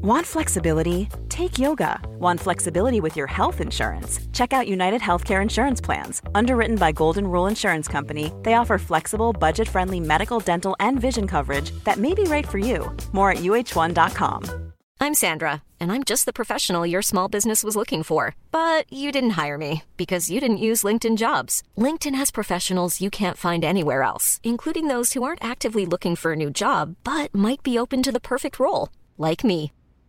Want 0.00 0.24
flexibility? 0.24 1.08
Take 1.28 1.58
yoga. 1.58 1.98
Want 2.20 2.38
flexibility 2.38 3.00
with 3.00 3.16
your 3.16 3.26
health 3.26 3.60
insurance? 3.60 4.20
Check 4.32 4.52
out 4.52 4.68
United 4.68 5.00
Healthcare 5.00 5.42
Insurance 5.42 5.80
Plans. 5.80 6.22
Underwritten 6.36 6.76
by 6.76 6.92
Golden 6.92 7.26
Rule 7.26 7.48
Insurance 7.48 7.88
Company, 7.88 8.32
they 8.44 8.54
offer 8.54 8.78
flexible, 8.78 9.32
budget 9.32 9.68
friendly 9.68 9.98
medical, 9.98 10.38
dental, 10.38 10.76
and 10.78 11.00
vision 11.00 11.26
coverage 11.26 11.72
that 11.82 11.98
may 11.98 12.14
be 12.14 12.22
right 12.22 12.46
for 12.46 12.58
you. 12.58 12.96
More 13.10 13.32
at 13.32 13.38
uh1.com. 13.38 14.72
I'm 15.00 15.14
Sandra, 15.14 15.64
and 15.80 15.90
I'm 15.90 16.04
just 16.04 16.26
the 16.26 16.32
professional 16.32 16.86
your 16.86 17.02
small 17.02 17.26
business 17.26 17.64
was 17.64 17.74
looking 17.74 18.04
for. 18.04 18.36
But 18.52 18.92
you 18.92 19.10
didn't 19.10 19.30
hire 19.30 19.58
me 19.58 19.82
because 19.96 20.30
you 20.30 20.38
didn't 20.38 20.58
use 20.58 20.84
LinkedIn 20.84 21.16
jobs. 21.16 21.64
LinkedIn 21.76 22.14
has 22.14 22.30
professionals 22.30 23.00
you 23.00 23.10
can't 23.10 23.36
find 23.36 23.64
anywhere 23.64 24.04
else, 24.04 24.38
including 24.44 24.86
those 24.86 25.14
who 25.14 25.24
aren't 25.24 25.42
actively 25.42 25.84
looking 25.84 26.14
for 26.14 26.34
a 26.34 26.36
new 26.36 26.50
job 26.50 26.94
but 27.02 27.34
might 27.34 27.64
be 27.64 27.76
open 27.76 28.00
to 28.04 28.12
the 28.12 28.20
perfect 28.20 28.60
role, 28.60 28.90
like 29.18 29.42
me. 29.42 29.72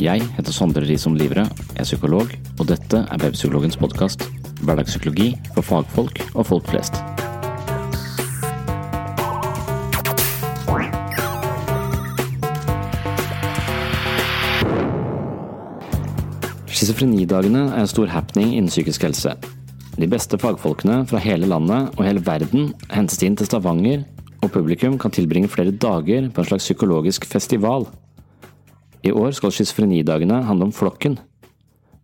Jeg 0.00 0.22
heter 0.32 0.54
Sondre 0.56 0.80
Risom 0.88 1.12
Livre, 1.12 1.42
er 1.76 1.84
psykolog, 1.84 2.30
og 2.56 2.68
dette 2.70 3.02
er 3.04 3.20
Webpsykologens 3.20 3.76
podkast. 3.76 4.22
Hverdagspsykologi 4.64 5.34
for 5.52 5.60
fagfolk 5.60 6.22
og 6.32 6.46
folk 6.48 6.70
flest. 6.72 6.96
Schizofrenidagene 16.72 17.66
er 17.68 17.84
en 17.84 17.92
stor 17.92 18.08
happening 18.08 18.54
innen 18.54 18.72
psykisk 18.72 19.04
helse. 19.04 19.36
De 20.00 20.08
beste 20.08 20.40
fagfolkene 20.40 21.02
fra 21.12 21.20
hele 21.20 21.44
landet 21.44 21.92
og 21.98 22.06
hele 22.08 22.24
verden 22.24 22.72
hentes 22.88 23.20
inn 23.20 23.36
til 23.36 23.52
Stavanger, 23.52 24.08
og 24.40 24.48
publikum 24.54 24.96
kan 24.96 25.12
tilbringe 25.12 25.52
flere 25.52 25.76
dager 25.76 26.32
på 26.32 26.40
en 26.40 26.54
slags 26.54 26.70
psykologisk 26.70 27.28
festival. 27.28 27.90
I 29.02 29.12
år 29.16 29.32
skal 29.36 29.52
schizofrenidagene 29.54 30.42
handle 30.44 30.68
om 30.68 30.74
flokken. 30.76 31.16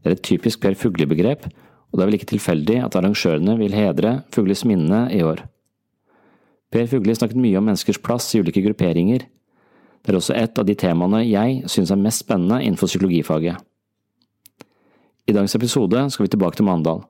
Det 0.00 0.08
er 0.08 0.16
et 0.16 0.24
typisk 0.24 0.62
Per 0.62 0.76
Fugle-begrep, 0.78 1.44
og 1.46 1.98
det 1.98 2.02
er 2.02 2.08
vel 2.08 2.18
ikke 2.18 2.30
tilfeldig 2.32 2.78
at 2.84 2.96
arrangørene 2.96 3.56
vil 3.60 3.74
hedre 3.76 4.20
Fugles 4.32 4.64
minne 4.68 5.06
i 5.12 5.22
år. 5.24 5.42
Per 6.72 6.86
Fugle 6.90 7.14
snakket 7.16 7.40
mye 7.40 7.58
om 7.58 7.66
menneskers 7.68 8.00
plass 8.02 8.30
i 8.34 8.40
ulike 8.40 8.62
grupperinger. 8.64 9.26
Det 10.02 10.12
er 10.12 10.18
også 10.18 10.36
et 10.38 10.58
av 10.58 10.66
de 10.66 10.76
temaene 10.78 11.24
jeg 11.26 11.64
synes 11.70 11.92
er 11.92 12.00
mest 12.00 12.24
spennende 12.24 12.62
innenfor 12.62 12.90
psykologifaget. 12.90 13.58
I 15.26 15.34
dagens 15.34 15.56
episode 15.58 16.04
skal 16.14 16.26
vi 16.26 16.32
tilbake 16.32 16.58
til 16.58 16.68
Mandal. 16.68 17.02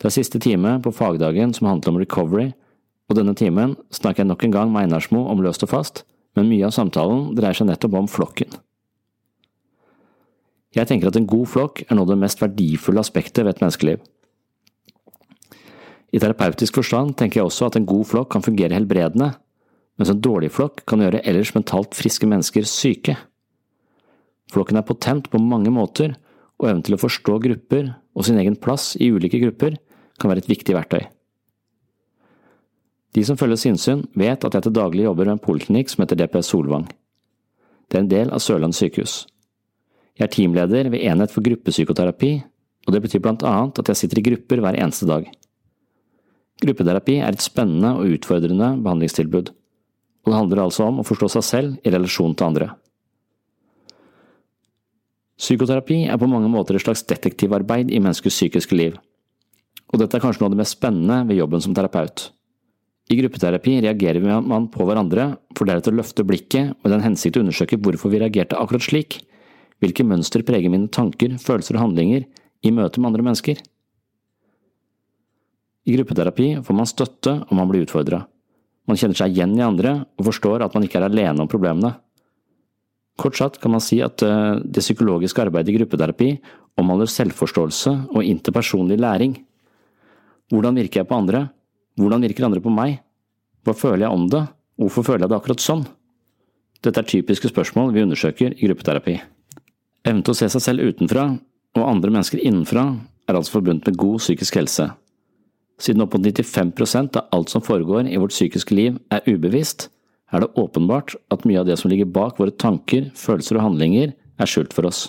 Det 0.00 0.08
er 0.08 0.16
siste 0.16 0.40
time 0.40 0.78
på 0.80 0.94
fagdagen 0.96 1.52
som 1.52 1.68
handler 1.68 1.92
om 1.92 2.00
recovery, 2.00 2.48
og 3.10 3.18
denne 3.18 3.34
timen 3.36 3.76
snakker 3.92 4.22
jeg 4.22 4.30
nok 4.30 4.44
en 4.46 4.54
gang 4.56 4.72
med 4.72 4.86
Einarsmo 4.86 5.26
om 5.28 5.42
løst 5.44 5.66
og 5.66 5.74
fast, 5.74 6.04
men 6.38 6.48
mye 6.48 6.64
av 6.70 6.72
samtalen 6.72 7.34
dreier 7.36 7.58
seg 7.58 7.68
nettopp 7.68 7.98
om 8.00 8.08
flokken. 8.08 8.54
Jeg 10.76 10.86
tenker 10.86 11.10
at 11.10 11.18
en 11.18 11.26
god 11.26 11.48
flokk 11.50 11.82
er 11.86 11.96
noe 11.96 12.06
av 12.06 12.12
det 12.12 12.20
mest 12.22 12.42
verdifulle 12.42 13.02
aspektet 13.02 13.42
ved 13.42 13.56
et 13.56 13.62
menneskeliv. 13.64 14.02
I 16.10 16.18
terapeutisk 16.22 16.78
forstand 16.78 17.16
tenker 17.18 17.40
jeg 17.40 17.48
også 17.48 17.70
at 17.70 17.78
en 17.78 17.86
god 17.86 18.06
flokk 18.06 18.30
kan 18.34 18.44
fungere 18.44 18.74
helbredende, 18.74 19.32
mens 19.98 20.10
en 20.10 20.22
dårlig 20.22 20.50
flokk 20.54 20.84
kan 20.90 21.02
gjøre 21.02 21.22
ellers 21.26 21.52
mentalt 21.54 21.94
friske 21.98 22.26
mennesker 22.26 22.66
syke. 22.66 23.16
Flokken 24.50 24.78
er 24.78 24.86
potent 24.86 25.30
på 25.30 25.38
mange 25.42 25.70
måter, 25.74 26.16
og 26.60 26.68
evnen 26.68 26.84
til 26.84 26.96
å 26.96 27.00
forstå 27.00 27.38
grupper 27.46 27.94
og 28.14 28.26
sin 28.26 28.38
egen 28.40 28.58
plass 28.58 28.92
i 29.00 29.08
ulike 29.10 29.40
grupper 29.40 29.78
kan 30.20 30.30
være 30.30 30.44
et 30.44 30.50
viktig 30.50 30.74
verktøy. 30.76 31.02
De 33.16 33.22
som 33.26 33.38
følger 33.38 33.58
sinnssyn, 33.58 34.04
vet 34.14 34.44
at 34.46 34.54
jeg 34.54 34.66
til 34.66 34.74
daglig 34.76 35.06
jobber 35.06 35.26
ved 35.26 35.34
en 35.34 35.42
poliklinikk 35.42 35.90
som 35.90 36.04
heter 36.04 36.20
DPS 36.20 36.52
Solvang. 36.52 36.86
Det 37.90 37.98
er 37.98 38.04
en 38.04 38.12
del 38.12 38.30
av 38.30 38.42
Sørlandet 38.44 38.78
sykehus. 38.78 39.24
Jeg 40.20 40.26
er 40.26 40.32
teamleder 40.34 40.90
ved 40.92 41.00
Enhet 41.00 41.32
for 41.32 41.40
gruppepsykoterapi, 41.40 42.34
og 42.84 42.92
det 42.92 43.00
betyr 43.00 43.22
blant 43.24 43.44
annet 43.48 43.78
at 43.80 43.88
jeg 43.88 43.96
sitter 44.02 44.20
i 44.20 44.24
grupper 44.26 44.60
hver 44.60 44.76
eneste 44.76 45.06
dag. 45.08 45.24
Gruppeterapi 46.60 47.14
er 47.24 47.32
et 47.32 47.40
spennende 47.40 47.94
og 47.96 48.18
utfordrende 48.18 48.74
behandlingstilbud, 48.84 49.48
og 49.48 50.28
det 50.28 50.36
handler 50.36 50.60
altså 50.66 50.90
om 50.90 51.00
å 51.00 51.06
forstå 51.08 51.30
seg 51.38 51.46
selv 51.46 51.88
i 51.88 51.92
relasjon 51.94 52.34
til 52.36 52.50
andre. 52.50 52.68
Psykoterapi 55.40 56.02
er 56.12 56.20
på 56.20 56.28
mange 56.28 56.52
måter 56.52 56.76
et 56.76 56.84
slags 56.84 57.06
detektivarbeid 57.08 57.88
i 57.88 58.02
menneskets 58.04 58.36
psykiske 58.36 58.76
liv, 58.76 59.00
og 59.88 60.04
dette 60.04 60.20
er 60.20 60.26
kanskje 60.26 60.44
noe 60.44 60.50
av 60.50 60.58
det 60.58 60.60
mest 60.60 60.76
spennende 60.76 61.22
ved 61.30 61.40
jobben 61.40 61.64
som 61.64 61.72
terapeut. 61.72 62.28
I 63.10 63.16
gruppeterapi 63.22 63.80
reagerer 63.86 64.20
man 64.44 64.68
på 64.68 64.84
hverandre, 64.84 65.32
for 65.56 65.64
deretter 65.64 65.96
å 65.96 66.02
løfte 66.02 66.28
blikket 66.28 66.76
med 66.84 66.92
den 66.92 67.08
hensikt 67.08 67.40
å 67.40 67.46
undersøke 67.46 67.80
hvorfor 67.80 68.12
vi 68.12 68.20
reagerte 68.20 68.60
akkurat 68.60 68.84
slik, 68.84 69.22
hvilke 69.80 70.04
mønster 70.06 70.44
preger 70.46 70.72
mine 70.72 70.90
tanker, 70.92 71.36
følelser 71.40 71.78
og 71.78 71.86
handlinger 71.86 72.26
i 72.62 72.72
møte 72.74 73.00
med 73.00 73.12
andre 73.12 73.24
mennesker. 73.30 73.60
I 75.88 75.96
gruppeterapi 75.96 76.52
får 76.64 76.76
man 76.76 76.88
støtte 76.88 77.38
om 77.48 77.58
man 77.58 77.70
blir 77.70 77.86
utfordra. 77.86 78.22
Man 78.88 78.98
kjenner 79.00 79.16
seg 79.16 79.32
igjen 79.32 79.56
i 79.56 79.64
andre 79.64 80.00
og 80.18 80.26
forstår 80.28 80.64
at 80.64 80.74
man 80.76 80.84
ikke 80.86 81.00
er 81.00 81.08
alene 81.08 81.44
om 81.44 81.50
problemene. 81.50 81.94
Kort 83.20 83.36
sagt 83.36 83.60
kan 83.60 83.72
man 83.74 83.82
si 83.84 84.00
at 84.04 84.22
eh, 84.24 84.60
det 84.64 84.84
psykologiske 84.84 85.42
arbeidet 85.42 85.72
i 85.72 85.76
gruppeterapi 85.78 86.30
omhandler 86.80 87.10
selvforståelse 87.10 87.92
og 88.14 88.24
interpersonlig 88.24 89.00
læring. 89.00 89.36
Hvordan 90.50 90.78
virker 90.80 91.02
jeg 91.02 91.08
på 91.10 91.18
andre? 91.18 91.48
Hvordan 92.00 92.24
virker 92.24 92.48
andre 92.48 92.62
på 92.64 92.72
meg? 92.72 93.00
Hva 93.64 93.76
føler 93.76 94.06
jeg 94.06 94.16
om 94.16 94.24
det? 94.32 94.46
Hvorfor 94.80 95.04
føler 95.04 95.26
jeg 95.26 95.32
det 95.32 95.40
akkurat 95.40 95.64
sånn? 95.64 95.84
Dette 96.80 97.02
er 97.02 97.12
typiske 97.12 97.50
spørsmål 97.52 97.92
vi 97.92 98.06
undersøker 98.06 98.56
i 98.56 98.68
gruppeterapi. 98.70 99.18
Evnen 100.06 100.24
til 100.24 100.32
å 100.32 100.38
se 100.38 100.48
seg 100.52 100.64
selv 100.64 100.86
utenfra 100.88 101.26
og 101.76 101.86
andre 101.86 102.12
mennesker 102.12 102.40
innenfra 102.40 102.86
er 103.28 103.36
altså 103.36 103.58
forbundet 103.58 103.86
med 103.90 103.98
god 104.00 104.18
psykisk 104.22 104.56
helse. 104.58 104.88
Siden 105.80 106.04
opp 106.04 106.16
mot 106.16 106.24
95% 106.24 107.16
av 107.20 107.28
alt 107.36 107.52
som 107.52 107.64
foregår 107.64 108.08
i 108.08 108.18
vårt 108.20 108.34
psykiske 108.34 108.76
liv 108.76 108.98
er 109.12 109.24
ubevisst, 109.28 109.88
er 110.30 110.44
det 110.44 110.52
åpenbart 110.60 111.16
at 111.34 111.44
mye 111.48 111.60
av 111.60 111.68
det 111.68 111.76
som 111.80 111.90
ligger 111.90 112.08
bak 112.10 112.38
våre 112.38 112.54
tanker, 112.54 113.08
følelser 113.18 113.58
og 113.58 113.66
handlinger, 113.68 114.12
er 114.40 114.48
skjult 114.48 114.74
for 114.76 114.88
oss. 114.88 115.08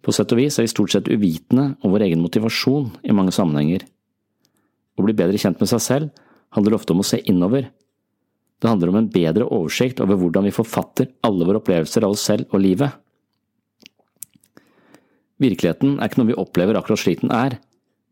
På 0.00 0.14
sett 0.14 0.32
og 0.32 0.40
vis 0.40 0.58
er 0.58 0.64
vi 0.64 0.72
stort 0.72 0.94
sett 0.94 1.10
uvitende 1.10 1.74
om 1.84 1.92
vår 1.92 2.06
egen 2.06 2.22
motivasjon 2.24 2.88
i 3.04 3.14
mange 3.16 3.34
sammenhenger. 3.36 3.84
Å 4.96 5.04
bli 5.04 5.16
bedre 5.16 5.40
kjent 5.40 5.60
med 5.60 5.70
seg 5.70 5.82
selv 5.84 6.24
handler 6.56 6.76
ofte 6.76 6.94
om 6.94 7.02
å 7.02 7.06
se 7.06 7.20
innover. 7.30 7.68
Det 8.60 8.68
handler 8.68 8.92
om 8.92 9.00
en 9.00 9.10
bedre 9.12 9.48
oversikt 9.48 10.00
over 10.04 10.18
hvordan 10.20 10.48
vi 10.48 10.54
forfatter 10.54 11.10
alle 11.26 11.46
våre 11.48 11.60
opplevelser 11.62 12.04
av 12.04 12.16
oss 12.16 12.24
selv 12.28 12.52
og 12.52 12.62
livet. 12.64 12.92
Virkeligheten 15.40 15.96
er 15.98 16.10
ikke 16.10 16.20
noe 16.20 16.30
vi 16.30 16.38
opplever 16.40 16.76
akkurat 16.78 17.00
slik 17.00 17.22
den 17.22 17.32
er, 17.32 17.56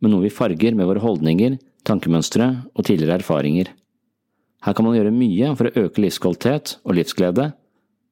men 0.00 0.14
noe 0.14 0.24
vi 0.24 0.32
farger 0.32 0.76
med 0.78 0.88
våre 0.88 1.02
holdninger, 1.02 1.58
tankemønstre 1.88 2.48
og 2.74 2.86
tidligere 2.88 3.20
erfaringer. 3.20 3.72
Her 4.64 4.74
kan 4.74 4.86
man 4.86 4.96
gjøre 4.96 5.14
mye 5.14 5.52
for 5.58 5.68
å 5.68 5.84
øke 5.84 6.02
livskvalitet 6.02 6.78
og 6.82 6.96
livsglede, 6.98 7.50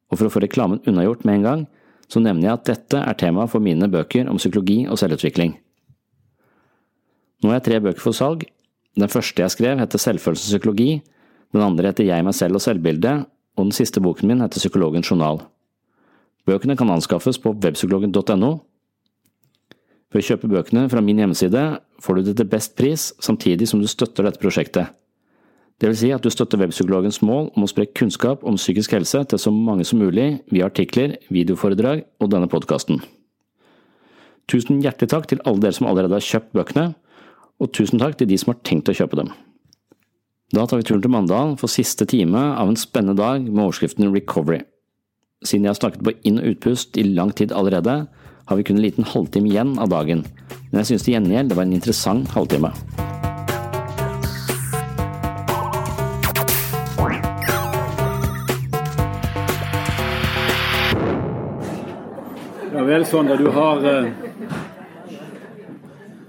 og 0.06 0.18
for 0.18 0.28
å 0.28 0.32
få 0.32 0.42
reklamen 0.44 0.82
unnagjort 0.86 1.24
med 1.26 1.40
en 1.40 1.46
gang, 1.46 1.64
så 2.06 2.22
nevner 2.22 2.50
jeg 2.50 2.58
at 2.58 2.68
dette 2.68 3.00
er 3.02 3.18
tema 3.18 3.48
for 3.50 3.62
mine 3.62 3.88
bøker 3.90 4.28
om 4.30 4.38
psykologi 4.38 4.84
og 4.86 4.98
selvutvikling. 5.00 5.56
Nå 7.42 7.50
har 7.50 7.58
jeg 7.58 7.66
tre 7.66 7.80
bøker 7.82 8.04
for 8.04 8.16
salg. 8.16 8.46
Den 8.96 9.10
første 9.12 9.42
jeg 9.42 9.52
skrev 9.52 9.80
heter 9.82 10.00
Selvfølelsespsykologi, 10.00 11.02
den 11.52 11.64
andre 11.64 11.90
heter 11.90 12.06
Jeg, 12.06 12.24
meg 12.24 12.34
selv 12.36 12.56
og 12.56 12.64
selvbildet, 12.64 13.26
og 13.56 13.68
den 13.68 13.74
siste 13.76 14.00
boken 14.00 14.30
min 14.30 14.40
heter 14.44 14.62
Psykologens 14.62 15.10
journal. 15.10 15.42
Bøkene 16.46 16.76
kan 16.78 16.92
anskaffes 16.94 17.40
på 17.42 17.52
webpsykologen.no. 17.52 18.52
Ved 20.12 20.22
å 20.22 20.26
kjøpe 20.30 20.50
bøkene 20.50 20.86
fra 20.90 21.02
min 21.02 21.18
hjemmeside 21.18 21.64
får 22.02 22.18
du 22.18 22.28
det 22.28 22.36
til 22.38 22.48
best 22.50 22.76
pris, 22.78 23.10
samtidig 23.22 23.68
som 23.68 23.82
du 23.82 23.88
støtter 23.90 24.26
dette 24.26 24.42
prosjektet. 24.42 24.92
Det 25.76 25.90
vil 25.90 25.98
si 25.98 26.10
at 26.14 26.24
du 26.24 26.30
støtter 26.32 26.60
Webpsykologens 26.62 27.18
mål 27.26 27.50
om 27.52 27.66
å 27.66 27.68
spre 27.68 27.84
kunnskap 27.90 28.44
om 28.48 28.56
psykisk 28.56 28.94
helse 28.96 29.20
til 29.28 29.40
så 29.40 29.52
mange 29.52 29.84
som 29.84 30.00
mulig 30.00 30.38
via 30.48 30.70
artikler, 30.70 31.18
videoforedrag 31.28 32.06
og 32.22 32.30
denne 32.32 32.48
podkasten. 32.48 33.02
Tusen 34.48 34.80
hjertelig 34.80 35.10
takk 35.12 35.26
til 35.28 35.42
alle 35.44 35.66
dere 35.66 35.76
som 35.76 35.88
allerede 35.90 36.16
har 36.16 36.24
kjøpt 36.24 36.54
bøkene, 36.56 36.94
og 37.60 37.72
tusen 37.76 38.00
takk 38.00 38.16
til 38.16 38.30
de 38.30 38.38
som 38.40 38.54
har 38.54 38.62
tenkt 38.64 38.88
å 38.88 38.96
kjøpe 38.96 39.18
dem. 39.20 39.34
Da 40.54 40.64
tar 40.64 40.80
vi 40.80 40.86
turen 40.86 41.02
til 41.02 41.12
Mandal 41.12 41.56
for 41.60 41.72
siste 41.72 42.06
time 42.08 42.40
av 42.54 42.70
en 42.70 42.78
spennende 42.78 43.18
dag 43.18 43.42
med 43.42 43.64
overskriften 43.64 44.12
Recovery. 44.14 44.62
Siden 45.44 45.66
jeg 45.66 45.74
har 45.74 45.80
snakket 45.80 46.04
på 46.06 46.14
inn- 46.24 46.38
og 46.40 46.54
utpust 46.54 46.96
i 46.96 47.04
lang 47.04 47.34
tid 47.36 47.52
allerede, 47.52 48.06
har 48.46 48.56
vi 48.56 48.62
kun 48.62 48.76
en 48.76 48.82
liten 48.82 49.04
halvtime 49.04 49.48
igjen 49.50 49.74
av 49.82 49.90
dagen, 49.90 50.22
men 50.70 50.80
jeg 50.80 50.92
synes 50.92 51.06
til 51.06 51.16
gjengjeld 51.16 51.50
det 51.50 51.58
var 51.58 51.66
en 51.66 51.74
interessant 51.74 52.30
halvtime. 52.30 52.70
Ja 62.76 62.84
vel, 62.84 63.06
Sondre. 63.08 63.38
Du 63.40 63.48
har 63.50 63.82
eh, 63.88 64.08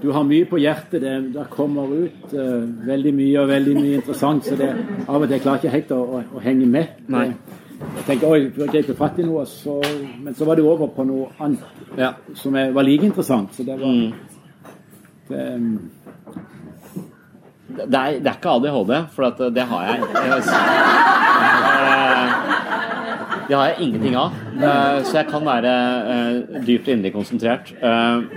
Du 0.02 0.12
har 0.14 0.24
mye 0.24 0.46
på 0.46 0.58
hjertet. 0.62 1.02
Det, 1.02 1.14
det 1.34 1.46
kommer 1.50 1.90
ut 1.90 2.34
uh, 2.34 2.64
veldig 2.88 3.12
mye 3.18 3.42
og 3.42 3.50
veldig 3.50 3.74
mye 3.76 3.96
interessant. 3.98 4.46
Så 4.46 4.56
det, 4.56 4.70
av 5.10 5.26
og 5.26 5.26
til 5.28 5.42
klarer 5.42 5.58
jeg 5.58 5.66
ikke 5.66 5.74
helt 5.74 5.94
å, 5.96 6.02
å, 6.06 6.22
å 6.38 6.44
henge 6.46 6.70
med. 6.70 7.00
Nei. 7.10 7.32
Jeg 7.78 8.06
tenker 8.08 8.28
oi, 8.32 8.40
du 8.56 8.64
jeg 8.74 8.96
fatt 8.98 9.20
i 9.22 9.26
noe, 9.28 9.44
så, 9.46 9.76
men 10.24 10.34
så 10.38 10.46
var 10.48 10.56
det 10.58 10.64
over 10.66 10.88
på 10.96 11.04
noe 11.06 11.28
annet 11.40 11.60
Ja. 11.98 12.14
som 12.36 12.56
er, 12.56 12.72
var 12.74 12.84
like 12.88 13.06
interessant. 13.06 13.54
Så 13.54 13.64
det 13.68 13.78
var 13.80 13.88
Mm. 13.88 14.14
det, 15.30 15.54
um, 15.56 15.90
Det 17.78 17.94
er, 17.94 18.20
det 18.20 18.28
er 18.28 18.38
ikke 18.40 18.50
ADHD, 18.50 18.94
for 19.14 19.24
at 19.28 19.38
det 19.54 19.64
har 19.70 19.84
jeg. 19.86 20.00
jeg 20.00 20.38
eh, 20.38 22.32
det 23.48 23.56
har 23.56 23.66
jeg 23.68 23.76
ingenting 23.82 24.16
av. 24.16 24.32
Eh, 24.58 25.04
Så 25.04 25.14
jeg 25.20 25.28
kan 25.30 25.46
være 25.46 25.74
eh, 26.14 26.64
dypt 26.66 26.88
inderlig 26.88 27.14
konsentrert. 27.14 27.74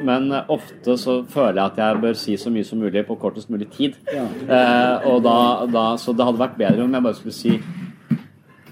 Men 0.04 0.32
ofte 0.48 0.96
så 0.98 1.24
føler 1.28 1.54
jeg 1.62 1.64
at 1.64 1.78
jeg 1.78 2.00
bør 2.02 2.12
si 2.14 2.36
så 2.36 2.50
mye 2.50 2.64
som 2.64 2.78
mulig 2.78 3.06
på 3.06 3.16
kortest 3.18 3.50
mulig 3.50 3.70
tid. 3.70 3.94
Ja. 4.12 4.26
Og 5.06 5.22
da, 5.24 5.66
da, 5.72 5.96
så 5.96 6.12
det 6.12 6.24
hadde 6.26 6.38
vært 6.38 6.58
bedre 6.58 6.84
om 6.84 6.92
jeg 6.94 7.02
bare 7.02 7.14
skulle 7.14 7.32
si 7.34 7.60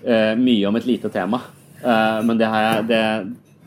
eh, 0.04 0.34
mye 0.38 0.68
om 0.68 0.76
et 0.76 0.86
lite 0.88 1.10
tema. 1.14 1.40
Eh, 1.82 2.18
Men 2.26 2.38
det, 2.40 2.48
jeg, 2.48 2.86
det, 2.88 3.02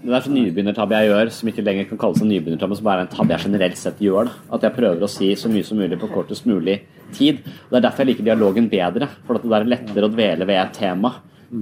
det 0.02 0.16
er 0.18 0.26
sånn 0.26 0.38
nybegynnertabbe 0.40 0.98
jeg 0.98 1.12
gjør, 1.12 1.32
som 1.38 1.52
ikke 1.52 1.66
lenger 1.68 1.90
kan 1.90 2.02
kalles 2.02 2.22
en 2.24 2.32
nybegynnertabbe, 2.32 2.78
som 2.80 2.88
bare 2.88 3.04
er 3.04 3.10
en 3.10 3.16
tabbe 3.16 3.36
jeg 3.36 3.46
generelt 3.48 3.78
sett 3.78 4.02
gjør. 4.02 4.30
Da. 4.32 4.56
At 4.58 4.66
jeg 4.68 4.78
prøver 4.78 5.06
å 5.06 5.12
si 5.12 5.32
så 5.38 5.52
mye 5.52 5.68
som 5.68 5.78
mulig 5.82 6.00
på 6.02 6.10
kortest 6.12 6.48
mulig 6.50 6.80
tid. 7.14 7.42
Og 7.46 7.76
Det 7.76 7.82
er 7.82 7.86
derfor 7.88 8.04
jeg 8.06 8.14
liker 8.14 8.30
dialogen 8.32 8.70
bedre. 8.72 9.10
For 9.28 9.38
at 9.38 9.46
det 9.48 9.58
er 9.60 9.70
lettere 9.76 10.08
å 10.08 10.14
dvele 10.14 10.48
ved 10.50 10.62
et 10.62 10.74
tema 10.80 11.16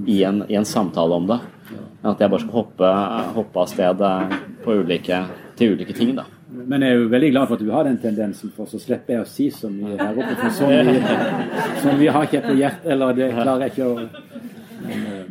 i 0.06 0.22
en, 0.22 0.44
i 0.48 0.54
en 0.54 0.64
samtale 0.68 1.16
om 1.18 1.26
det. 1.26 1.40
Enn 2.00 2.12
at 2.14 2.20
jeg 2.22 2.30
bare 2.32 2.40
skal 2.44 2.54
hoppe, 2.56 2.90
hoppe 3.36 3.60
av 3.62 3.66
sted 3.70 4.04
eh, 4.06 4.36
på 4.64 4.76
ulike, 4.80 5.18
til 5.58 5.74
ulike 5.74 5.92
ting. 5.96 6.14
da. 6.16 6.24
men 6.50 6.82
jeg 6.82 6.94
er 6.94 6.98
jo 7.02 7.08
veldig 7.12 7.30
glad 7.34 7.48
for 7.48 7.58
at 7.58 7.62
du 7.66 7.70
har 7.74 7.84
den 7.84 7.98
tendensen, 8.02 8.50
for 8.56 8.66
så 8.70 8.78
slipper 8.80 9.14
jeg 9.18 9.22
å 9.22 9.28
si 9.28 9.50
så 9.54 9.68
mye 9.70 9.98
her 9.98 10.16
oppe. 10.16 10.34
For 10.40 10.54
så 10.56 10.70
mye 10.70 11.18
som 11.82 11.98
vi 12.00 12.08
har 12.08 12.26
ikke 12.26 12.40
på 12.46 12.56
hjertet, 12.58 12.88
eller 12.94 13.12
det 13.18 13.28
klarer 13.34 13.66
jeg 13.66 13.74
ikke 13.74 13.90
å 13.90 14.29
Men, 14.82 15.06
eh, 15.06 15.24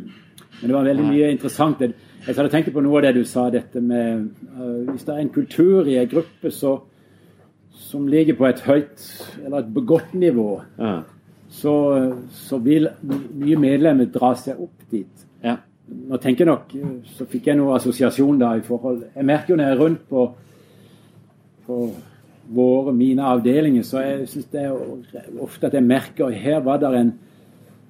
men 0.60 0.68
det 0.68 0.74
var 0.76 0.84
veldig 0.88 1.04
mye 1.08 1.30
interessant. 1.32 1.80
Jeg 1.80 2.36
hadde 2.36 2.50
tenkt 2.52 2.72
på 2.74 2.82
noe 2.84 2.98
av 3.00 3.06
det 3.08 3.14
du 3.16 3.24
sa, 3.24 3.46
dette 3.50 3.80
med 3.80 4.26
eh, 4.56 4.90
Hvis 4.90 5.06
det 5.06 5.14
er 5.14 5.22
en 5.24 5.32
kultur 5.34 5.88
i 5.88 5.96
en 6.00 6.08
gruppe 6.10 6.50
så, 6.52 6.74
som 7.72 8.08
ligger 8.08 8.36
på 8.38 8.46
et 8.50 8.60
høyt 8.66 9.06
eller 9.44 9.58
et 9.64 9.86
godt 9.86 10.14
nivå, 10.14 10.60
Ja. 10.78 11.00
så, 11.50 11.74
så 12.30 12.58
vil 12.62 12.88
mye 13.02 13.56
medlemmer 13.58 14.06
dra 14.12 14.34
seg 14.38 14.60
opp 14.60 14.84
dit. 14.90 15.26
Ja. 15.42 15.56
Nå 15.90 16.20
tenker 16.22 16.44
jeg 16.44 16.52
nok, 16.52 16.76
så 17.16 17.26
fikk 17.26 17.48
jeg 17.50 17.58
noe 17.58 17.74
assosiasjon 17.74 18.38
da 18.38 18.52
i 18.54 18.60
forhold 18.62 19.00
Jeg 19.16 19.26
merker 19.26 19.54
jo 19.54 19.56
når 19.58 19.64
jeg 19.66 19.74
er 19.74 19.80
rundt 19.80 20.04
på, 20.08 20.26
på 21.66 21.78
våre, 22.54 22.92
mine 22.94 23.22
avdelinger, 23.26 23.82
så 23.82 24.04
jeg 24.04 24.28
synes 24.28 24.46
det 24.52 24.62
er 24.68 25.40
ofte 25.42 25.66
at 25.66 25.74
jeg 25.74 25.86
merker 25.86 26.30
her 26.30 26.60
var 26.66 26.78
det 26.82 26.92
en, 26.98 27.12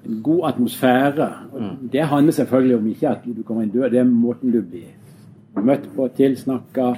en 0.07 0.23
god 0.23 0.49
atmosfære. 0.53 1.29
Og 1.53 1.93
Det 1.93 2.07
handler 2.07 2.33
selvfølgelig 2.33 2.77
om 2.77 2.87
ikke 2.87 3.09
at 3.09 3.27
du 3.27 3.43
kommer 3.43 3.63
inn 3.63 3.73
død, 3.75 3.91
det 3.91 4.01
er 4.01 4.05
måten 4.09 4.53
du 4.53 4.63
blir 4.63 4.89
møtt 5.61 5.89
på, 5.97 6.09
tilsnakka, 6.17 6.95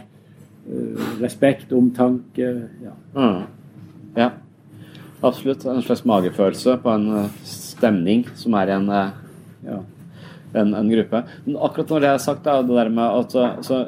eh, 0.68 1.06
respekt, 1.22 1.72
omtanke. 1.72 2.68
ja. 2.82 2.94
Mm. 3.16 3.42
Ja, 4.16 4.30
absolutt. 5.22 5.64
En 5.64 5.82
slags 5.82 6.04
magefølelse 6.04 6.76
på 6.82 6.90
en 6.90 7.08
eh, 7.16 7.30
stemning 7.44 8.26
som 8.34 8.54
er 8.54 8.68
i 8.68 8.76
en, 8.76 8.88
eh, 8.88 9.10
ja. 9.64 9.80
en, 10.54 10.74
en 10.74 10.90
gruppe. 10.90 11.24
Men 11.46 11.56
akkurat 11.56 11.90
når 11.90 12.00
det 12.00 12.12
er 12.12 12.18
sagt, 12.18 12.44
da, 12.44 12.60
det 12.62 12.76
der 12.76 12.88
med 12.88 13.18
at 13.22 13.32
så, 13.32 13.50
så 13.62 13.82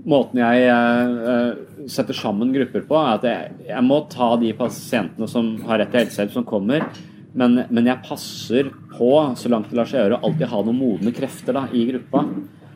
Måten 0.00 0.38
jeg 0.40 0.68
uh, 0.72 1.84
setter 1.92 2.16
sammen 2.16 2.54
grupper 2.54 2.86
på, 2.88 2.96
er 2.96 3.18
at 3.18 3.24
jeg, 3.28 3.50
jeg 3.68 3.84
må 3.84 3.98
ta 4.08 4.30
de 4.40 4.54
pasientene 4.56 5.26
som 5.28 5.50
har 5.68 5.82
rett 5.82 5.92
til 5.92 6.00
helsehjelp, 6.00 6.32
som 6.32 6.46
kommer. 6.48 6.86
Men, 7.34 7.64
men 7.70 7.86
jeg 7.86 8.02
passer 8.06 8.70
på, 8.96 9.10
så 9.38 9.50
langt 9.52 9.68
det 9.70 9.76
lar 9.78 9.86
seg 9.86 10.00
gjøre, 10.02 10.18
å 10.18 10.26
alltid 10.30 10.48
ha 10.50 10.62
noen 10.66 10.78
modne 10.80 11.12
krefter 11.14 11.54
da, 11.54 11.66
i 11.72 11.84
gruppa. 11.92 12.24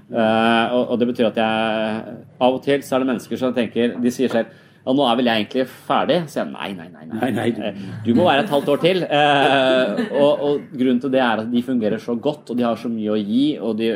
Uh, 0.05 0.67
og, 0.77 0.83
og 0.93 0.99
det 1.01 1.07
betyr 1.09 1.31
at 1.31 1.39
jeg 1.41 2.17
Av 2.45 2.53
og 2.53 2.61
til 2.63 2.83
så 2.85 2.95
er 2.95 3.01
det 3.03 3.07
mennesker 3.09 3.39
som 3.41 3.55
tenker 3.57 3.95
De 4.05 4.11
sier 4.13 4.29
selv 4.31 4.51
ja, 4.85 4.93
nå 4.93 5.07
er 5.09 5.17
vel 5.17 5.29
jeg 5.31 5.41
egentlig 5.47 5.63
ferdig. 5.89 6.19
Så 6.29 6.43
jeg 6.43 6.51
nei, 6.53 6.67
nei, 6.77 6.89
nei. 6.93 7.07
Nei, 7.09 7.31
nei, 7.33 7.47
du- 7.57 7.63
Eh, 7.65 7.79
Du 8.05 8.11
må 8.19 8.27
være 8.29 8.43
et 8.45 8.51
halvt 8.53 8.69
år 8.69 8.83
til. 8.83 8.99
Eh, 9.03 10.03
og, 10.13 10.43
og 10.45 10.67
grunnen 10.77 11.01
til 11.01 11.11
det 11.15 11.23
er 11.25 11.41
at 11.41 11.49
de 11.51 11.63
fungerer 11.65 12.03
så 12.05 12.13
godt, 12.21 12.51
og 12.53 12.59
de 12.59 12.67
har 12.69 12.77
så 12.77 12.91
mye 12.93 13.15
å 13.15 13.17
gi 13.17 13.47
de, 13.81 13.89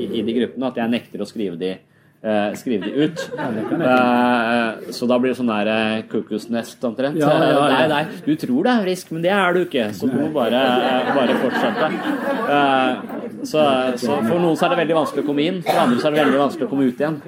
i, 0.00 0.04
i 0.18 0.24
de 0.26 0.34
gruppene, 0.40 0.66
at 0.72 0.80
jeg 0.82 0.90
nekter 0.90 1.22
å 1.22 1.28
skrive 1.30 1.54
de, 1.60 1.70
eh, 2.22 2.54
skrive 2.58 2.86
de 2.86 3.06
ut. 3.06 3.24
Eh, 3.38 4.92
så 4.94 5.08
da 5.10 5.18
blir 5.18 5.32
det 5.32 5.38
sånn 5.38 5.50
der 5.50 5.70
eh, 5.72 6.04
kukusnest 6.10 6.84
omtrent. 6.86 7.18
Ja, 7.20 7.32
ja, 7.34 7.50
ja. 7.50 7.66
Nei, 7.72 7.88
nei, 7.92 8.20
du 8.26 8.32
tror 8.40 8.68
det 8.68 8.74
er 8.74 8.86
frisk, 8.86 9.12
men 9.14 9.26
det 9.26 9.34
er 9.34 9.56
du 9.56 9.62
ikke. 9.64 9.88
Så 9.96 10.08
du 10.10 10.16
må 10.20 10.30
bare, 10.34 10.62
eh, 10.62 11.12
bare 11.16 11.38
fortsette. 11.42 11.90
Eh, 12.56 13.20
så, 13.42 13.62
så 13.98 14.18
for 14.22 14.38
noen 14.38 14.58
så 14.58 14.68
er 14.68 14.74
det 14.74 14.82
veldig 14.84 14.98
vanskelig 15.00 15.24
å 15.24 15.28
komme 15.28 15.46
inn, 15.48 15.62
for 15.66 15.84
andre 15.84 15.98
så 15.98 16.08
er 16.08 16.14
det 16.14 16.24
veldig 16.24 16.42
vanskelig 16.44 16.68
å 16.68 16.72
komme 16.72 16.88
ut 16.88 17.00
igjen. 17.02 17.20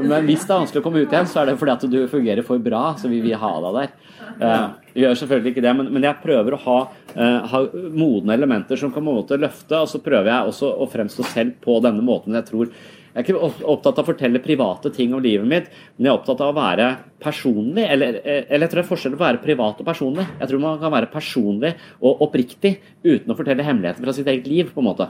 Men 0.00 0.28
hvis 0.28 0.46
det 0.46 0.54
er 0.54 0.62
vanskelig 0.64 0.82
å 0.82 0.86
komme 0.86 1.02
ut 1.04 1.12
igjen, 1.12 1.28
så 1.28 1.42
er 1.42 1.50
det 1.50 1.58
fordi 1.60 1.74
at 1.74 1.88
du 1.92 1.98
fungerer 2.08 2.46
for 2.46 2.62
bra, 2.62 2.84
så 3.00 3.10
vi 3.12 3.20
vil 3.24 3.36
ha 3.40 3.52
deg 3.66 3.82
der. 3.82 3.96
Eh, 4.38 4.68
vi 4.94 5.02
gjør 5.04 5.18
selvfølgelig 5.20 5.52
ikke 5.52 5.64
det, 5.64 5.72
men, 5.78 5.90
men 5.94 6.06
jeg 6.06 6.22
prøver 6.22 6.54
å 6.54 6.60
ha, 6.64 6.76
uh, 7.14 7.40
ha 7.52 7.60
modne 7.94 8.34
elementer 8.34 8.78
som 8.80 8.90
kan 8.90 9.04
på 9.04 9.12
en 9.12 9.18
måte 9.20 9.38
løfte, 9.38 9.78
og 9.78 9.90
så 9.90 10.00
prøver 10.02 10.30
jeg 10.32 10.52
også 10.52 10.70
å 10.74 10.88
fremstå 10.90 11.26
selv 11.28 11.58
på 11.62 11.76
denne 11.84 12.02
måten 12.02 12.34
jeg 12.38 12.48
tror 12.48 12.72
jeg 13.18 13.24
er 13.24 13.34
ikke 13.34 13.66
opptatt 13.66 13.96
av 13.98 14.04
å 14.04 14.08
fortelle 14.12 14.38
private 14.38 14.92
ting 14.94 15.14
om 15.16 15.22
livet 15.22 15.46
mitt, 15.48 15.64
men 15.96 16.06
jeg 16.06 16.12
er 16.12 16.18
opptatt 16.20 16.42
av 16.44 16.52
å 16.52 16.54
være 16.54 16.84
personlig. 17.18 17.82
Eller, 17.90 18.20
eller 18.22 18.64
jeg 18.64 18.70
tror 18.70 18.78
det 18.78 18.84
er 18.84 18.90
forskjell 18.92 19.16
på 19.16 19.18
å 19.18 19.24
være 19.24 19.40
privat 19.42 19.80
og 19.82 19.88
personlig. 19.88 20.26
Jeg 20.38 20.50
tror 20.52 20.62
man 20.62 20.78
kan 20.78 20.94
være 20.94 21.08
personlig 21.10 21.72
og 21.98 22.22
oppriktig 22.28 22.76
uten 23.02 23.34
å 23.34 23.36
fortelle 23.38 23.66
hemmeligheter 23.66 24.06
fra 24.06 24.14
sitt 24.14 24.30
eget 24.30 24.46
liv. 24.46 24.70
på 24.70 24.84
en 24.84 24.86
måte. 24.86 25.08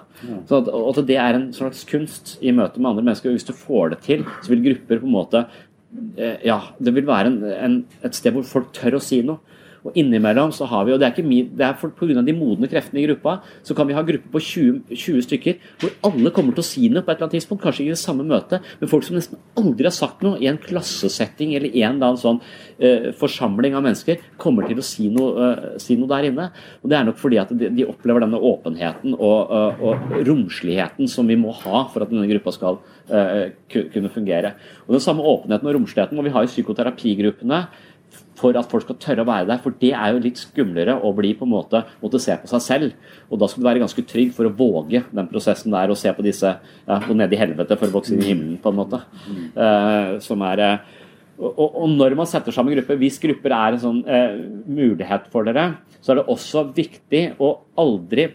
Så 0.49 0.63
at, 0.63 0.71
og 0.73 0.89
at 0.95 1.03
det 1.11 1.19
er 1.21 1.37
en 1.37 1.51
slags 1.53 1.85
kunst 1.91 2.39
i 2.41 2.55
møte 2.57 2.81
med 2.81 2.95
andre 2.95 3.05
mennesker. 3.11 3.29
og 3.29 3.37
Hvis 3.37 3.51
du 3.51 3.53
får 3.61 3.93
det 3.93 4.01
til, 4.09 4.25
så 4.41 4.55
vil 4.55 4.65
grupper 4.71 5.03
på 5.03 5.11
en 5.11 5.17
måte 5.19 5.45
eh, 6.17 6.41
Ja, 6.49 6.63
det 6.81 6.97
vil 6.97 7.09
være 7.11 7.35
en, 7.35 7.39
en, 7.59 7.79
et 8.09 8.17
sted 8.17 8.33
hvor 8.33 8.49
folk 8.49 8.73
tør 8.79 8.97
å 8.97 9.05
si 9.05 9.21
noe. 9.21 9.45
Og 9.89 9.97
innimellom 9.99 10.53
så 10.55 10.69
har 10.69 10.85
vi, 10.87 10.93
og 10.95 11.01
det 11.01 11.09
er 11.09 11.15
ikke 11.15 11.27
min, 11.27 11.49
det 11.57 11.65
er 11.65 11.77
for, 11.81 11.93
på 11.97 12.09
grunn 12.09 12.21
av 12.21 12.27
de 12.29 12.35
modne 12.37 12.69
kreftene 12.71 13.01
i 13.03 13.07
gruppa, 13.07 13.39
så 13.65 13.77
kan 13.77 13.89
vi 13.89 13.97
ha 13.97 14.05
grupper 14.05 14.33
på 14.35 14.43
20, 14.45 14.81
20 14.93 15.25
stykker 15.27 15.59
hvor 15.81 15.95
alle 16.09 16.33
kommer 16.35 16.57
til 16.57 16.65
å 16.65 16.69
si 16.69 16.91
noe 16.93 17.05
på 17.05 17.13
et 17.13 17.17
eller 17.17 17.29
annet 17.29 17.39
tidspunkt. 17.39 17.65
Kanskje 17.65 17.85
ikke 17.85 17.95
i 17.95 17.97
det 17.97 18.03
samme 18.03 18.27
møte, 18.29 18.61
men 18.81 18.91
folk 18.91 19.07
som 19.07 19.19
nesten 19.19 19.41
aldri 19.59 19.89
har 19.89 19.97
sagt 19.97 20.25
noe 20.27 20.41
i 20.43 20.51
en 20.51 20.61
klassesetting 20.61 21.55
eller 21.57 21.73
en 21.73 21.97
eller 21.97 22.11
annen 22.11 22.21
sånn 22.21 22.41
eh, 22.79 23.11
forsamling 23.19 23.77
av 23.79 23.87
mennesker, 23.87 24.21
kommer 24.41 24.69
til 24.69 24.83
å 24.83 24.87
si 24.87 25.09
noe, 25.13 25.49
eh, 25.49 25.67
si 25.83 25.97
noe 25.99 26.11
der 26.13 26.29
inne. 26.31 26.51
Og 26.83 26.93
det 26.93 26.99
er 26.99 27.09
nok 27.09 27.21
fordi 27.21 27.41
at 27.41 27.53
de, 27.55 27.73
de 27.75 27.89
opplever 27.89 28.27
denne 28.27 28.43
åpenheten 28.51 29.17
og, 29.17 29.55
eh, 29.55 29.83
og 29.89 30.25
romsligheten 30.29 31.11
som 31.11 31.29
vi 31.29 31.39
må 31.41 31.55
ha 31.65 31.87
for 31.93 32.05
at 32.05 32.13
denne 32.13 32.29
gruppa 32.31 32.55
skal 32.55 32.81
eh, 33.09 33.55
kunne 33.73 34.13
fungere. 34.13 34.55
Og 34.87 34.97
den 34.97 35.05
samme 35.05 35.25
åpenheten 35.25 35.69
og 35.69 35.79
romsligheten 35.79 36.19
må 36.19 36.27
vi 36.27 36.35
ha 36.35 36.45
i 36.45 36.51
psykoterapigruppene 36.51 37.63
for 38.39 38.57
at 38.59 38.71
folk 38.71 38.85
skal 38.87 38.99
tørre 39.03 39.25
å 39.25 39.29
være 39.29 39.49
der. 39.51 39.59
For 39.65 39.75
det 39.83 39.91
er 39.99 40.15
jo 40.15 40.23
litt 40.25 40.39
skumlere 40.41 40.95
å 41.05 41.11
bli 41.17 41.35
på 41.39 41.45
en 41.47 41.53
måte 41.53 41.83
måtte 42.03 42.21
se 42.23 42.37
på 42.39 42.49
seg 42.51 42.63
selv. 42.65 42.93
Og 43.29 43.41
da 43.43 43.49
skal 43.51 43.65
du 43.65 43.69
være 43.69 43.83
ganske 43.83 44.05
trygg 44.09 44.33
for 44.37 44.49
å 44.49 44.55
våge 44.55 45.03
den 45.11 45.29
prosessen 45.31 45.75
der 45.75 45.91
og 45.93 45.99
se 46.01 46.13
på 46.15 46.25
disse 46.27 46.55
ja, 46.55 47.01
gå 47.05 47.17
ned 47.19 47.35
i 47.35 47.41
helvete 47.43 47.77
for 47.81 47.91
å 47.91 47.97
vokse 47.99 48.15
inn 48.17 48.23
i 48.25 48.31
himmelen, 48.33 48.57
på 48.63 48.71
en 48.73 48.79
måte. 48.79 49.03
Eh, 49.59 50.15
som 50.25 50.43
er 50.49 50.65
eh, 50.65 50.97
og, 51.39 51.55
og- 51.69 51.89
når 51.95 52.17
man 52.19 52.27
setter 52.27 52.51
sammen 52.55 52.75
grupper, 52.75 52.99
hvis 52.99 53.21
grupper 53.23 53.53
er 53.55 53.77
en 53.77 53.83
sånn 53.85 54.01
eh, 54.11 54.39
mulighet 54.67 55.29
for 55.31 55.47
dere, 55.47 55.69
så 56.03 56.13
er 56.15 56.21
det 56.23 56.29
også 56.33 56.65
viktig 56.75 57.25
å 57.43 57.53
aldri 57.79 58.31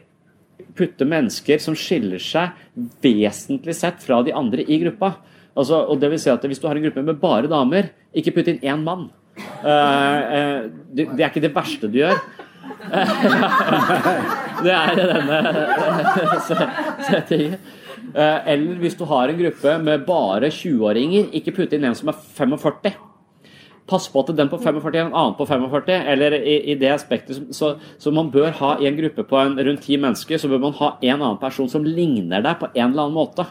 putte 0.78 1.06
mennesker 1.06 1.60
som 1.62 1.76
skiller 1.78 2.22
seg 2.24 2.54
vesentlig 3.04 3.76
sett 3.78 4.00
fra 4.04 4.22
de 4.26 4.32
andre 4.36 4.64
i 4.66 4.80
gruppa. 4.82 5.16
Altså, 5.54 5.84
og 5.86 6.00
det 6.02 6.10
vil 6.10 6.22
si 6.22 6.32
at 6.32 6.42
Hvis 6.50 6.58
du 6.62 6.66
har 6.68 6.76
en 6.80 6.82
gruppe 6.88 7.04
med 7.06 7.20
bare 7.22 7.50
damer, 7.52 7.92
ikke 8.16 8.34
putt 8.34 8.48
inn 8.50 8.64
én 8.66 8.82
mann. 8.84 9.10
Uh, 9.38 10.70
det, 10.94 11.08
det, 11.16 11.22
er 11.22 11.30
ikke 11.30 11.44
det 11.44 11.54
verste 11.56 11.90
du 11.90 12.00
gjør. 12.02 12.20
det 14.64 14.74
er 14.74 15.00
denne 15.00 15.40
settingen. 17.08 17.58
eller 18.14 18.78
hvis 18.84 18.96
du 19.00 19.06
har 19.10 19.32
en 19.32 19.40
gruppe 19.40 19.78
med 19.84 20.06
bare 20.08 20.52
20-åringer, 20.54 21.32
ikke 21.40 21.56
putte 21.56 21.80
inn 21.80 21.88
en 21.90 21.98
som 21.98 22.12
er 22.12 22.20
45 22.38 22.94
passe 23.90 24.12
på 24.12 24.22
at 24.24 24.32
den 24.38 24.50
på 24.52 24.60
45 24.62 24.94
er 24.94 25.00
en 25.04 25.16
annen 25.16 25.36
på 25.38 25.48
45. 25.50 25.92
Eller 26.14 26.36
i, 26.40 26.56
i 26.72 26.76
det 26.80 26.92
aspektet 26.94 27.42
så, 27.56 27.74
så, 28.00 28.14
man 28.16 28.32
bør 28.32 28.52
ha 28.60 28.72
i 28.80 28.88
en 28.88 28.98
gruppe 28.98 29.26
på 29.28 29.40
en, 29.40 29.58
rundt 29.60 29.84
ti 29.84 29.98
mennesker, 30.00 30.40
så 30.40 30.50
bør 30.52 30.64
man 30.64 30.78
ha 30.80 30.94
en 31.02 31.20
annen 31.20 31.40
person 31.42 31.70
som 31.72 31.86
ligner 31.86 32.44
deg 32.46 32.60
på 32.62 32.72
en 32.72 32.90
eller 32.90 33.06
annen 33.06 33.18
måte. 33.18 33.48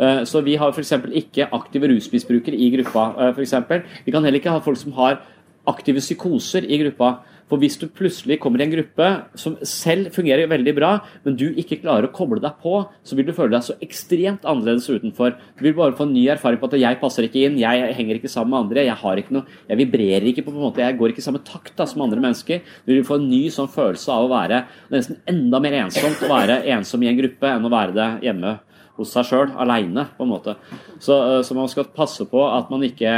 Uh, 0.00 0.22
så 0.28 0.42
vi 0.46 0.56
har 0.60 0.72
f.eks. 0.72 0.94
ikke 1.22 1.50
aktive 1.56 1.90
rusmisbrukere 1.92 2.56
i 2.56 2.70
gruppa. 2.78 3.08
Uh, 3.16 3.30
for 3.32 3.44
eksempel. 3.44 3.84
vi 4.04 4.14
kan 4.14 4.24
heller 4.24 4.40
ikke 4.40 4.54
ha 4.54 4.64
folk 4.64 4.80
som 4.80 4.96
har 4.96 5.20
aktive 5.68 6.00
psykoser 6.00 6.64
i 6.64 6.80
gruppa. 6.84 7.18
For 7.46 7.62
hvis 7.62 7.76
du 7.78 7.86
plutselig 7.86 8.40
kommer 8.42 8.60
i 8.60 8.66
en 8.66 8.72
gruppe 8.72 9.08
som 9.38 9.54
selv 9.66 10.10
fungerer 10.14 10.48
veldig 10.50 10.74
bra, 10.74 10.90
men 11.22 11.36
du 11.38 11.46
ikke 11.54 11.78
klarer 11.82 12.08
å 12.08 12.14
koble 12.14 12.40
deg 12.42 12.58
på, 12.62 12.80
så 13.06 13.18
vil 13.18 13.28
du 13.28 13.34
føle 13.36 13.54
deg 13.54 13.62
så 13.66 13.76
ekstremt 13.84 14.46
annerledes 14.48 14.88
utenfor. 14.90 15.36
Du 15.54 15.62
vil 15.66 15.76
bare 15.78 15.94
få 15.96 16.08
en 16.08 16.14
ny 16.16 16.26
erfaring 16.32 16.58
på 16.62 16.70
at 16.72 16.78
jeg 16.80 17.00
passer 17.02 17.28
ikke 17.28 17.44
inn, 17.46 17.60
jeg 17.62 17.94
henger 17.98 18.18
ikke 18.18 18.32
sammen 18.32 18.54
med 18.54 18.64
andre, 18.64 18.86
jeg 18.88 18.98
har 19.02 19.22
ikke 19.22 19.38
noe, 19.38 19.58
jeg 19.70 19.80
vibrerer 19.82 20.28
ikke 20.32 20.46
på 20.48 20.54
en 20.54 20.62
måte, 20.64 20.82
jeg 20.82 20.98
går 20.98 21.14
ikke 21.14 21.22
i 21.22 21.28
samme 21.28 21.44
takt 21.46 21.76
da, 21.78 21.86
som 21.86 22.02
andre 22.06 22.22
mennesker. 22.24 22.66
Du 22.86 22.94
vil 22.96 23.06
få 23.06 23.20
en 23.20 23.30
ny 23.30 23.44
sånn 23.54 23.70
følelse 23.70 24.10
av 24.14 24.26
å 24.26 24.32
være 24.34 24.64
nesten 24.94 25.22
enda 25.30 25.62
mer 25.62 25.80
ensomt 25.84 26.26
å 26.26 26.32
være 26.32 26.64
ensom 26.74 27.04
i 27.06 27.12
en 27.12 27.20
gruppe 27.20 27.52
enn 27.52 27.68
å 27.68 27.72
være 27.72 27.96
det 27.96 28.12
hjemme 28.26 28.58
hos 28.96 29.12
seg 29.12 29.28
sjøl, 29.28 29.50
aleine, 29.60 30.06
på 30.16 30.24
en 30.24 30.30
måte. 30.32 30.56
Så, 30.98 31.14
så 31.44 31.56
man 31.56 31.68
skal 31.70 31.90
passe 31.94 32.24
på 32.30 32.42
at 32.48 32.72
man 32.72 32.84
ikke 32.86 33.12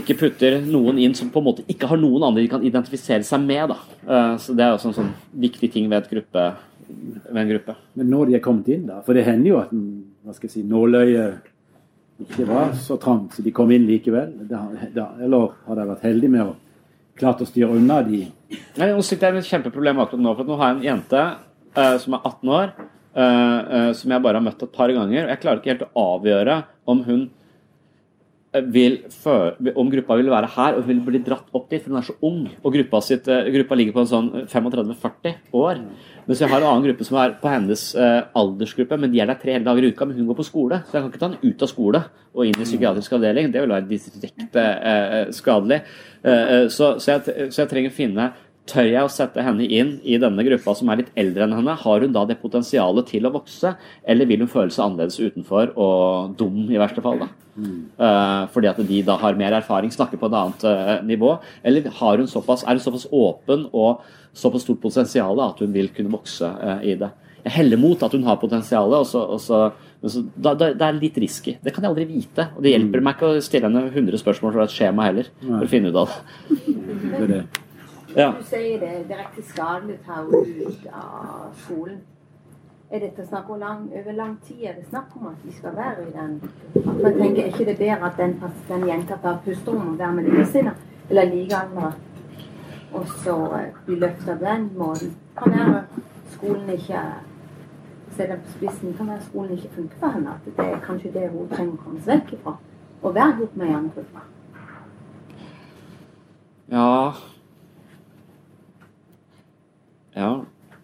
ikke 0.00 0.16
putter 0.18 0.58
noen 0.64 0.98
inn 1.02 1.14
som 1.16 1.30
på 1.32 1.40
en 1.42 1.48
måte 1.48 1.64
ikke 1.70 1.88
har 1.90 2.00
noen 2.00 2.26
andre 2.26 2.44
de 2.44 2.50
kan 2.52 2.64
identifisere 2.66 3.26
seg 3.26 3.42
med. 3.44 3.72
Da. 3.72 3.78
Eh, 4.04 4.34
så 4.42 4.56
Det 4.56 4.64
er 4.64 4.74
også 4.74 4.92
en 4.92 4.98
sånn 5.00 5.12
viktig 5.46 5.70
ting 5.72 5.88
ved, 5.90 6.08
gruppe, 6.10 6.44
ved, 6.88 7.40
en 7.42 7.52
gruppe. 7.54 7.76
Men 7.94 8.10
når 8.10 8.30
de 8.30 8.38
er 8.38 8.44
kommet 8.44 8.70
inn, 8.74 8.86
da? 8.90 9.00
For 9.06 9.16
det 9.16 9.26
hender 9.28 9.50
jo 9.50 9.60
at 9.62 9.72
en, 9.74 9.86
hva 10.24 10.36
skal 10.36 10.48
jeg 10.48 10.56
si, 10.56 10.66
nåløyet 10.68 11.50
ikke 12.24 12.46
var 12.46 12.74
så 12.78 12.96
trangt, 13.02 13.34
så 13.34 13.42
de 13.42 13.52
kom 13.54 13.72
inn 13.74 13.88
likevel. 13.88 14.36
Eller 14.44 15.48
har 15.66 15.80
de 15.80 15.88
vært 15.90 16.06
heldige 16.06 16.34
med 16.36 16.46
å 16.46 16.54
klart 17.18 17.42
å 17.42 17.48
styre 17.48 17.74
unna 17.76 18.00
de 18.06 18.24
Nei, 18.78 18.88
Nå 18.90 19.02
sitter 19.06 19.28
jeg 19.28 19.36
med 19.36 19.44
et 19.44 19.50
kjempeproblem 19.50 20.00
akkurat 20.02 20.22
nå. 20.22 20.34
for 20.34 20.48
Nå 20.48 20.58
har 20.58 20.72
jeg 20.72 20.76
en 20.76 20.86
jente 20.88 21.22
uh, 21.22 21.96
som 22.02 22.16
er 22.16 22.26
18 22.26 22.52
år, 22.54 22.74
uh, 22.78 23.22
uh, 23.22 23.90
som 23.98 24.14
jeg 24.14 24.24
bare 24.26 24.40
har 24.40 24.46
møtt 24.46 24.62
et 24.62 24.74
par 24.74 24.92
ganger. 24.94 25.24
og 25.24 25.32
Jeg 25.32 25.42
klarer 25.42 25.62
ikke 25.62 25.72
helt 25.72 25.86
å 25.86 26.04
avgjøre 26.14 26.58
om 26.90 27.02
hun 27.06 27.24
vil 28.62 29.00
om 29.74 29.90
gruppa 29.90 30.16
vil 30.18 30.30
være 30.30 30.50
her 30.54 30.76
og 30.78 30.86
vil 30.86 31.00
bli 31.02 31.20
dratt 31.26 31.48
opp 31.56 31.66
dit, 31.70 31.82
for 31.82 31.90
hun 31.90 32.00
er 32.00 32.06
så 32.06 32.14
ung. 32.22 32.44
Og 32.62 32.74
gruppa, 32.76 33.00
sitt, 33.02 33.28
eh, 33.28 33.50
gruppa 33.54 33.74
ligger 33.74 33.96
på 33.96 34.04
en 34.04 34.10
sånn 34.10 34.28
35-40 34.46 35.34
år. 35.52 35.80
Mens 36.26 36.40
jeg 36.40 36.48
har 36.48 36.62
en 36.62 36.68
annen 36.68 36.86
gruppe 36.86 37.04
som 37.04 37.18
er 37.20 37.34
på 37.40 37.50
hennes 37.52 37.82
uh, 37.98 38.22
aldersgruppe, 38.32 38.96
men 38.96 39.12
de 39.12 39.20
er 39.20 39.28
der 39.28 39.40
tre 39.40 39.52
hele 39.52 39.66
dager 39.66 39.84
i 39.84 39.90
uka. 39.92 40.06
Men 40.06 40.16
hun 40.16 40.30
går 40.30 40.38
på 40.38 40.46
skole, 40.46 40.80
så 40.86 40.96
jeg 40.96 41.02
kan 41.02 41.10
ikke 41.10 41.20
ta 41.20 41.28
henne 41.28 41.50
ut 41.52 41.64
av 41.66 41.68
skole 41.68 42.00
og 42.34 42.46
inn 42.46 42.56
i 42.56 42.64
psykiatrisk 42.64 43.18
avdeling. 43.18 43.50
Det 43.52 43.60
vil 43.60 43.74
være 43.74 43.88
direkte 43.90 44.64
skadelig. 45.36 45.82
Så, 46.72 46.94
så, 46.96 47.10
jeg, 47.10 47.50
så 47.52 47.60
jeg 47.60 47.70
trenger 47.70 47.92
å 47.92 47.98
finne 47.98 48.30
Tør 48.64 48.86
jeg 48.88 49.04
å 49.04 49.12
sette 49.12 49.42
henne 49.44 49.66
inn 49.68 49.98
i 50.08 50.16
denne 50.16 50.44
gruppa 50.46 50.72
som 50.76 50.88
er 50.88 51.02
litt 51.02 51.10
eldre 51.20 51.44
enn 51.44 51.52
henne? 51.52 51.74
Har 51.82 52.04
hun 52.04 52.14
da 52.14 52.22
det 52.24 52.38
potensialet 52.40 53.10
til 53.10 53.28
å 53.28 53.32
vokse, 53.34 53.74
eller 54.08 54.28
vil 54.30 54.40
hun 54.40 54.48
føle 54.48 54.72
seg 54.72 54.86
annerledes 54.86 55.20
utenfor 55.20 55.74
og 55.76 56.36
dum 56.40 56.62
i 56.72 56.80
verste 56.80 57.04
fall? 57.04 57.26
da? 57.26 57.28
Mm. 57.54 57.74
Uh, 57.98 58.46
fordi 58.54 58.70
at 58.70 58.80
de 58.88 59.02
da 59.06 59.18
har 59.20 59.36
mer 59.38 59.54
erfaring, 59.60 59.92
snakker 59.92 60.18
på 60.18 60.30
et 60.30 60.36
annet 60.40 60.64
uh, 60.64 60.94
nivå? 61.04 61.34
Eller 61.62 61.90
hun 61.92 62.30
såpass, 62.30 62.64
er 62.64 62.78
hun 62.78 62.86
såpass 62.86 63.04
åpen 63.12 63.66
og 63.72 64.00
såpass 64.32 64.64
stort 64.64 64.80
potensial 64.80 65.44
at 65.44 65.60
hun 65.60 65.74
vil 65.74 65.92
kunne 65.92 66.14
vokse 66.14 66.48
uh, 66.48 66.80
i 66.80 66.96
det? 66.96 67.10
Jeg 67.44 67.52
heller 67.58 67.76
mot 67.76 68.00
at 68.00 68.16
hun 68.16 68.24
har 68.24 68.40
potensial, 68.40 68.96
og 68.96 69.04
så, 69.04 69.26
og 69.28 69.42
så, 69.44 69.60
da, 70.32 70.54
da, 70.56 70.70
det 70.72 70.86
er 70.86 70.96
litt 70.96 71.20
risky. 71.20 71.58
Det 71.60 71.74
kan 71.76 71.84
jeg 71.84 71.92
aldri 71.92 72.08
vite. 72.08 72.48
Og 72.56 72.64
det 72.64 72.72
hjelper 72.72 73.02
mm. 73.02 73.04
meg 73.04 73.18
ikke 73.18 73.28
å 73.28 73.44
stille 73.44 73.68
henne 73.68 73.84
100 73.90 74.24
spørsmål 74.24 74.56
fra 74.56 74.64
et 74.64 74.72
skjema 74.72 75.10
heller, 75.10 75.28
for 75.44 75.68
å 75.68 75.68
finne 75.68 75.92
ut 75.92 76.00
av 76.00 76.16
det. 77.28 77.42
Ja. 78.16 78.32
Du 78.38 78.44
sier 78.46 78.78
det 78.78 78.88
er 78.88 79.06
direkte 79.08 79.42
skadelig 79.42 79.96
å 79.98 80.04
ta 80.06 80.20
ut 80.22 80.84
av 80.94 81.54
skolen. 81.64 81.96
Er 82.94 83.00
dette 83.02 83.24
snakk 83.26 83.48
om 83.50 83.58
lang, 83.58 83.88
over 83.90 84.14
lang 84.14 84.36
tid? 84.46 84.60
Er 84.68 84.76
det 84.78 84.84
snakk 84.86 85.16
om 85.18 85.26
at 85.32 85.40
de 85.42 85.52
skal 85.56 85.74
være 85.74 86.04
i 86.04 86.12
den 86.14 86.36
At 86.76 87.00
man 87.02 87.18
tenker 87.18 87.42
er 87.42 87.48
ikke 87.48 87.66
det 87.66 87.76
bedre 87.80 88.06
at 88.06 88.20
den, 88.20 88.36
den 88.68 88.86
jenta 88.86 89.18
tar 89.22 89.40
pusterommet 89.44 89.92
og 89.92 89.98
være 89.98 90.12
med 90.12 90.30
likesinnede 90.30 90.76
eller 91.10 91.24
likealdrende, 91.24 91.92
og 92.92 93.08
så 93.24 93.34
bli 93.86 93.98
løfta 93.98 94.38
på 94.38 94.44
den 94.44 94.70
måten? 94.78 95.16
Kan 95.36 95.52
være 95.58 95.82
skolen 96.36 96.70
ikke 96.70 97.02
setter 98.14 98.36
på 98.36 98.54
spissen. 98.54 98.94
Kan 98.94 99.10
være 99.10 99.26
skolen 99.26 99.58
ikke 99.58 99.74
funker 99.74 99.98
for 99.98 100.14
henne. 100.14 100.38
At 100.38 100.56
det 100.56 100.70
er 100.70 100.80
kanskje 100.86 101.12
det 101.12 101.28
hun 101.34 101.50
trenger 101.50 101.74
å 101.74 101.82
komme 101.82 102.00
seg 102.00 102.14
vekk 102.14 102.36
ifra. 102.38 102.56
Å 103.02 103.12
være 103.12 103.50
sammen 103.50 103.66
med 103.66 103.76
andre. 103.82 104.26
Ja 106.70 107.12
ja. 110.16 110.32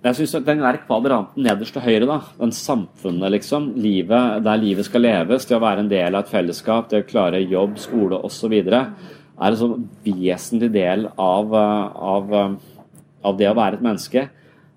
Jeg 0.00 0.16
syns 0.16 0.32
den 0.46 0.62
der 0.62 0.78
kvadranten 0.80 1.44
nederst 1.44 1.74
til 1.76 1.84
høyre, 1.84 2.06
da, 2.08 2.14
den 2.38 2.54
samfunnet, 2.56 3.34
liksom, 3.34 3.66
livet, 3.76 4.38
der 4.46 4.60
livet 4.62 4.86
skal 4.88 5.04
leves, 5.04 5.44
det 5.44 5.58
å 5.58 5.60
være 5.60 5.84
en 5.84 5.90
del 5.90 6.16
av 6.16 6.24
et 6.24 6.32
fellesskap, 6.32 6.88
det 6.88 7.02
å 7.02 7.08
klare 7.08 7.42
jobb, 7.44 7.76
skole 7.82 8.16
osv., 8.24 8.54
er 9.40 9.52
en 9.54 9.58
sånn 9.60 9.84
vesentlig 10.06 10.70
del 10.72 11.04
av, 11.20 11.52
av, 11.52 12.32
av, 12.32 13.36
det 13.36 13.50
å 13.50 13.56
være 13.58 13.76
et 13.76 13.84
menneske. 13.84 14.24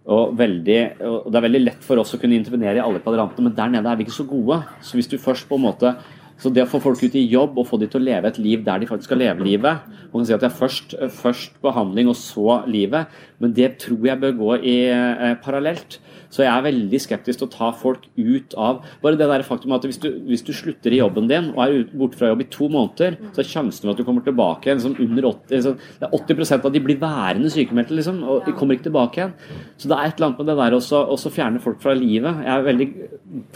Og, 0.04 0.36
veldig, 0.36 0.80
og 1.08 1.32
Det 1.32 1.40
er 1.40 1.46
veldig 1.48 1.64
lett 1.64 1.88
for 1.88 2.02
oss 2.02 2.12
å 2.16 2.20
kunne 2.20 2.36
intervenere 2.36 2.82
i 2.82 2.84
alle 2.84 3.00
kvadrantene, 3.04 3.48
men 3.48 3.56
der 3.56 3.72
nede 3.72 3.92
er 3.92 4.00
vi 4.00 4.08
ikke 4.08 4.18
så 4.18 4.28
gode. 4.28 4.60
Så 4.84 5.00
hvis 5.00 5.08
du 5.12 5.16
først 5.16 5.48
på 5.48 5.56
en 5.56 5.68
måte 5.70 5.94
så 6.42 6.50
det 6.54 6.64
å 6.66 6.70
få 6.70 6.82
folk 6.84 7.02
ut 7.04 7.16
i 7.16 7.26
jobb 7.30 7.60
og 7.60 7.68
få 7.70 7.78
de 7.82 7.88
til 7.90 8.02
å 8.02 8.08
leve 8.08 8.30
et 8.30 8.40
liv 8.42 8.64
der 8.66 8.82
de 8.82 8.90
faktisk 8.90 9.12
skal 9.12 9.22
leve 9.22 9.46
livet 9.46 9.86
Man 10.14 10.22
kan 10.22 10.28
si 10.28 10.36
at 10.36 10.44
det 10.44 10.50
er 10.50 10.58
først, 10.58 10.96
først 11.14 11.56
behandling 11.64 12.10
og 12.12 12.18
så 12.20 12.60
livet, 12.70 13.10
men 13.42 13.54
det 13.58 13.72
tror 13.82 14.06
jeg 14.06 14.22
bør 14.22 14.36
gå 14.38 14.50
i 14.62 14.76
eh, 14.94 15.32
parallelt. 15.42 15.98
Så 16.34 16.44
jeg 16.46 16.52
er 16.52 16.66
veldig 16.66 17.00
skeptisk 17.02 17.42
til 17.42 17.48
å 17.48 17.54
ta 17.54 17.70
folk 17.78 18.08
ut 18.18 18.56
av 18.60 18.82
Bare 19.04 19.18
det 19.20 19.28
der 19.30 19.46
faktum 19.46 19.74
at 19.76 19.86
hvis 19.86 20.00
du, 20.02 20.10
hvis 20.28 20.44
du 20.46 20.52
slutter 20.56 20.94
i 20.94 21.00
jobben 21.00 21.30
din 21.30 21.52
og 21.54 21.62
er 21.66 21.76
borte 21.94 22.18
fra 22.20 22.32
jobb 22.32 22.44
i 22.44 22.50
to 22.54 22.70
måneder, 22.72 23.18
så 23.36 23.44
er 23.44 23.50
sjansen 23.50 23.86
for 23.86 23.94
at 23.94 24.00
du 24.00 24.06
kommer 24.08 24.26
tilbake 24.26 24.70
igjen 24.70 24.80
liksom 24.80 24.98
under 25.04 25.28
80 25.30 25.58
liksom, 25.58 25.78
det 26.00 26.08
er 26.08 26.16
80 26.18 26.54
av 26.58 26.72
de 26.74 26.82
blir 26.84 27.00
værende 27.02 27.52
sykemeldte, 27.54 27.98
liksom, 27.98 28.22
og 28.26 28.48
de 28.48 28.54
kommer 28.58 28.78
ikke 28.78 28.88
tilbake 28.90 29.20
igjen. 29.20 29.34
Så 29.78 29.90
det 29.92 29.98
er 29.98 30.10
et 30.10 30.18
eller 30.18 30.30
annet 30.30 30.42
med 30.42 30.50
det 30.52 30.58
der 30.62 30.78
også 30.78 31.34
fjerne 31.34 31.62
folk 31.64 31.82
fra 31.84 31.96
livet. 31.98 32.42
Jeg 32.46 32.54
er 32.54 32.68
veldig, 32.68 32.88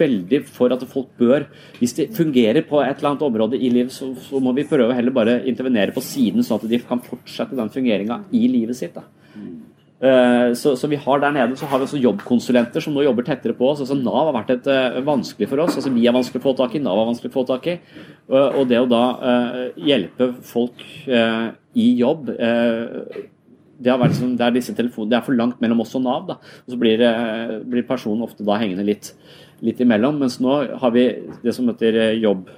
veldig 0.02 0.42
for 0.50 0.74
at 0.76 0.86
folk 0.92 1.10
bør 1.18 1.48
Hvis 1.80 1.96
det 1.98 2.10
fungerer 2.16 2.66
på 2.68 2.82
et 2.82 2.98
eller 2.98 3.12
annet 3.14 3.26
område 3.28 3.60
i 3.60 3.70
livet, 3.74 3.94
så, 3.94 4.10
så 4.22 4.42
må 4.44 4.54
vi 4.58 4.68
prøve 4.68 4.96
heller 4.96 5.16
bare 5.16 5.40
intervenere 5.50 5.96
på 5.96 6.04
siden, 6.04 6.46
sånn 6.46 6.62
at 6.62 6.70
de 6.70 6.82
kan 6.84 7.02
fortsette 7.04 7.58
den 7.58 7.74
fungeringa 7.74 8.24
i 8.36 8.48
livet 8.52 8.78
sitt. 8.80 8.98
da. 8.98 9.06
Eh, 9.98 10.54
så, 10.54 10.76
så, 10.78 10.88
vi 10.88 11.00
har 11.02 11.22
der 11.24 11.34
nede 11.34 11.56
så 11.58 11.66
har 11.66 11.80
vi 11.82 11.88
også 11.88 11.98
jobbkonsulenter 11.98 12.84
som 12.86 12.94
nå 12.94 13.02
jobber 13.02 13.26
tettere 13.26 13.56
på 13.58 13.72
oss. 13.72 13.80
altså 13.82 13.98
Nav 13.98 14.28
har 14.30 14.36
vært 14.36 14.52
et, 14.54 14.68
uh, 14.70 15.00
vanskelig 15.06 15.48
for 15.50 15.64
oss. 15.64 15.74
altså 15.80 15.90
Vi 15.96 16.06
er 16.06 16.14
vanskelig 16.14 16.42
å 16.44 16.46
få 16.46 16.54
tak 16.60 16.76
i, 16.78 16.82
Nav 16.86 17.02
er 17.02 17.10
vanskelig 17.10 17.32
å 17.32 17.38
få 17.40 17.46
tak 17.50 17.66
i. 17.72 17.80
Uh, 18.30 18.60
og 18.60 18.68
det 18.70 18.78
å 18.84 18.90
da 18.90 19.02
hjelpe 19.74 20.30
folk 20.46 20.84
i 21.08 21.88
jobb 21.98 22.30
det, 22.30 23.90
har 23.92 24.00
vært 24.02 24.14
liksom, 24.14 24.36
det, 24.38 24.46
er 24.46 24.54
disse 24.56 24.74
telefonene, 24.78 25.12
det 25.12 25.18
er 25.20 25.26
for 25.26 25.38
langt 25.38 25.60
mellom 25.62 25.82
oss 25.82 25.96
og 25.98 26.06
Nav. 26.06 26.30
da, 26.30 26.38
og 26.38 26.76
Så 26.76 26.80
blir, 26.82 27.02
blir 27.66 27.90
personen 27.90 28.26
ofte 28.26 28.46
da 28.46 28.60
hengende 28.62 28.86
litt, 28.86 29.12
litt 29.66 29.82
imellom. 29.82 30.22
Mens 30.22 30.38
nå 30.42 30.62
har 30.82 30.94
vi 30.94 31.10
det 31.42 31.54
som 31.58 31.70
heter 31.70 32.00
jobb, 32.18 32.50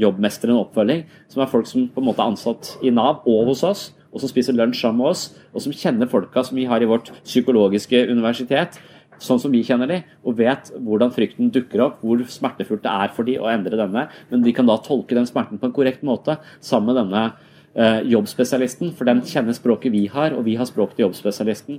jobbmesteren 0.00 0.58
oppfølging, 0.58 1.04
som 1.30 1.44
er 1.44 1.52
folk 1.52 1.68
som 1.68 1.86
på 1.92 2.02
en 2.02 2.08
måte 2.08 2.24
er 2.24 2.32
ansatt 2.32 2.74
i 2.84 2.92
Nav 2.92 3.24
og 3.28 3.52
hos 3.52 3.64
oss 3.68 3.88
og 4.12 4.22
som 4.22 4.30
spiser 4.30 4.56
lunsj 4.56 4.82
sammen 4.82 5.02
med 5.02 5.10
oss, 5.12 5.24
og 5.52 5.64
som 5.64 5.74
kjenner 5.74 6.10
folka 6.10 6.44
som 6.46 6.58
vi 6.58 6.68
har 6.68 6.82
i 6.82 6.88
vårt 6.88 7.10
psykologiske 7.24 8.06
universitet, 8.10 8.78
sånn 9.22 9.40
som 9.42 9.52
vi 9.52 9.64
kjenner 9.66 9.90
de, 9.90 9.98
og 10.22 10.38
vet 10.38 10.70
hvordan 10.76 11.12
frykten 11.14 11.50
dukker 11.54 11.82
opp, 11.84 12.00
hvor 12.04 12.22
smertefullt 12.30 12.84
det 12.84 12.94
er 12.94 13.12
for 13.14 13.28
de 13.28 13.36
å 13.40 13.50
endre 13.50 13.80
denne, 13.80 14.06
men 14.30 14.44
de 14.44 14.54
kan 14.54 14.68
da 14.68 14.78
tolke 14.82 15.16
den 15.18 15.28
smerten 15.28 15.60
på 15.60 15.68
en 15.68 15.74
korrekt 15.74 16.04
måte 16.06 16.38
sammen 16.60 16.92
med 16.92 17.00
denne 17.02 17.24
jobbspesialisten, 17.78 18.90
for 18.96 19.06
den 19.06 19.20
kjenner 19.28 19.54
språket 19.54 19.92
vi 19.94 20.06
har, 20.10 20.32
og 20.34 20.46
vi 20.48 20.56
har 20.58 20.66
språket 20.66 20.98
til 20.98 21.04
jobbspesialisten. 21.04 21.78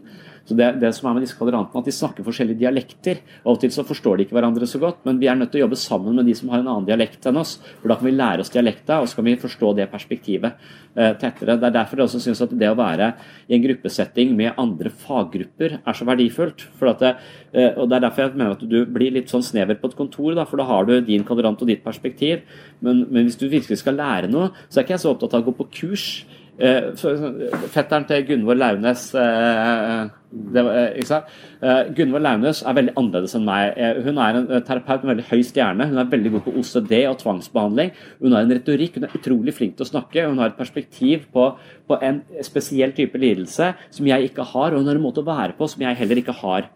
Så 0.50 0.56
det, 0.58 0.68
det 0.82 0.90
som 0.98 1.10
er 1.10 1.18
med 1.18 1.26
disse 1.26 1.38
kvadrantene, 1.38 1.82
at 1.82 1.86
de 1.86 1.94
snakker 1.94 2.26
forskjellige 2.26 2.64
dialekter. 2.64 3.20
Av 3.44 3.52
og 3.54 3.60
til 3.62 3.70
så 3.74 3.84
forstår 3.86 4.18
de 4.18 4.26
ikke 4.26 4.34
hverandre 4.38 4.66
så 4.70 4.80
godt, 4.82 5.04
men 5.06 5.20
vi 5.22 5.28
er 5.30 5.38
nødt 5.38 5.52
til 5.54 5.62
å 5.62 5.66
jobbe 5.68 5.78
sammen 5.78 6.16
med 6.18 6.26
de 6.26 6.34
som 6.38 6.50
har 6.50 6.64
en 6.64 6.72
annen 6.72 6.88
dialekt 6.88 7.28
enn 7.30 7.38
oss. 7.38 7.58
For 7.82 7.92
da 7.92 8.00
kan 8.00 8.10
vi 8.10 8.16
lære 8.16 8.42
oss 8.42 8.50
dialekta, 8.54 8.98
og 9.04 9.10
så 9.10 9.20
kan 9.20 9.28
vi 9.28 9.36
forstå 9.44 9.74
det 9.78 9.86
perspektivet 9.92 10.56
eh, 10.96 11.12
tettere. 11.22 11.58
Det 11.60 11.70
er 11.70 11.76
derfor 11.76 12.02
jeg 12.02 12.10
også 12.10 12.24
syns 12.24 12.42
at 12.46 12.56
det 12.58 12.72
å 12.72 12.80
være 12.80 13.12
i 13.46 13.58
en 13.58 13.66
gruppesetting 13.68 14.34
med 14.40 14.58
andre 14.62 14.90
faggrupper 15.04 15.78
er 15.80 16.00
så 16.00 16.08
verdifullt. 16.10 16.66
For 16.80 16.94
at 16.96 17.06
det, 17.06 17.14
eh, 17.54 17.70
og 17.76 17.92
det 17.92 18.00
er 18.00 18.06
derfor 18.08 18.26
jeg 18.26 18.40
mener 18.40 18.58
at 18.58 18.66
du 18.74 18.80
blir 18.90 19.14
litt 19.20 19.30
sånn 19.30 19.46
snever 19.46 19.78
på 19.78 19.92
et 19.92 19.98
kontor, 20.00 20.34
da, 20.40 20.48
for 20.50 20.62
da 20.62 20.66
har 20.72 20.90
du 20.90 20.96
din 21.06 21.28
kvadrant 21.28 21.62
og 21.62 21.70
ditt 21.70 21.86
perspektiv. 21.86 22.42
Men, 22.82 23.06
men 23.12 23.30
hvis 23.30 23.38
du 23.38 23.46
virkelig 23.52 23.84
skal 23.84 24.00
lære 24.00 24.32
noe, 24.34 24.50
så 24.66 24.80
er 24.80 24.88
ikke 24.88 24.98
jeg 24.98 25.06
så 25.06 25.14
opptatt 25.14 25.38
av 25.38 25.46
å 25.46 25.52
gå 25.52 25.58
på 25.62 25.70
kurs. 25.80 26.10
Eh, 26.60 26.90
fetteren 27.72 28.04
til 28.04 28.26
Gunvor 28.28 28.58
Launes 28.60 29.06
eh, 29.16 30.10
eh, 30.36 31.28
Gunvor 31.96 32.20
Launes 32.20 32.60
er 32.68 32.76
veldig 32.76 32.96
annerledes 33.00 33.36
enn 33.38 33.46
meg. 33.48 33.78
Hun 34.04 34.20
er 34.20 34.40
en 34.42 34.50
terapeut 34.68 35.06
med 35.06 35.14
veldig 35.14 35.28
høy 35.30 35.46
stjerne. 35.48 35.88
Hun 35.88 36.02
er 36.02 36.10
veldig 36.12 36.34
god 36.34 36.44
på 36.50 36.56
OCD 36.60 36.92
og 37.08 37.16
tvangsbehandling. 37.22 37.94
Hun 38.20 38.36
har 38.36 38.44
en 38.44 38.52
retorikk, 38.58 38.98
hun 39.00 39.08
er 39.08 39.16
utrolig 39.16 39.56
flink 39.56 39.78
til 39.78 39.88
å 39.88 39.92
snakke. 39.94 40.28
Hun 40.28 40.44
har 40.44 40.52
et 40.52 40.60
perspektiv 40.60 41.30
på, 41.32 41.48
på 41.88 42.00
en 42.04 42.20
spesiell 42.44 42.92
type 42.98 43.24
lidelse 43.24 43.72
som 43.96 44.12
jeg 44.12 44.28
ikke 44.28 44.50
har, 44.52 44.76
og 44.76 44.84
hun 44.84 44.92
har 44.92 45.00
en 45.00 45.08
måte 45.08 45.24
å 45.24 45.30
være 45.32 45.56
på 45.56 45.70
som 45.72 45.88
jeg 45.88 46.02
heller 46.02 46.20
ikke 46.20 46.36
har. 46.44 46.68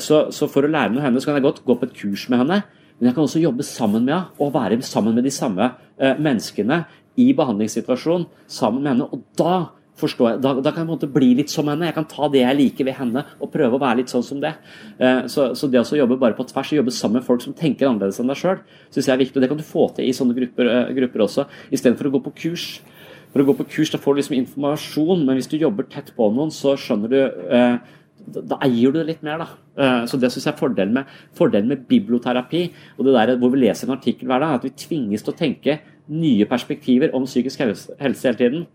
Så, 0.00 0.26
så 0.32 0.48
for 0.48 0.64
å 0.64 0.70
lære 0.70 0.92
noe 0.92 1.02
av 1.02 1.08
henne, 1.08 1.20
så 1.20 1.28
kan 1.28 1.38
jeg 1.38 1.44
godt 1.44 1.64
gå 1.66 1.76
på 1.76 1.88
et 1.88 1.96
kurs 1.96 2.28
med 2.32 2.44
henne. 2.44 2.62
Men 2.96 3.10
jeg 3.10 3.16
kan 3.16 3.26
også 3.26 3.42
jobbe 3.42 3.64
sammen 3.66 4.04
med 4.06 4.14
henne 4.14 4.44
og 4.44 4.52
være 4.54 4.80
sammen 4.86 5.16
med 5.16 5.26
de 5.26 5.32
samme 5.34 5.72
menneskene 5.98 6.84
i 7.20 7.30
behandlingssituasjonen 7.36 8.28
sammen 8.50 8.82
med 8.82 8.94
henne. 8.94 9.08
Og 9.12 9.24
da 9.38 9.56
forstår 10.00 10.32
jeg, 10.32 10.40
da, 10.42 10.52
da, 10.58 10.72
kan 10.72 10.82
jeg 10.82 10.88
på 10.88 10.92
en 10.92 10.96
måte 10.96 11.10
bli 11.14 11.30
litt 11.38 11.52
som 11.52 11.68
henne. 11.70 11.86
Jeg 11.88 11.96
kan 11.96 12.08
ta 12.10 12.28
det 12.32 12.42
jeg 12.42 12.58
liker 12.58 12.88
ved 12.88 12.96
henne 12.98 13.24
og 13.38 13.50
prøve 13.52 13.78
å 13.78 13.82
være 13.82 14.00
litt 14.02 14.12
sånn 14.12 14.26
som 14.26 14.40
det. 14.42 14.54
Eh, 14.98 15.24
så, 15.30 15.52
så, 15.58 15.70
det 15.70 15.82
å 15.82 16.00
jobbe 16.00 16.18
bare 16.20 16.36
på 16.38 16.46
tvers 16.50 16.72
og 16.74 16.80
jobbe 16.80 16.94
sammen 16.94 17.20
med 17.20 17.28
folk 17.28 17.44
som 17.44 17.54
tenker 17.56 17.88
annerledes 17.88 18.18
enn 18.22 18.32
deg 18.32 18.40
sjøl, 18.40 18.62
syns 18.90 19.06
jeg 19.06 19.14
er 19.14 19.22
viktig. 19.22 19.38
Og 19.38 19.44
det 19.44 19.52
kan 19.52 19.60
du 19.60 19.66
få 19.66 19.88
til 19.94 20.10
i 20.10 20.16
sånne 20.16 20.36
grupper, 20.38 20.70
uh, 20.70 20.94
grupper 20.98 21.26
også, 21.28 21.46
istedenfor 21.74 22.10
å 22.10 22.16
gå 22.16 22.24
på 22.26 22.34
kurs. 22.42 22.68
For 23.34 23.42
å 23.42 23.48
gå 23.48 23.56
på 23.60 23.68
kurs 23.70 23.94
da 23.94 24.02
får 24.02 24.14
du 24.14 24.22
liksom 24.22 24.38
informasjon, 24.40 25.26
men 25.26 25.38
hvis 25.38 25.50
du 25.50 25.58
jobber 25.60 25.86
tett 25.90 26.10
på 26.16 26.30
noen, 26.34 26.50
så 26.54 26.74
skjønner 26.78 27.14
du 27.14 27.20
uh, 27.54 27.94
da, 28.24 28.58
eier 28.64 28.90
du 28.90 28.98
det 28.98 29.08
litt 29.12 29.24
mer. 29.26 29.42
da. 29.42 30.04
Så 30.08 30.16
Det 30.16 30.30
syns 30.32 30.46
jeg 30.46 30.54
er 30.54 30.58
fordelen 30.58 30.94
med, 30.96 31.10
fordelen 31.36 31.68
med 31.68 31.82
biblioterapi. 31.90 32.62
og 32.96 33.04
det 33.04 33.12
der 33.14 33.34
hvor 33.36 33.50
vi 33.52 33.66
leser 33.66 33.86
en 33.86 33.98
artikkel 33.98 34.30
hver 34.30 34.40
dag, 34.40 34.54
at 34.56 34.64
vi 34.64 34.70
tvinges 34.70 35.26
til 35.26 35.34
å 35.34 35.36
tenke 35.36 35.74
nye 36.08 36.46
perspektiver 36.48 37.14
om 37.16 37.24
psykisk 37.28 37.60
helse, 37.60 37.94
hele 38.00 38.38
tiden. 38.38 38.66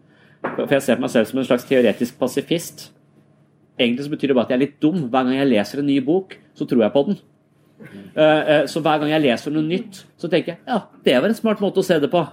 For 0.41 0.71
jeg 0.71 0.85
ser 0.85 0.97
på 0.97 1.03
meg 1.03 1.11
selv 1.13 1.27
som 1.29 1.41
en 1.41 1.47
slags 1.47 1.67
teoretisk 1.67 2.19
pasifist. 2.19 2.89
Egentlig 3.79 4.05
så 4.05 4.13
betyr 4.13 4.31
det 4.31 4.37
bare 4.37 4.47
at 4.47 4.53
jeg 4.53 4.59
er 4.59 4.65
litt 4.65 4.79
dum. 4.83 5.05
Hver 5.11 5.27
gang 5.27 5.35
jeg 5.37 5.51
leser 5.51 5.81
en 5.81 5.87
ny 5.87 5.99
bok, 6.03 6.35
så 6.55 6.67
tror 6.67 6.83
jeg 6.85 6.95
på 6.95 7.03
den. 7.09 7.19
Eh, 8.15 8.23
eh, 8.23 8.65
så 8.67 8.81
hver 8.83 8.99
gang 8.99 9.13
jeg 9.13 9.23
leser 9.23 9.55
noe 9.55 9.63
nytt, 9.63 10.01
så 10.19 10.27
tenker 10.27 10.51
jeg 10.51 10.59
ja, 10.67 10.81
det 11.05 11.15
var 11.15 11.31
en 11.31 11.37
smart 11.37 11.61
måte 11.63 11.79
å 11.79 11.85
se 11.85 11.99
det 12.01 12.09
på. 12.11 12.23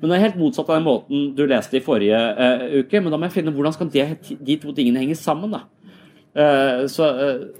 Men 0.00 0.10
det 0.10 0.16
er 0.16 0.24
helt 0.26 0.38
motsatt 0.38 0.70
av 0.70 0.78
den 0.78 0.86
måten 0.86 1.28
du 1.38 1.44
leste 1.46 1.78
i 1.78 1.82
forrige 1.82 2.18
uh, 2.18 2.62
uke. 2.80 2.98
Men 2.98 3.14
da 3.14 3.18
må 3.18 3.28
jeg 3.28 3.36
finne 3.36 3.52
hvordan 3.54 3.74
skal 3.76 3.90
det, 3.94 4.06
de 4.42 4.56
to 4.58 4.74
tingene 4.74 4.98
henge 5.04 5.14
sammen. 5.18 5.54
da. 5.54 5.62
Så, 6.88 7.06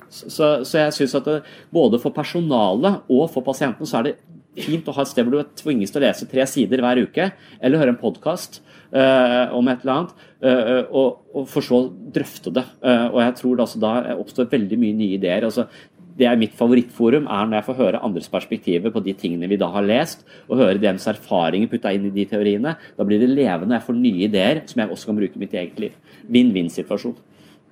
så, 0.08 0.46
så, 0.64 0.78
jeg 0.80 0.94
syns 0.96 1.14
at 1.18 1.26
det, 1.28 1.34
både 1.70 2.00
for 2.00 2.14
personalet 2.16 3.04
og 3.12 3.26
for 3.30 3.44
pasienten 3.44 3.86
så 3.86 3.98
er 3.98 4.06
det 4.06 4.14
fint 4.60 4.88
å 4.88 4.94
ha 4.96 5.04
et 5.04 5.10
sted 5.10 5.24
hvor 5.26 5.38
du 5.38 5.54
tvinges 5.56 5.92
til 5.92 6.02
å 6.02 6.04
lese 6.04 6.28
tre 6.28 6.44
sider 6.48 6.82
hver 6.84 7.00
uke, 7.06 7.30
eller 7.60 7.80
høre 7.80 7.94
en 7.94 8.00
podkast 8.00 8.60
uh, 8.92 9.00
eh, 9.00 9.54
om 9.56 9.70
et 9.72 9.84
eller 9.84 9.94
annet, 9.94 10.26
uh, 10.44 10.82
og, 10.90 11.22
og, 11.32 11.46
for 11.48 11.64
så 11.64 11.80
å 11.86 11.88
drøfte 11.88 12.52
det. 12.54 12.66
Uh, 12.84 13.08
og 13.14 13.18
jeg 13.24 13.38
tror 13.40 13.56
det 13.56 13.64
altså 13.66 13.82
da 13.82 13.94
oppstår 14.18 14.50
veldig 14.52 14.78
mye 14.82 14.98
nye 14.98 15.18
ideer. 15.18 15.48
altså 15.48 15.68
det 16.12 16.26
er 16.28 16.36
Mitt 16.36 16.52
favorittforum 16.52 17.24
er 17.24 17.46
når 17.48 17.56
jeg 17.56 17.66
får 17.70 17.78
høre 17.78 18.02
andres 18.04 18.28
perspektiver 18.28 18.92
på 18.92 19.00
de 19.00 19.14
tingene 19.16 19.48
vi 19.48 19.56
da 19.60 19.70
har 19.72 19.86
lest, 19.86 20.26
og 20.44 20.60
høre 20.60 20.82
deres 20.82 21.08
erfaringer 21.08 21.70
putta 21.72 21.94
inn 21.96 22.04
i 22.10 22.12
de 22.12 22.26
teoriene. 22.28 22.74
Da 22.98 23.06
blir 23.08 23.22
det 23.22 23.30
levende, 23.32 23.78
jeg 23.78 23.86
får 23.86 23.96
nye 23.96 24.26
ideer 24.28 24.60
som 24.68 24.82
jeg 24.82 24.92
også 24.92 25.08
kan 25.08 25.22
bruke 25.22 25.40
i 25.40 25.44
mitt 25.46 25.56
eget 25.56 25.80
liv. 25.80 25.96
Vinn-vinn-situasjon. 26.28 27.16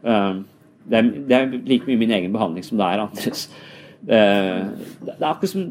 Det 0.00 0.96
er, 0.96 1.52
like 1.68 1.84
mye 1.84 2.00
min 2.00 2.16
egen 2.16 2.32
behandling 2.32 2.64
som 2.64 2.80
det 2.80 2.88
er 2.88 3.04
andres. 3.04 3.44
Det 4.08 4.16
er 4.16 5.28
akkurat 5.28 5.52
som 5.52 5.68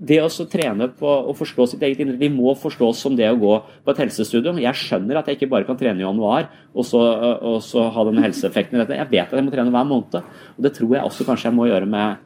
det 0.00 0.16
å 0.24 0.28
trene 0.48 0.86
på 0.96 1.08
å 1.28 1.34
forstå 1.36 1.66
sitt 1.68 1.82
eget 1.84 2.00
indre 2.00 2.16
Vi 2.16 2.30
må 2.32 2.54
forstås 2.56 3.02
som 3.04 3.16
det 3.18 3.28
å 3.28 3.36
gå 3.36 3.52
på 3.84 3.92
et 3.92 4.00
helsestudio. 4.00 4.54
Jeg 4.56 4.78
skjønner 4.80 5.20
at 5.20 5.28
jeg 5.28 5.36
ikke 5.36 5.50
bare 5.52 5.68
kan 5.68 5.76
trene 5.80 6.00
i 6.00 6.06
januar 6.06 6.48
og 6.72 6.86
så, 6.88 7.02
og 7.36 7.58
så 7.64 7.84
ha 7.92 8.04
den 8.08 8.22
helseeffekten 8.24 8.78
i 8.78 8.80
dette. 8.80 8.96
Jeg 8.96 9.10
vet 9.12 9.28
at 9.28 9.36
jeg 9.36 9.44
må 9.44 9.52
trene 9.52 9.74
hver 9.74 9.88
måned. 9.90 10.20
Og 10.56 10.64
det 10.64 10.72
tror 10.78 10.96
jeg 10.96 11.04
også 11.04 11.26
kanskje 11.28 11.50
jeg 11.50 11.58
må 11.58 11.68
gjøre 11.68 11.88
med, 11.90 12.22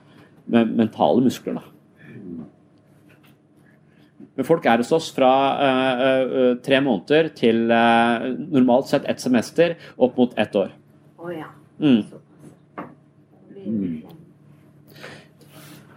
med 0.55 0.77
mentale 0.85 1.25
muskler. 1.25 1.59
da. 1.59 1.71
Men 4.35 4.47
folk 4.47 4.67
er 4.67 4.83
hos 4.83 4.91
oss 4.95 5.11
fra 5.15 5.31
uh, 5.59 6.23
uh, 6.27 6.55
tre 6.63 6.81
måneder 6.83 7.31
til 7.39 7.69
uh, 7.71 8.27
normalt 8.55 8.91
sett 8.91 9.07
ett 9.11 9.23
semester 9.23 9.77
opp 9.95 10.19
mot 10.19 10.35
ett 10.39 10.57
år. 10.59 10.75
Oh, 11.19 11.31
ja. 11.31 11.51
Mm. 11.79 12.03
Mm. 13.65 14.03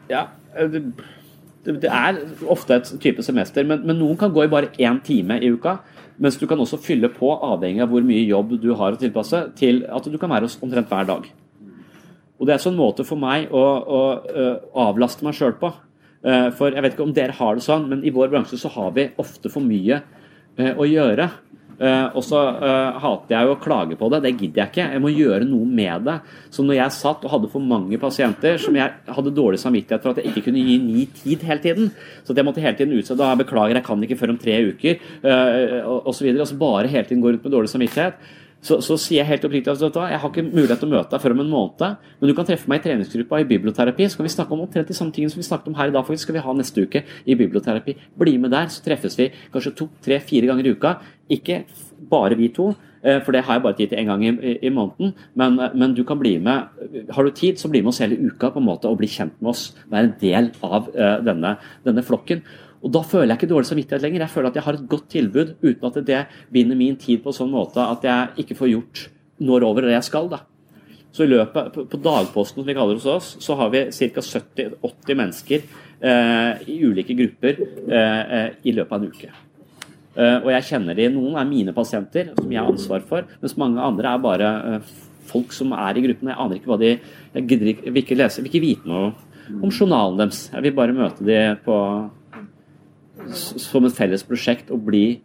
Ja, 0.07 0.27
det, 1.67 1.89
er 1.91 2.19
ofte 2.47 2.77
et 2.77 2.89
type 3.03 3.23
semester, 3.25 3.65
men, 3.67 3.83
men, 3.83 3.97
noen 3.99 4.17
kan 4.19 4.31
gå 4.33 4.45
i 4.45 4.51
bare 4.51 4.71
én 4.79 5.01
time 5.03 5.39
i 5.43 5.51
uka. 5.51 5.77
Mens 6.17 6.39
du 6.39 6.47
kan 6.49 6.57
også 6.57 6.79
fylle 6.81 7.11
på, 7.13 7.29
avhengig 7.45 7.83
av 7.83 7.91
hvor 7.91 8.05
mye 8.05 8.23
jobb 8.25 8.55
du 8.61 8.71
har 8.79 8.95
å 8.95 9.01
tilpasse, 9.01 9.43
til 9.59 9.83
at 9.85 10.07
du 10.09 10.15
kan 10.17 10.31
være 10.33 10.47
hos 10.47 10.57
omtrent 10.65 10.89
hver 10.89 11.09
dag. 11.09 11.27
Og 12.37 12.47
Det 12.47 12.55
er 12.55 12.61
sånn 12.61 12.77
måte 12.77 13.05
for 13.05 13.19
meg 13.21 13.51
å, 13.53 13.61
å, 13.61 14.01
å 14.73 14.87
avlaste 14.87 15.25
meg 15.25 15.37
sjøl 15.37 15.57
på. 15.61 15.71
For 16.57 16.73
jeg 16.73 16.83
vet 16.83 16.95
ikke 16.95 17.05
om 17.05 17.13
dere 17.13 17.35
har 17.37 17.57
det 17.57 17.65
sånn, 17.65 17.85
men 17.89 18.01
i 18.05 18.13
vår 18.13 18.31
bransje 18.33 18.57
så 18.61 18.71
har 18.73 18.91
vi 18.97 19.07
ofte 19.21 19.51
for 19.53 19.65
mye 19.65 20.01
å 20.57 20.85
gjøre. 20.89 21.29
Uh, 21.77 22.09
og 22.17 22.23
så 22.25 22.39
uh, 22.57 22.95
hater 22.97 23.35
jeg 23.35 23.45
jo 23.45 23.53
å 23.53 23.59
klage 23.61 23.97
på 23.99 24.07
det, 24.09 24.23
det 24.23 24.31
gidder 24.33 24.63
jeg 24.63 24.71
ikke. 24.71 24.87
Jeg 24.95 25.03
må 25.03 25.11
gjøre 25.13 25.45
noe 25.45 25.67
med 25.79 26.07
det. 26.07 26.15
Så 26.53 26.65
når 26.65 26.79
jeg 26.79 26.95
satt 26.95 27.27
og 27.27 27.33
hadde 27.35 27.51
for 27.53 27.61
mange 27.73 27.99
pasienter 28.01 28.57
som 28.61 28.77
jeg 28.77 29.13
hadde 29.17 29.35
dårlig 29.37 29.61
samvittighet 29.61 30.01
for 30.01 30.15
at 30.15 30.23
jeg 30.23 30.31
ikke 30.31 30.47
kunne 30.47 30.63
gi 30.65 30.79
ny 30.81 31.05
tid 31.19 31.45
hele 31.45 31.61
tiden, 31.61 31.91
så 32.23 32.33
at 32.33 32.41
jeg 32.41 32.47
måtte 32.47 32.63
hele 32.65 32.79
tiden 32.79 32.97
utsette 32.97 33.29
jeg 33.29 33.41
beklager, 33.43 33.77
jeg 33.77 33.85
kan 33.85 34.07
ikke 34.07 34.17
før 34.17 34.33
om 34.33 34.41
tre 34.41 34.57
uker, 34.71 35.05
uh, 35.21 36.01
osv. 36.09 36.31
Og, 36.33 36.41
og 36.41 36.49
så 36.49 36.59
bare 36.59 36.91
hele 36.91 37.05
tiden 37.05 37.21
gå 37.21 37.35
rundt 37.35 37.45
med 37.45 37.57
dårlig 37.59 37.73
samvittighet. 37.73 38.19
Så, 38.67 38.79
så, 38.83 38.97
sier 38.99 39.21
jeg 39.21 39.29
helt 39.29 39.45
oppriktig 39.47 39.71
at 39.71 39.83
jeg 39.95 40.19
har 40.19 40.31
ikke 40.31 40.43
mulighet 40.43 40.81
til 40.81 40.89
å 40.89 40.95
møte 40.97 41.13
deg 41.13 41.23
før 41.23 41.35
om 41.37 41.43
en 41.43 41.51
måned, 41.51 42.07
men 42.19 42.29
du 42.29 42.33
kan 42.35 42.47
treffe 42.47 42.67
meg 42.71 42.81
i 42.81 42.87
treningsgruppa 42.87 43.39
i 43.39 43.47
biblioterapi. 43.47 44.09
Så 44.11 44.19
kan 44.19 44.27
vi 44.27 44.33
snakke 44.33 44.55
om 44.55 44.65
omtrent 44.65 44.89
de 44.91 44.97
samme 44.97 45.15
tingene 45.15 45.31
som 45.31 45.39
vi 45.39 45.47
snakket 45.47 45.69
om 45.71 45.77
her 45.77 45.91
i 45.91 45.95
dag. 45.95 46.03
faktisk 46.07 46.27
skal 46.27 46.39
vi 46.39 46.43
ha 46.43 46.55
neste 46.57 46.83
uke 46.83 47.03
i 47.23 47.37
biblioterapi. 47.39 47.95
Bli 48.19 48.35
med 48.41 48.51
der, 48.51 48.67
så 48.73 48.83
treffes 48.83 49.15
vi 49.19 49.29
kanskje 49.53 49.75
to, 49.77 49.87
tre, 50.03 50.19
fire 50.19 50.51
ganger 50.51 50.67
i 50.67 50.75
uka. 50.75 50.97
Ikke 51.31 51.61
bare 52.11 52.35
vi 52.39 52.49
to, 52.55 52.73
eh, 53.03 53.21
for 53.23 53.31
det 53.31 53.45
har 53.47 53.55
jeg 53.55 53.63
bare 53.63 53.77
tid 53.79 53.93
til 53.93 54.03
én 54.03 54.11
gang 54.11 54.25
i, 54.25 54.35
i, 54.35 54.57
i 54.67 54.73
måneden. 54.73 55.15
Men, 55.35 55.59
men, 55.73 55.95
du 55.95 56.03
kan 56.03 56.19
bli 56.19 56.37
med. 56.37 56.67
Har 57.15 57.23
du 57.23 57.31
tid, 57.31 57.59
så 57.61 57.71
bli 57.71 57.81
med 57.81 57.93
oss 57.93 58.03
hele 58.03 58.19
uka 58.19 58.51
på 58.51 58.59
en 58.59 58.67
måte 58.67 58.91
og 58.91 58.99
bli 58.99 59.07
kjent 59.07 59.39
med 59.39 59.53
oss. 59.53 59.69
Være 59.87 60.11
en 60.11 60.15
del 60.21 60.51
av 60.63 60.91
uh, 60.91 61.19
denne, 61.23 61.55
denne 61.87 62.03
flokken. 62.03 62.43
Og 62.83 62.91
Da 62.93 63.01
føler 63.01 63.31
jeg 63.33 63.39
ikke 63.39 63.53
dårlig 63.53 63.69
samvittighet 63.71 64.03
lenger. 64.05 64.25
Jeg 64.25 64.33
føler 64.33 64.51
at 64.51 64.59
jeg 64.59 64.63
har 64.67 64.77
et 64.77 64.89
godt 64.89 65.07
tilbud 65.09 65.55
uten 65.63 65.87
at 65.89 66.05
det 66.05 66.25
binder 66.53 66.77
min 66.77 66.95
tid 66.95 67.23
på 67.23 67.31
en 67.33 67.39
sånn 67.39 67.51
måte 67.51 67.81
at 67.81 68.05
jeg 68.05 68.45
ikke 68.45 68.57
får 68.59 68.69
gjort 68.73 69.07
når 69.39 69.65
over 69.65 69.87
det 69.87 69.95
jeg 69.97 70.07
skal. 70.09 70.29
da. 70.29 70.43
Så 71.11 71.25
i 71.25 71.31
løpet, 71.31 71.73
På 71.89 71.97
dagposten 71.97 72.61
som 72.61 72.67
vi 72.67 72.75
kaller 72.77 72.99
hos 72.99 73.05
oss, 73.09 73.37
så 73.41 73.55
har 73.57 73.69
vi 73.73 73.87
ca. 73.89 74.21
70-80 74.21 75.17
mennesker 75.17 75.61
eh, 76.01 76.69
i 76.69 76.77
ulike 76.85 77.15
grupper 77.17 77.57
eh, 77.89 78.21
eh, 78.37 78.49
i 78.63 78.73
løpet 78.75 78.91
av 78.91 79.01
en 79.01 79.09
uke. 79.09 79.29
Eh, 80.17 80.37
og 80.43 80.49
jeg 80.53 80.67
kjenner 80.71 80.97
de, 80.97 81.09
Noen 81.13 81.37
er 81.37 81.49
mine 81.49 81.73
pasienter, 81.73 82.33
som 82.37 82.51
jeg 82.51 82.61
har 82.61 82.69
ansvar 82.69 83.05
for, 83.05 83.25
mens 83.41 83.57
mange 83.57 83.81
andre 83.81 84.13
er 84.13 84.21
bare 84.21 84.51
eh, 84.75 84.91
folk 85.29 85.53
som 85.53 85.73
er 85.77 85.97
i 85.97 86.05
gruppen. 86.05 86.29
Jeg 86.29 86.41
aner 86.43 86.59
ikke 86.59 86.71
hva 86.71 86.79
de 86.81 86.93
Jeg 86.93 87.47
gidder 87.49 87.73
ikke, 87.73 87.91
vil 87.91 88.03
ikke 88.03 88.17
lese, 88.17 88.41
vil 88.43 88.51
ikke 88.51 88.63
vite 88.63 88.89
noe 88.89 89.11
om 89.61 89.71
journalen 89.71 90.17
deres. 90.21 90.47
Jeg 90.53 90.65
vil 90.65 90.77
bare 90.77 90.95
møte 90.95 91.25
de 91.25 91.41
på 91.65 91.75
som 93.33 93.85
et 93.85 93.95
felles 93.95 94.23
prosjekt 94.23 94.71
å 94.71 94.77
bli 94.77 95.21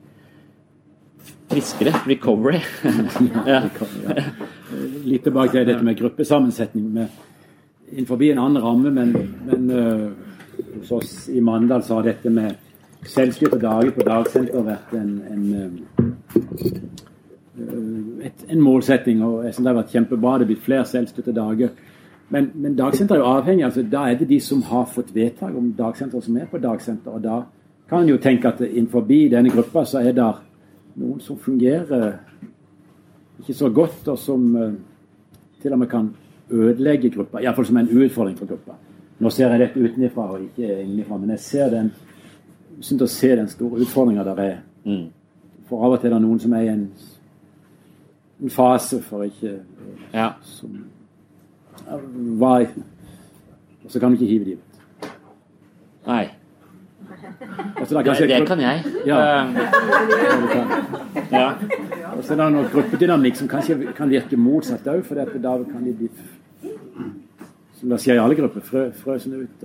friskere. 1.52 1.92
Recovery. 2.10 2.60
ja. 3.46 3.62
Litt 5.04 5.22
tilbake 5.26 5.52
til 5.52 5.66
dette 5.68 5.84
med 5.84 5.98
gruppesammensetning. 5.98 6.90
Med, 6.94 7.08
innenfor 7.92 8.22
en 8.22 8.38
annen 8.38 8.62
ramme, 8.62 8.90
men, 8.90 9.12
men 9.46 9.70
uh, 9.70 10.10
hos 10.78 10.92
oss 10.96 11.28
i 11.28 11.40
Mandal 11.44 11.82
så 11.84 12.00
har 12.00 12.08
dette 12.08 12.30
med 12.32 12.54
selvstyrte 13.08 13.58
dager 13.60 13.90
på 13.96 14.06
dagsenter 14.06 14.62
vært 14.64 14.92
en, 14.96 15.22
en, 15.28 15.44
uh, 15.52 15.70
et, 18.24 18.44
en 18.48 18.62
målsetting. 18.62 19.22
og 19.22 19.44
jeg 19.44 19.54
synes 19.54 19.64
Det 19.64 19.72
har 19.72 19.80
vært 19.82 19.96
kjempebra. 19.96 20.36
Det 20.38 20.46
har 20.46 20.52
blitt 20.54 20.68
flere 20.68 20.86
selvstyrte 20.88 21.34
dager. 21.36 21.74
Men, 22.32 22.50
men 22.54 22.76
dagsenter 22.78 23.18
er 23.18 23.20
jo 23.20 23.32
avhengig. 23.34 23.64
altså 23.64 23.82
Da 23.82 24.06
er 24.08 24.14
det 24.16 24.30
de 24.30 24.40
som 24.40 24.62
har 24.70 24.86
fått 24.88 25.14
vedtak 25.14 25.56
om 25.56 25.74
dagsenter, 25.76 26.20
som 26.20 26.36
er 26.36 26.46
på 26.48 26.58
dagsenter. 26.62 27.10
og 27.12 27.22
da 27.24 27.42
kan 27.92 28.06
en 28.06 28.08
jo 28.08 28.16
tenke 28.16 28.48
at 28.48 28.60
innenfor 28.64 29.04
denne 29.04 29.50
gruppa 29.52 29.84
så 29.84 30.00
er 30.00 30.14
det 30.16 30.28
noen 30.96 31.20
som 31.20 31.36
fungerer 31.36 32.14
ikke 33.42 33.54
så 33.58 33.68
godt, 33.68 34.08
og 34.08 34.18
som 34.18 34.56
eh, 34.56 34.72
til 35.60 35.74
og 35.74 35.78
med 35.82 35.90
kan 35.90 36.08
ødelegge 36.50 37.10
gruppa. 37.10 37.42
Iallfall 37.42 37.66
som 37.68 37.76
en 37.76 37.90
utfordring 37.92 38.38
for 38.38 38.48
gruppa. 38.48 38.78
Nå 39.20 39.30
ser 39.30 39.52
jeg 39.52 39.60
dette 39.60 39.84
utenfra 39.84 40.30
og 40.32 40.40
ikke 40.46 40.80
innenfra, 40.86 41.18
men 41.20 41.34
jeg 41.34 41.44
ser 41.44 41.70
den, 41.74 41.92
synes 42.80 43.04
å 43.04 43.12
se 43.12 43.34
den 43.36 43.52
store 43.52 43.84
utfordringa 43.84 44.24
der 44.24 44.42
er. 44.46 44.56
Mm. 44.88 45.06
For 45.68 45.84
av 45.84 45.98
og 45.98 46.00
til 46.00 46.12
er 46.12 46.16
det 46.16 46.24
noen 46.24 46.40
som 46.40 46.56
er 46.56 46.64
i 46.64 46.72
en, 46.72 46.86
en 48.40 48.56
fase 48.56 49.02
for 49.04 49.28
ikke 49.28 49.58
Ja. 50.14 50.32
som 50.42 50.84
var, 52.38 52.66
Og 53.84 53.90
så 53.90 54.00
kan 54.00 54.12
du 54.12 54.16
ikke 54.16 54.32
hive 54.32 54.44
dem 54.44 54.58
ut. 54.58 55.10
Nei. 56.06 56.30
Det, 57.40 58.28
Det, 58.28 58.46
kan 58.46 58.60
jeg. 58.60 58.84
Ja. 59.06 59.18
Eh, 59.20 60.92
Ja. 61.32 61.48
Og 62.12 62.20
så 62.24 62.34
er 62.34 62.42
det 62.42 62.48
noe 62.52 62.68
gruppedynamikk 62.72 63.38
som 63.40 63.48
kanskje 63.48 63.94
kan 63.96 64.10
virke 64.12 64.36
motsatt 64.36 64.86
òg, 64.92 65.00
for 65.06 65.16
da 65.16 65.54
kan 65.64 65.84
de 65.86 65.94
bli 65.96 66.10
Som 67.80 67.90
det 67.90 67.98
skjer 67.98 68.14
i 68.14 68.22
alle 68.22 68.36
grupper, 68.38 68.62
frø, 68.62 68.84
frøsende 68.94 69.42
ut. 69.42 69.64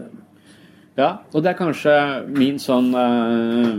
Ja, 0.98 1.20
og 1.34 1.44
det 1.44 1.52
er 1.52 1.58
kanskje 1.60 1.94
min 2.34 2.58
sånn 2.58 2.88
eh, 2.98 3.76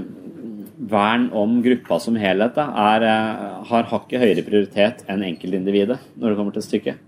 vern 0.93 1.27
om 1.35 1.57
gruppa 1.65 1.99
som 1.99 2.15
helhet 2.15 2.55
da, 2.55 2.69
er, 2.93 3.07
eh, 3.09 3.57
har 3.67 3.89
hakket 3.91 4.23
høyere 4.23 4.45
prioritet 4.47 5.03
enn 5.11 5.25
enkeltindividet 5.27 5.99
når 6.15 6.31
det 6.31 6.39
kommer 6.39 6.55
til 6.55 6.67
stykket. 6.69 7.03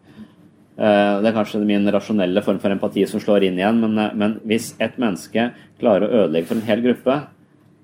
Eh, 0.81 1.14
det 1.21 1.29
er 1.29 1.37
kanskje 1.37 1.61
min 1.61 1.88
rasjonelle 1.93 2.40
form 2.45 2.61
for 2.62 2.73
empati 2.73 3.05
som 3.09 3.21
slår 3.21 3.45
inn 3.51 3.59
igjen, 3.61 3.83
men, 3.83 3.99
eh, 4.01 4.14
men 4.16 4.38
hvis 4.49 4.73
et 4.81 4.97
menneske 5.01 5.51
klarer 5.81 6.07
å 6.07 6.23
ødelegge 6.23 6.49
for 6.49 6.57
en 6.57 6.69
hel 6.69 6.81
gruppe, 6.87 7.19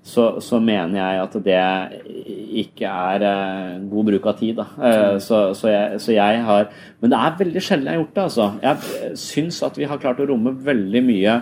så, 0.07 0.25
så 0.41 0.57
mener 0.63 0.95
jeg 0.97 1.21
at 1.21 1.35
det 1.45 1.59
ikke 2.63 2.89
er 3.11 3.25
eh, 3.27 3.77
god 3.91 4.09
bruk 4.09 4.25
av 4.31 4.39
tid. 4.39 4.63
Eh, 4.63 5.17
så, 5.21 5.43
så, 5.57 5.69
jeg, 5.69 6.01
så 6.01 6.15
jeg 6.15 6.41
har 6.47 6.71
Men 7.01 7.13
det 7.13 7.19
er 7.21 7.37
veldig 7.43 7.63
sjelden 7.63 7.91
jeg 7.91 7.97
har 7.97 8.01
gjort 8.01 8.15
det. 8.15 8.25
Altså. 8.25 8.49
Jeg 8.63 9.21
syns 9.27 9.61
at 9.67 9.77
vi 9.77 9.89
har 9.91 10.01
klart 10.01 10.23
å 10.23 10.29
romme 10.31 10.55
veldig 10.55 11.03
mye, 11.05 11.41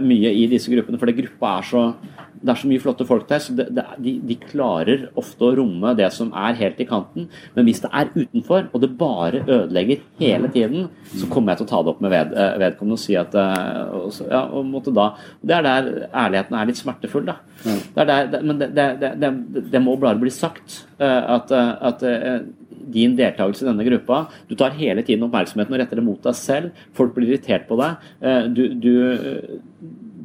mye 0.00 0.30
i 0.32 0.46
disse 0.48 0.72
gruppene, 0.72 0.96
fordi 0.96 1.18
gruppa 1.18 1.58
er 1.58 1.66
så 1.68 1.82
det 2.42 2.52
er 2.52 2.58
så 2.60 2.68
mye 2.68 2.82
flotte 2.82 3.06
folk 3.08 3.26
der, 3.30 3.40
så 3.42 3.54
det, 3.56 3.66
det, 3.76 3.84
de, 4.02 4.12
de 4.28 4.36
klarer 4.40 5.06
ofte 5.18 5.46
å 5.46 5.54
romme 5.58 5.92
det 5.98 6.08
som 6.14 6.32
er 6.36 6.58
helt 6.58 6.80
i 6.82 6.88
kanten. 6.88 7.28
Men 7.56 7.68
hvis 7.68 7.82
det 7.84 7.90
er 7.92 8.12
utenfor, 8.14 8.68
og 8.72 8.82
det 8.82 8.92
bare 8.98 9.42
ødelegger 9.44 10.02
hele 10.20 10.50
tiden, 10.52 10.88
så 11.14 11.30
kommer 11.32 11.52
jeg 11.52 11.62
til 11.62 11.68
å 11.68 11.72
ta 11.72 11.82
det 11.82 11.94
opp 11.94 12.02
med 12.04 12.14
ved, 12.14 12.34
eh, 12.36 12.58
vedkommende 12.62 12.98
og 12.98 13.02
si 13.02 13.16
at 13.18 13.34
eh, 13.40 13.96
og 13.96 14.12
så, 14.14 14.28
ja, 14.30 14.44
og 14.46 14.68
måtte 14.68 14.94
da, 14.96 15.08
Det 15.40 15.56
er 15.56 15.66
der 15.66 15.90
ærligheten 16.10 16.58
er 16.58 16.70
litt 16.70 16.80
smertefull, 16.80 17.26
da. 17.28 17.38
Det 17.64 18.04
er 18.04 18.10
der, 18.10 18.30
det, 18.34 18.42
men 18.46 18.60
det, 18.60 19.32
det, 19.72 19.82
må 19.82 19.96
bare 20.00 20.20
bli 20.20 20.32
sagt 20.34 20.82
eh, 21.00 21.22
at, 21.36 21.52
at 21.52 22.04
din 22.92 23.16
deltakelse 23.18 23.64
i 23.64 23.68
denne 23.68 23.84
gruppa 23.86 24.26
Du 24.46 24.54
tar 24.58 24.76
hele 24.78 25.02
tiden 25.02 25.24
oppmerksomheten 25.26 25.74
og 25.74 25.80
retter 25.80 25.98
det 25.98 26.04
mot 26.06 26.20
deg 26.22 26.36
selv. 26.38 26.84
Folk 26.94 27.16
blir 27.16 27.32
irritert 27.32 27.66
på 27.66 27.78
deg. 27.80 28.04
Du, 28.54 28.62
du, 28.78 28.92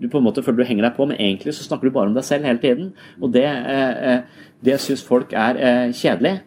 du 0.02 0.08
på 0.10 0.18
en 0.18 0.26
måte 0.26 0.42
føler 0.42 0.64
du 0.64 0.68
henger 0.68 0.88
deg 0.88 0.96
på, 0.98 1.06
men 1.10 1.20
egentlig 1.20 1.54
så 1.54 1.66
snakker 1.68 1.88
du 1.88 1.96
bare 1.96 2.10
om 2.10 2.16
deg 2.16 2.26
selv 2.26 2.48
hele 2.48 2.62
tiden. 2.62 2.92
Og 3.22 3.34
det, 3.34 3.46
eh, 3.46 3.92
eh, 4.12 4.48
det 4.66 4.80
syns 4.82 5.04
folk 5.06 5.34
er 5.38 5.60
eh, 5.62 5.92
kjedelig. 5.96 6.40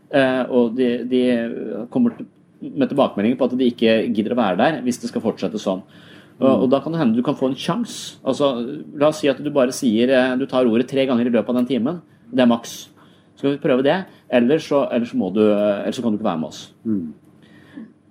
Og 0.51 0.75
de, 0.79 0.89
de 1.11 1.23
kommer 1.95 2.19
med 2.65 2.91
tilbakemeldinger 2.91 3.39
på 3.39 3.47
at 3.49 3.55
de 3.59 3.71
ikke 3.71 3.95
gidder 4.15 4.35
å 4.35 4.41
være 4.41 4.59
der 4.61 4.83
hvis 4.85 4.99
det 5.03 5.11
skal 5.11 5.23
fortsette 5.25 5.61
sånn. 5.61 5.85
Og, 6.41 6.65
og 6.65 6.69
da 6.73 6.81
kan 6.83 6.95
det 6.95 6.99
hende 6.99 7.15
du 7.15 7.23
kan 7.27 7.37
få 7.39 7.53
en 7.53 7.59
sjanse. 7.59 8.19
Altså, 8.27 8.57
la 8.99 9.13
oss 9.13 9.21
si 9.23 9.31
at 9.31 9.39
du 9.39 9.53
bare 9.55 9.75
sier 9.75 10.11
Du 10.41 10.49
tar 10.51 10.67
ordet 10.67 10.89
tre 10.91 11.05
ganger 11.07 11.29
i 11.29 11.35
løpet 11.35 11.53
av 11.53 11.61
den 11.61 11.69
timen. 11.71 12.01
Det 12.27 12.43
er 12.43 12.51
maks. 12.51 12.89
Så 13.35 13.47
kan 13.47 13.55
vi 13.55 13.63
prøve 13.63 13.87
det? 13.87 14.01
Eller 14.35 14.63
så, 14.63 14.89
eller 14.91 15.07
så, 15.07 15.19
må 15.19 15.31
du, 15.35 15.45
eller 15.47 15.95
så 15.95 16.03
kan 16.03 16.15
du 16.15 16.19
ikke 16.19 16.31
være 16.33 16.43
med 16.43 16.51
oss. 16.51 16.65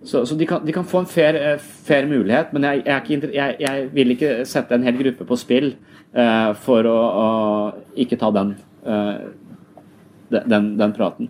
Så, 0.03 0.25
så 0.27 0.35
de, 0.35 0.45
kan, 0.45 0.65
de 0.67 0.73
kan 0.75 0.83
få 0.85 0.99
en 0.99 1.07
fair, 1.07 1.37
eh, 1.39 1.59
fair 1.87 2.05
mulighet, 2.09 2.49
men 2.53 2.65
jeg, 2.67 2.81
jeg, 2.85 3.03
ikke, 3.07 3.29
jeg, 3.33 3.55
jeg 3.63 3.85
vil 3.95 4.11
ikke 4.17 4.31
sette 4.49 4.75
en 4.75 4.83
hel 4.83 4.97
gruppe 4.99 5.23
på 5.29 5.37
spill 5.39 5.69
eh, 6.11 6.49
for 6.65 6.83
å, 6.91 6.97
å 7.23 7.27
ikke 8.03 8.19
ta 8.19 8.31
den, 8.35 8.51
eh, 8.83 9.13
de- 10.33 10.43
den, 10.51 10.73
den 10.81 10.95
praten. 10.97 11.29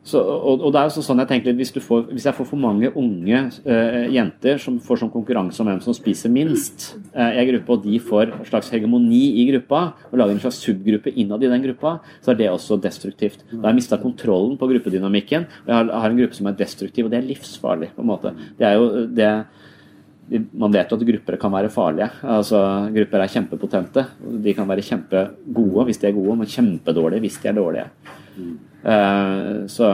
Så, 0.00 0.16
og, 0.16 0.62
og 0.64 0.70
det 0.72 0.80
er 0.80 0.88
jo 0.88 1.02
sånn 1.04 1.20
jeg 1.20 1.28
tenker 1.28 1.56
hvis, 1.58 1.74
får, 1.84 2.06
hvis 2.08 2.24
jeg 2.24 2.36
får 2.38 2.46
for 2.48 2.60
mange 2.60 2.88
unge 2.96 3.40
uh, 3.66 4.06
jenter 4.08 4.56
som 4.62 4.78
får 4.80 5.02
sånn 5.02 5.12
konkurranse 5.12 5.60
om 5.60 5.68
hvem 5.68 5.82
som 5.84 5.96
spiser 5.96 6.32
minst 6.32 6.94
uh, 7.12 7.28
i 7.28 7.42
en 7.42 7.50
gruppe, 7.50 7.76
og 7.76 7.84
de 7.84 8.00
får 8.00 8.32
en 8.32 8.48
slags 8.48 8.72
hegemoni 8.72 9.20
i 9.42 9.44
gruppa, 9.50 9.82
og 10.08 10.16
lager 10.16 10.38
en 10.38 10.42
slags 10.46 10.62
subgruppe 10.64 11.12
innad 11.12 11.44
i 11.44 11.50
den 11.52 11.66
gruppa, 11.66 11.98
så 12.24 12.32
er 12.32 12.40
det 12.40 12.48
også 12.48 12.80
destruktivt. 12.80 13.44
Da 13.50 13.60
har 13.66 13.74
jeg 13.74 13.82
mista 13.82 14.00
kontrollen 14.00 14.56
på 14.60 14.70
gruppedynamikken, 14.72 15.44
og 15.66 15.68
jeg 15.68 15.76
har, 15.76 15.92
har 16.04 16.14
en 16.14 16.22
gruppe 16.22 16.38
som 16.38 16.48
er 16.48 16.56
destruktiv, 16.62 17.06
og 17.06 17.12
det 17.12 17.20
er 17.20 17.28
livsfarlig. 17.28 17.92
på 17.92 18.00
en 18.00 18.10
måte. 18.14 18.32
Det 18.56 18.70
er 18.70 18.78
jo 18.80 19.04
det 19.04 19.34
man 20.30 20.70
vet 20.70 20.90
jo 20.90 20.94
at 20.94 21.06
grupper 21.08 21.36
kan 21.42 21.50
være 21.52 21.72
farlige. 21.74 22.06
altså 22.22 22.58
Grupper 22.94 23.24
er 23.24 23.32
kjempepotente. 23.32 24.04
De 24.44 24.54
kan 24.54 24.68
være 24.68 24.84
kjempegode 24.86 25.86
hvis 25.88 25.98
de 25.98 26.06
er 26.06 26.14
gode, 26.14 26.36
men 26.38 26.50
kjempedårlige 26.50 27.24
hvis 27.26 27.38
de 27.42 27.50
er 27.50 27.56
dårlige. 27.58 27.88
Eh, 28.80 29.66
så, 29.68 29.88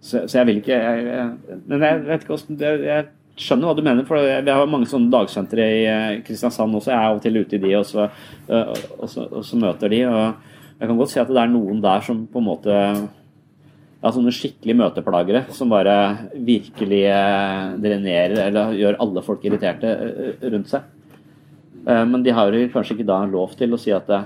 så, 0.00 0.24
så 0.28 0.38
jeg 0.38 0.48
vil 0.50 0.58
ikke 0.60 0.76
jeg, 0.76 1.04
jeg, 1.08 1.60
Men 1.64 1.84
jeg 1.86 2.00
vet 2.04 2.24
ikke 2.24 2.34
hvordan 2.34 2.58
det, 2.60 2.72
Jeg 2.84 3.06
skjønner 3.40 3.70
hva 3.70 3.76
du 3.76 3.84
mener, 3.84 4.04
for 4.08 4.20
vi 4.20 4.52
har 4.52 4.68
mange 4.68 4.88
sånne 4.90 5.12
dagsentre 5.12 5.64
i 5.64 5.84
eh, 5.88 6.18
Kristiansand 6.24 6.76
også. 6.76 6.92
Jeg 6.92 6.98
er 6.98 7.10
av 7.10 7.18
og 7.18 7.24
til 7.24 7.40
ute 7.40 7.58
i 7.58 7.62
de, 7.62 7.72
og 7.78 7.86
så, 7.88 8.08
eh, 8.48 8.74
og 8.96 9.10
så, 9.12 9.26
og 9.28 9.44
så 9.44 9.60
møter 9.60 9.92
de. 9.92 10.02
og 10.08 10.76
Jeg 10.76 10.90
kan 10.90 11.00
godt 11.00 11.12
si 11.12 11.22
at 11.22 11.32
det 11.32 11.42
er 11.42 11.52
noen 11.52 11.80
der 11.84 12.04
som 12.04 12.26
på 12.28 12.42
en 12.42 12.48
måte 12.48 12.76
ja, 12.76 14.12
sånne 14.12 14.32
skikkelige 14.34 14.78
møteplagere 14.78 15.46
som 15.56 15.72
bare 15.72 15.96
virkelig 16.36 17.02
drenerer 17.82 18.42
eller 18.46 18.76
gjør 18.76 19.00
alle 19.02 19.24
folk 19.24 19.44
irriterte 19.48 19.94
rundt 20.44 20.68
seg. 20.70 20.92
Men 21.86 22.22
de 22.22 22.34
har 22.34 22.52
jo 22.52 22.68
kanskje 22.74 22.98
ikke 22.98 23.08
da 23.08 23.22
lov 23.30 23.56
til 23.58 23.72
å 23.72 23.80
si 23.80 23.94
at 23.94 24.08
det 24.10 24.20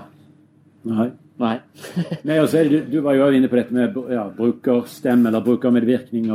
Nei. 0.81 1.11
Nei. 1.39 1.55
Nei, 2.27 2.39
og 2.41 2.49
så 2.49 2.59
er 2.59 2.69
det, 2.69 2.83
du, 2.85 2.97
du 2.97 3.05
var 3.05 3.15
jo 3.17 3.29
inne 3.33 3.49
på 3.49 3.57
dette 3.59 3.75
med 3.75 3.95
ja, 4.11 4.27
brukerstemme 4.35 5.31
eller 5.31 5.45
brukermedvirkning. 5.45 6.27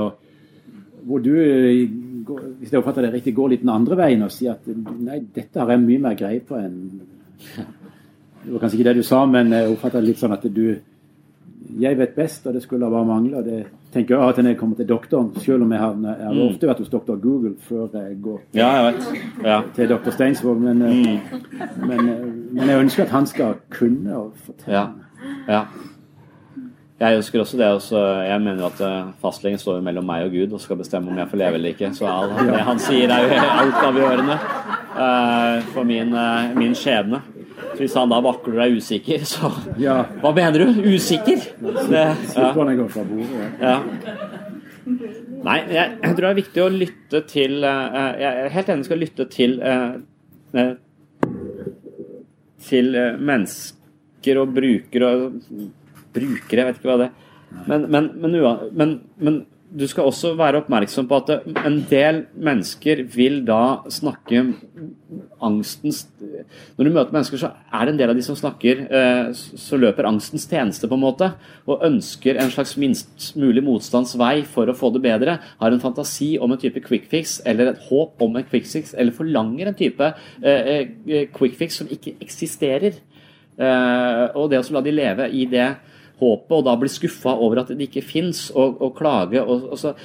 hvor 1.07 1.23
du, 1.23 1.33
eh, 1.39 1.87
hvis 2.59 2.73
jeg 2.73 2.81
oppfatter 2.81 3.07
det 3.07 3.13
riktig, 3.15 3.35
går 3.35 3.53
litt 3.53 3.63
den 3.63 3.75
andre 3.75 3.97
veien 3.97 4.25
og 4.27 4.33
sier 4.35 4.57
at 4.57 4.67
nei, 4.67 5.21
dette 5.35 5.61
har 5.61 5.71
jeg 5.71 5.85
mye 5.85 6.03
mer 6.09 6.19
greie 6.19 6.41
på 6.41 6.59
enn 6.59 6.81
Det 8.47 8.53
var 8.53 8.61
kanskje 8.63 8.77
ikke 8.79 8.87
det 8.87 9.01
du 9.01 9.07
sa, 9.07 9.25
men 9.27 9.51
jeg 9.51 9.71
oppfatter 9.73 10.03
det 10.03 10.07
litt 10.07 10.21
sånn 10.21 10.35
at 10.37 10.45
du 10.55 10.67
Jeg 11.81 11.99
vet 11.99 12.15
best, 12.17 12.47
og 12.47 12.55
det 12.55 12.63
skulle 12.63 12.91
bare 12.91 13.05
mangle. 13.05 13.37
og 13.37 13.45
det 13.45 13.65
tenker 13.93 14.17
jeg 14.17 14.29
at 14.29 14.37
når 14.37 14.51
jeg 14.51 14.59
kommer 14.59 14.77
til 14.77 14.89
doktoren, 14.89 15.33
selv 15.41 15.63
om 15.63 15.73
jeg 15.73 15.81
har, 15.81 15.97
jeg 16.05 16.27
har 16.27 16.43
ofte 16.45 16.69
vært 16.69 16.79
hos 16.79 16.93
doktor 16.93 17.17
Google 17.21 17.55
før 17.69 17.89
jeg 17.93 18.17
går 18.23 18.41
Ja, 18.55 18.69
jeg. 18.69 18.95
Ja. 19.45 19.61
til 19.75 19.89
doktor 19.89 20.11
Steinsvåg, 20.11 20.61
men, 20.61 20.79
mm. 20.79 21.19
men, 21.87 22.09
eh, 22.09 22.25
men 22.53 22.69
jeg 22.69 22.81
ønsker 22.81 23.05
at 23.05 23.11
han 23.11 23.27
skal 23.27 23.61
kunne 23.71 24.17
å 24.17 24.31
fortelle. 24.47 24.79
Ja. 24.79 24.87
ja. 25.49 25.63
Jeg 27.01 27.17
ønsker 27.17 27.41
også 27.41 27.59
det. 27.61 27.67
Også, 27.77 28.03
jeg 28.25 28.41
mener 28.41 28.71
at 28.71 28.81
eh, 28.81 29.09
fastlegen 29.21 29.59
står 29.61 29.83
mellom 29.85 30.07
meg 30.09 30.31
og 30.31 30.33
Gud 30.33 30.55
og 30.57 30.63
skal 30.65 30.79
bestemme 30.81 31.13
om 31.13 31.19
jeg 31.21 31.29
får 31.29 31.43
leve 31.43 31.59
eller 31.61 31.75
ikke. 31.75 31.91
Så 31.93 32.09
all, 32.09 32.33
det 32.49 32.63
han 32.65 32.81
sier 32.81 33.13
er 33.13 33.27
jo 33.27 33.41
altavgjørende 33.65 34.39
uh, 34.97 35.67
for 35.75 35.85
min, 35.85 36.15
uh, 36.17 36.57
min 36.57 36.73
skjebne. 36.77 37.21
Så 37.57 37.79
hvis 37.81 37.95
han 37.97 38.11
da 38.13 38.19
vakler 38.25 38.59
og 38.59 38.65
er 38.67 38.77
usikker, 38.77 39.25
så 39.29 39.51
Ja. 39.81 40.03
Hva 40.23 40.33
mener 40.37 40.65
du? 40.65 40.83
Usikker? 40.97 41.45
Det, 41.61 42.05
ja. 43.61 43.77
Nei, 45.47 45.57
jeg, 45.71 45.97
jeg 46.03 46.13
tror 46.15 46.23
det 46.23 46.31
er 46.31 46.39
viktig 46.41 46.63
å 46.63 46.69
lytte 46.73 47.21
til 47.27 47.65
eh, 47.67 48.21
Jeg 48.23 48.45
er 48.45 48.53
helt 48.55 48.69
enig 48.71 48.87
skal 48.87 49.01
lytte 49.03 49.27
til 49.31 49.57
eh, 49.63 49.97
eh, 50.55 50.73
Til 52.69 52.95
eh, 52.95 53.19
mennesker 53.19 54.41
og 54.43 54.55
brukere 54.55 55.11
og 55.11 55.41
Brukere, 56.17 56.63
jeg 56.63 56.67
vet 56.71 56.79
ikke 56.79 56.89
hva 56.89 57.01
det 57.03 57.07
er. 57.11 57.25
Men, 57.69 57.83
men, 57.93 58.07
men, 58.73 58.93
men 59.21 59.35
du 59.67 59.83
skal 59.91 60.07
også 60.07 60.33
være 60.39 60.61
oppmerksom 60.61 61.09
på 61.11 61.19
at 61.19 61.47
en 61.67 61.79
del 61.91 62.23
mennesker 62.39 63.03
vil 63.11 63.41
da 63.47 63.83
snakke 63.91 64.45
angstens 65.43 66.05
Når 66.77 66.87
du 66.87 66.91
møter 66.93 67.15
mennesker, 67.15 67.41
så 67.41 67.51
er 67.75 67.87
det 67.87 67.95
en 67.95 67.99
del 67.99 68.13
av 68.13 68.19
de 68.19 68.25
som 68.25 68.39
snakker 68.39 68.85
eh, 68.87 69.33
Så 69.35 69.79
løper 69.81 70.09
angstens 70.09 70.47
tjeneste, 70.49 70.89
på 70.89 70.97
en 70.99 71.03
måte, 71.03 71.33
og 71.67 71.83
ønsker 71.87 72.39
en 72.41 72.53
slags 72.53 72.77
minst 72.81 73.33
mulig 73.39 73.65
motstands 73.67 74.15
vei 74.19 74.45
for 74.47 74.71
å 74.71 74.77
få 74.77 74.93
det 74.95 75.03
bedre. 75.05 75.39
Har 75.61 75.75
en 75.75 75.83
fantasi 75.83 76.37
om 76.43 76.55
en 76.55 76.63
type 76.63 76.83
quick 76.87 77.11
fix, 77.11 77.41
eller 77.47 77.73
et 77.73 77.83
håp 77.89 78.23
om 78.23 78.39
en 78.39 78.47
quick 78.47 78.69
fix, 78.71 78.95
eller 78.95 79.17
forlanger 79.17 79.71
en 79.71 79.79
type 79.79 80.13
eh, 80.43 80.73
eh, 81.07 81.27
quick 81.35 81.59
fix 81.59 81.83
som 81.83 81.91
ikke 81.91 82.17
eksisterer. 82.23 83.03
Og 83.57 84.51
det 84.53 84.59
å 84.61 84.75
la 84.75 84.83
de 84.85 84.93
leve 84.93 85.31
i 85.33 85.47
det 85.49 85.71
håpet, 86.21 86.53
og 86.57 86.65
da 86.67 86.77
bli 86.81 86.93
skuffa 86.93 87.35
over 87.35 87.63
at 87.63 87.73
det 87.73 87.89
ikke 87.89 88.05
fins, 88.05 88.49
og, 88.55 88.81
og 88.83 88.95
klage 88.99 89.43
og, 89.43 89.73
og 89.73 89.83
så 89.83 89.97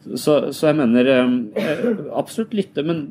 Så, 0.00 0.52
så, 0.56 0.70
jeg 0.70 0.76
mener 0.78 1.08
eh, 1.12 1.98
absolutt 2.16 2.54
lytte, 2.56 2.80
men 2.82 3.02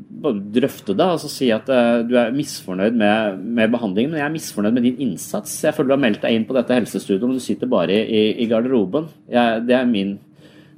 drøfte 0.56 0.96
det. 0.98 1.06
altså 1.06 1.30
Si 1.30 1.52
at 1.54 1.70
eh, 1.70 2.00
du 2.02 2.16
er 2.18 2.34
misfornøyd 2.34 2.98
med, 2.98 3.44
med, 3.46 3.70
behandlingen, 3.70 4.10
men 4.10 4.18
jeg 4.18 4.26
er 4.26 4.34
misfornøyd 4.34 4.74
med 4.74 4.88
din 4.88 5.04
innsats. 5.06 5.54
Jeg 5.64 5.76
føler 5.78 5.92
du 5.92 5.94
har 5.94 6.02
meldt 6.02 6.24
deg 6.26 6.34
inn 6.34 6.48
på 6.50 6.58
dette 6.58 6.74
helsestudioet, 6.74 7.28
men 7.30 7.38
du 7.38 7.46
sitter 7.46 7.70
bare 7.70 7.94
i, 7.94 8.24
i 8.42 8.50
garderoben. 8.50 9.06
Jeg, 9.30 9.62
det 9.70 9.78
er 9.78 9.86
min 9.86 10.16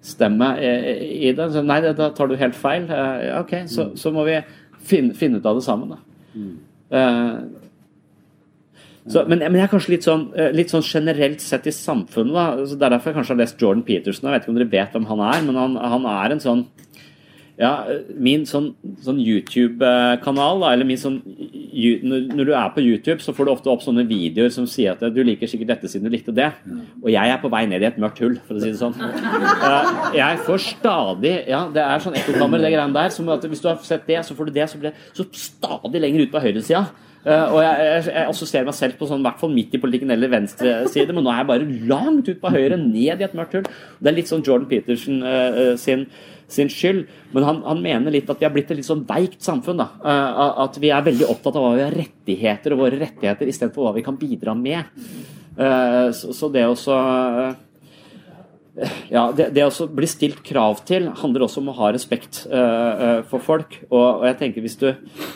stemme 0.04 0.52
i, 0.60 1.30
i 1.30 1.34
det. 1.38 1.48
Så 1.54 1.64
nei, 1.64 1.80
da 1.86 2.12
tar 2.12 2.28
du 2.28 2.36
helt 2.40 2.60
feil. 2.60 2.92
Eh, 2.92 3.32
ok, 3.40 3.56
så, 3.72 3.92
så 3.96 4.12
må 4.12 4.28
vi 4.28 4.36
finne, 4.84 5.16
finne, 5.18 5.40
ut 5.40 5.48
av 5.48 5.60
det 5.60 5.66
sammen, 5.66 5.96
da. 5.96 6.02
Mm. 6.36 6.54
Uh, 6.92 7.61
så, 9.10 9.24
men, 9.26 9.40
men, 9.40 9.58
jeg 9.58 9.66
er 9.66 9.72
kanskje 9.72 9.96
litt 9.96 10.06
sånn, 10.06 10.28
eh, 10.38 10.52
litt 10.54 10.70
sånn 10.70 10.86
generelt 10.86 11.42
sett 11.42 11.66
i 11.66 11.74
samfunnet. 11.74 12.36
da, 12.36 12.66
så 12.70 12.78
Det 12.78 12.86
er 12.86 12.94
derfor 12.96 13.12
jeg 13.12 13.18
kanskje 13.18 13.34
har 13.34 13.42
lest 13.42 13.62
Jordan 13.62 13.84
Peterson. 13.88 14.28
Jeg 14.30 14.36
vet 14.36 14.46
ikke 14.46 14.54
om 14.54 14.60
dere 14.60 14.74
vet 14.76 14.96
hvem 14.98 15.10
han 15.10 15.26
er, 15.26 15.42
men 15.48 15.58
han, 15.58 15.78
han 15.96 16.08
er 16.12 16.36
en 16.36 16.44
sånn 16.44 16.66
ja, 17.62 17.72
Min 18.18 18.46
sånn, 18.50 18.72
sånn 19.04 19.20
YouTube-kanal, 19.22 20.64
eller 20.72 20.88
min 20.88 20.98
sånn 20.98 21.20
Når 21.26 22.48
du 22.48 22.54
er 22.58 22.72
på 22.74 22.84
YouTube, 22.84 23.20
så 23.22 23.36
får 23.36 23.48
du 23.48 23.52
ofte 23.54 23.72
opp 23.74 23.84
sånne 23.86 24.06
videoer 24.10 24.54
som 24.54 24.66
sier 24.70 24.96
at 24.96 25.14
du 25.14 25.22
liker 25.26 25.50
sikkert 25.50 25.76
dette 25.76 25.92
siden 25.92 26.10
du 26.10 26.16
likte 26.16 26.34
det. 26.36 26.50
Og 27.04 27.12
jeg 27.14 27.34
er 27.34 27.42
på 27.42 27.52
vei 27.54 27.64
ned 27.70 27.84
i 27.84 27.90
et 27.90 28.00
mørkt 28.02 28.22
hull, 28.24 28.40
for 28.48 28.58
å 28.58 28.64
si 28.64 28.72
det 28.72 28.80
sånn. 28.82 28.98
Jeg 30.18 30.42
får 30.48 30.66
stadig 30.72 31.36
Ja, 31.52 31.64
det 31.74 31.86
er 31.86 32.04
sånn 32.04 32.18
ekkokammer, 32.22 32.62
det 32.62 32.74
greiene 32.74 32.98
der. 32.98 33.14
Som 33.14 33.30
at 33.34 33.46
hvis 33.46 33.64
du 33.64 33.70
har 33.72 33.80
sett 33.86 34.08
det, 34.10 34.20
så 34.26 34.38
får 34.38 34.50
du 34.50 34.58
det, 34.58 34.68
så 34.72 34.82
blir 34.82 34.92
det 34.92 35.18
så 35.18 35.28
stadig 35.32 36.02
lenger 36.04 36.26
ut 36.26 36.34
på 36.34 36.44
høyresida. 36.44 36.86
Uh, 37.22 37.54
og 37.54 37.60
jeg, 37.62 37.86
jeg, 37.86 38.06
jeg 38.10 38.30
assosierer 38.32 38.66
meg 38.66 38.76
selv 38.78 38.98
på 38.98 39.08
sånn, 39.10 39.22
hvert 39.22 39.42
fall 39.42 39.54
midt 39.54 39.76
i 39.78 39.80
politikken 39.82 40.14
eller 40.14 40.32
venstre 40.32 40.74
side, 40.90 41.14
men 41.14 41.22
nå 41.26 41.30
er 41.30 41.44
jeg 41.44 41.50
bare 41.52 41.80
langt 41.92 42.30
ut 42.32 42.40
på 42.42 42.54
høyre, 42.54 42.80
ned 42.82 43.22
i 43.22 43.26
et 43.28 43.36
mørkt 43.38 43.60
hull. 43.60 43.68
Det 44.02 44.10
er 44.10 44.18
litt 44.18 44.32
sånn 44.32 44.46
Jordan 44.48 44.70
Peterson 44.72 45.22
uh, 45.22 45.60
sin, 45.78 46.08
sin, 46.50 46.72
skyld. 46.74 47.04
Men 47.36 47.46
han, 47.46 47.62
han, 47.68 47.84
mener 47.86 48.16
litt 48.16 48.30
at 48.32 48.42
vi 48.42 48.48
har 48.48 48.56
blitt 48.56 48.74
et 48.74 48.82
litt 48.82 48.90
sånn 48.90 49.06
veikt 49.10 49.42
samfunn. 49.46 49.84
da, 49.84 49.92
uh, 50.02 50.64
At 50.66 50.82
vi 50.82 50.90
er 50.90 51.06
veldig 51.06 51.30
opptatt 51.30 51.60
av 51.60 51.68
hva 51.68 51.76
vi 51.78 51.86
har 51.86 52.00
rettigheter 52.04 52.74
og 52.74 52.86
våre 52.88 53.02
rettigheter, 53.04 53.54
istedenfor 53.54 53.90
hva 53.90 53.98
vi 54.00 54.06
kan 54.08 54.18
bidra 54.18 54.58
med. 54.58 55.04
Så, 56.16 56.32
så, 56.34 56.48
det 56.50 56.64
også 56.64 56.96
ja, 59.12 59.24
det, 59.36 59.50
det 59.56 59.66
å 59.66 59.88
bli 59.94 60.08
stilt 60.10 60.42
krav 60.48 60.82
til 60.88 61.10
handler 61.22 61.46
også 61.46 61.62
om 61.62 61.72
å 61.72 61.78
ha 61.78 61.92
respekt 61.94 62.44
uh, 62.50 63.22
for 63.30 63.44
folk. 63.44 63.78
Og, 63.90 64.02
og, 64.02 64.26
jeg 64.30 64.40
tenker 64.40 64.66
hvis 64.66 64.80
du 64.82 64.88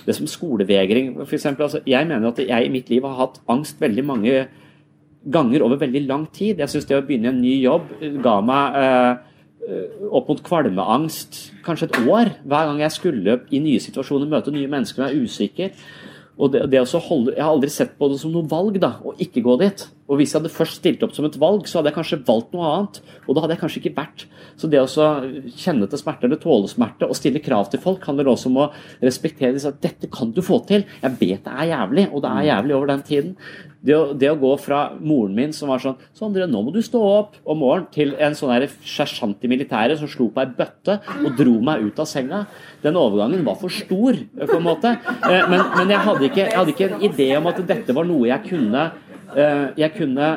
Det 0.05 0.15
som 0.17 0.29
skolevegring, 0.29 1.13
f.eks. 1.25 1.47
Altså, 1.53 1.81
jeg 1.85 2.09
mener 2.09 2.31
at 2.31 2.41
jeg 2.41 2.67
i 2.67 2.73
mitt 2.73 2.89
liv 2.93 3.05
har 3.05 3.17
hatt 3.19 3.39
angst 3.51 3.81
veldig 3.81 4.05
mange 4.05 4.45
ganger 5.25 5.65
over 5.65 5.81
veldig 5.81 6.03
lang 6.05 6.27
tid. 6.33 6.61
Jeg 6.61 6.71
syns 6.71 6.89
det 6.89 6.97
å 6.97 7.05
begynne 7.05 7.31
en 7.33 7.41
ny 7.41 7.55
jobb 7.63 7.89
ga 8.23 8.35
meg 8.45 8.77
uh, 8.77 9.13
opp 10.13 10.27
mot 10.29 10.41
kvalmeangst 10.45 11.39
kanskje 11.65 11.89
et 11.89 12.01
år. 12.05 12.35
Hver 12.45 12.69
gang 12.69 12.83
jeg 12.83 12.97
skulle 12.97 13.39
i 13.49 13.61
nye 13.63 13.81
situasjoner 13.81 14.29
møte 14.29 14.53
nye 14.53 14.69
mennesker 14.69 15.01
og 15.01 15.07
være 15.09 15.25
usikker. 15.25 15.87
Og 16.35 16.51
det, 16.51 16.65
det 16.71 16.81
holde, 16.83 17.31
Jeg 17.35 17.43
har 17.43 17.53
aldri 17.53 17.69
sett 17.71 17.93
på 17.97 18.09
det 18.11 18.17
som 18.19 18.33
noe 18.33 18.47
valg 18.49 18.75
da, 18.83 18.97
å 19.03 19.13
ikke 19.23 19.43
gå 19.45 19.55
dit. 19.61 19.85
Og 20.05 20.19
Hvis 20.19 20.33
jeg 20.33 20.41
hadde 20.41 20.51
først 20.53 20.81
stilt 20.81 21.03
opp 21.05 21.13
som 21.15 21.25
et 21.25 21.37
valg, 21.39 21.63
så 21.65 21.79
hadde 21.79 21.89
jeg 21.89 21.97
kanskje 21.97 22.19
valgt 22.27 22.51
noe 22.53 22.71
annet. 22.71 22.99
Og 23.25 23.35
da 23.35 23.43
hadde 23.43 23.55
jeg 23.55 23.61
kanskje 23.63 23.81
ikke 23.81 23.95
vært. 23.95 24.25
Så 24.59 24.69
det 24.71 24.81
å 24.81 25.05
kjenne 25.55 25.87
til 25.89 26.01
smerte 26.01 26.27
eller 26.27 26.41
tåle 26.41 26.69
smerte 26.71 27.07
og 27.07 27.17
stille 27.17 27.41
krav 27.43 27.71
til 27.71 27.81
folk 27.83 28.03
handler 28.07 28.33
også 28.33 28.51
om 28.51 28.59
å 28.65 28.67
respektere 29.03 29.55
at 29.55 29.79
dette 29.83 30.11
kan 30.11 30.35
du 30.35 30.43
få 30.45 30.59
til. 30.67 30.83
Jeg 31.01 31.17
vet 31.21 31.47
det 31.47 31.55
er 31.55 31.71
jævlig, 31.71 32.09
og 32.11 32.25
det 32.25 32.33
er 32.33 32.49
jævlig 32.51 32.77
over 32.77 32.91
den 32.91 33.07
tiden. 33.07 33.33
Det 33.85 33.95
å, 33.95 34.03
det 34.17 34.31
å 34.31 34.37
gå 34.39 34.51
fra 34.61 34.79
moren 34.97 35.35
min 35.37 35.53
som 35.53 35.69
var 35.69 35.83
sånn 35.83 35.99
Sondre, 36.17 36.47
nå 36.49 36.61
må 36.65 36.73
du 36.73 36.81
stå 36.85 36.99
opp 37.05 37.37
om 37.43 37.59
morgenen, 37.61 37.89
til 37.93 38.15
en 38.17 38.35
sånn 38.37 38.53
sersjant 38.85 39.43
i 39.45 39.51
militæret 39.51 39.99
som 39.99 40.09
slo 40.09 40.29
på 40.33 40.41
ei 40.41 40.51
bøtte 40.57 40.97
og 41.21 41.35
dro 41.37 41.55
meg 41.63 41.85
ut 41.85 42.01
av 42.01 42.09
senga. 42.09 42.45
Den 42.81 42.97
overgangen 42.99 43.45
var 43.45 43.59
for 43.61 43.73
stor, 43.73 44.17
på 44.41 44.57
en 44.57 44.65
måte. 44.65 44.95
Eh, 45.29 45.47
men, 45.51 45.61
men 45.77 45.93
jeg, 45.93 46.01
hadde 46.07 46.29
ikke, 46.29 46.43
jeg 46.45 46.57
hadde 46.57 46.75
ikke 46.75 46.89
en 46.89 47.09
idé 47.09 47.31
om 47.37 47.49
at 47.51 47.61
dette 47.67 47.95
var 47.95 48.07
noe 48.09 48.29
jeg 48.31 48.47
kunne 48.49 48.89
Eh, 49.35 49.67
jeg 49.77 49.91
kunne 49.97 50.27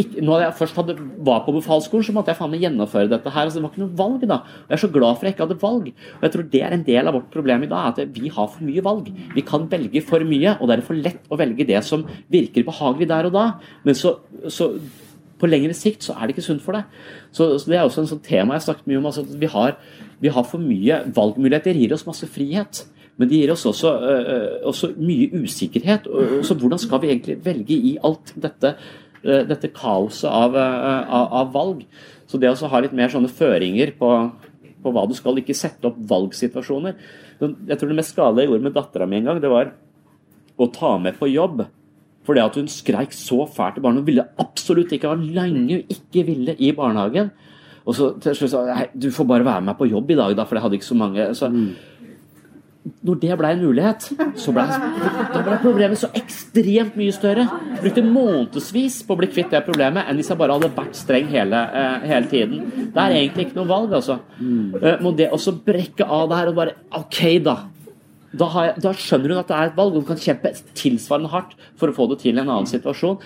ikke, 0.00 0.22
når 0.24 0.42
jeg 0.42 0.56
først 0.58 0.78
hadde, 0.78 0.96
var 1.26 1.42
på 1.44 1.54
befalsskolen, 1.56 2.04
så 2.06 2.14
måtte 2.16 2.32
jeg 2.32 2.38
faen 2.38 2.52
meg 2.52 2.64
gjennomføre 2.64 3.10
dette 3.10 3.32
her. 3.32 3.46
Altså, 3.46 3.58
det 3.58 3.64
var 3.64 3.72
ikke 3.72 3.82
noe 3.84 3.98
valg, 4.00 4.26
da. 4.26 4.38
Og 4.42 4.70
Jeg 4.72 4.76
er 4.76 4.82
så 4.82 4.92
glad 4.92 5.16
for 5.16 5.28
jeg 5.28 5.34
ikke 5.34 5.46
hadde 5.46 5.58
valg. 5.62 5.88
Og 6.16 6.26
jeg 6.26 6.34
tror 6.34 6.46
det 6.52 6.62
er 6.62 6.76
en 6.76 6.84
del 6.86 7.10
av 7.10 7.18
vårt 7.18 7.30
problem 7.32 7.64
i 7.66 7.70
dag, 7.70 8.00
at 8.02 8.14
vi 8.16 8.32
har 8.36 8.50
for 8.52 8.66
mye 8.66 8.84
valg. 8.84 9.10
Vi 9.34 9.46
kan 9.46 9.66
velge 9.72 10.02
for 10.06 10.26
mye, 10.28 10.56
og 10.60 10.68
det 10.68 10.76
er 10.76 10.86
for 10.86 11.02
lett 11.08 11.32
å 11.32 11.40
velge 11.40 11.68
det 11.68 11.82
som 11.86 12.06
virker 12.32 12.66
behagelig 12.66 13.10
der 13.12 13.30
og 13.30 13.36
da. 13.36 13.46
Men 13.86 13.98
så, 13.98 14.16
så 14.52 14.72
på 15.40 15.50
lengre 15.50 15.76
sikt 15.76 16.06
så 16.06 16.16
er 16.16 16.26
det 16.26 16.36
ikke 16.36 16.48
sunt 16.48 16.64
for 16.64 16.76
deg. 16.76 16.90
Så, 17.30 17.56
så 17.58 17.70
Det 17.70 17.78
er 17.78 17.84
også 17.84 18.04
en 18.04 18.12
sånn 18.14 18.24
tema 18.24 18.56
jeg 18.56 18.62
har 18.62 18.66
snakket 18.70 18.90
mye 18.90 19.00
om. 19.00 19.08
Altså, 19.12 19.24
vi, 19.26 19.50
har, 19.52 19.78
vi 20.22 20.32
har 20.32 20.46
for 20.48 20.62
mye 20.62 21.02
valgmuligheter. 21.16 21.76
gir 21.76 21.96
oss 21.96 22.06
masse 22.08 22.28
frihet. 22.30 22.86
Men 23.16 23.30
det 23.30 23.40
gir 23.40 23.52
oss 23.52 23.64
også, 23.68 23.92
øh, 24.12 24.56
også 24.68 24.92
mye 25.00 25.42
usikkerhet. 25.42 26.06
Og, 26.06 26.44
så 26.44 26.54
hvordan 26.54 26.80
skal 26.80 27.00
vi 27.02 27.12
egentlig 27.12 27.38
velge 27.44 27.76
i 27.76 27.96
alt 28.04 28.34
dette, 28.36 28.74
dette 29.48 29.70
kaoset 29.74 30.28
av, 30.30 30.56
uh, 30.56 31.00
av, 31.04 31.32
av, 31.40 31.54
valg? 31.54 31.86
Så 32.26 32.40
det 32.42 32.50
å 32.50 32.70
ha 32.72 32.82
litt 32.82 32.94
mer 32.96 33.12
sånne 33.12 33.30
føringer 33.30 33.94
på, 33.98 34.10
på, 34.82 34.92
hva 34.92 35.06
du 35.08 35.14
skal, 35.18 35.38
ikke 35.40 35.56
sette 35.56 35.90
opp 35.90 35.98
valgsituasjoner. 36.10 36.98
Jeg 37.40 37.78
tror 37.78 37.90
det 37.90 37.98
mest 37.98 38.14
skadelige 38.14 38.46
jeg 38.46 38.52
gjorde 38.52 38.68
med 38.68 38.76
dattera 38.76 39.08
mi 39.08 39.20
en 39.20 39.30
gang, 39.30 39.42
det 39.42 39.52
var 39.52 39.74
å 40.56 40.70
ta 40.72 40.94
med 41.00 41.18
på 41.20 41.30
jobb. 41.30 41.66
Fordi 42.26 42.42
at 42.42 42.56
hun 42.58 42.70
skreik 42.70 43.12
så 43.14 43.44
fælt 43.46 43.76
til 43.76 43.84
barna. 43.84 44.00
Hun 44.00 44.08
ville 44.08 44.24
absolutt 44.42 44.94
ikke, 44.96 45.12
var 45.12 45.20
lenge 45.20 45.84
ikke 45.92 46.24
ville 46.26 46.56
i 46.58 46.72
barnehagen. 46.74 47.28
Og 47.86 47.94
så 47.94 48.08
til 48.18 48.34
slutt 48.34 48.50
sa 48.50 48.64
hun 48.66 48.96
du 48.98 49.12
får 49.14 49.28
bare 49.30 49.46
være 49.46 49.62
med 49.68 49.78
på 49.78 49.86
jobb 49.86 50.10
i 50.10 50.16
dag, 50.18 50.32
da, 50.34 50.46
for 50.48 50.58
jeg 50.58 50.64
hadde 50.64 50.80
ikke 50.80 50.88
så 50.88 50.98
mange. 50.98 51.28
Så, 51.38 51.52
mm 51.52 51.95
når 53.06 53.18
det 53.22 53.36
ble 53.38 53.50
en 53.50 53.62
mulighet, 53.62 54.04
så 54.38 54.52
ble, 54.54 54.64
ble 55.34 55.56
problemet 55.62 55.98
så 56.00 56.10
ekstremt 56.16 56.96
mye 56.98 57.14
større. 57.14 57.46
Brukte 57.80 58.04
månedsvis 58.06 59.00
på 59.06 59.16
å 59.16 59.20
bli 59.20 59.28
kvitt 59.32 59.50
det 59.54 59.62
problemet 59.66 60.06
enn 60.06 60.18
hvis 60.18 60.30
jeg 60.30 60.38
bare 60.38 60.56
hadde 60.56 60.70
vært 60.76 60.98
streng 60.98 61.30
hele, 61.32 61.62
uh, 61.72 62.04
hele 62.06 62.30
tiden. 62.30 62.60
Det 62.94 63.02
er 63.02 63.16
egentlig 63.16 63.48
ikke 63.48 63.58
noe 63.58 63.70
valg, 63.70 63.96
altså. 63.98 64.20
Uh, 64.38 64.92
må 65.02 65.14
det 65.18 65.32
også 65.34 65.56
brekke 65.66 66.06
av 66.06 66.28
det 66.30 66.38
her 66.40 66.52
og 66.52 66.60
bare 66.60 66.76
OK, 67.00 67.20
da. 67.46 67.56
Da, 68.36 68.50
jeg, 68.68 68.78
da, 68.84 68.94
skjønner 69.00 69.34
hun 69.34 69.42
at 69.42 69.50
det 69.50 69.58
er 69.58 69.72
et 69.72 69.80
valg, 69.80 69.96
og 69.96 70.04
hun 70.04 70.10
kan 70.12 70.22
kjempe 70.22 70.54
tilsvarende 70.76 71.32
hardt 71.32 71.58
for 71.80 71.90
å 71.90 71.96
få 71.96 72.08
det 72.12 72.20
til 72.22 72.36
i 72.36 72.42
en 72.42 72.46
annen 72.46 72.70
situasjon. 72.70 73.18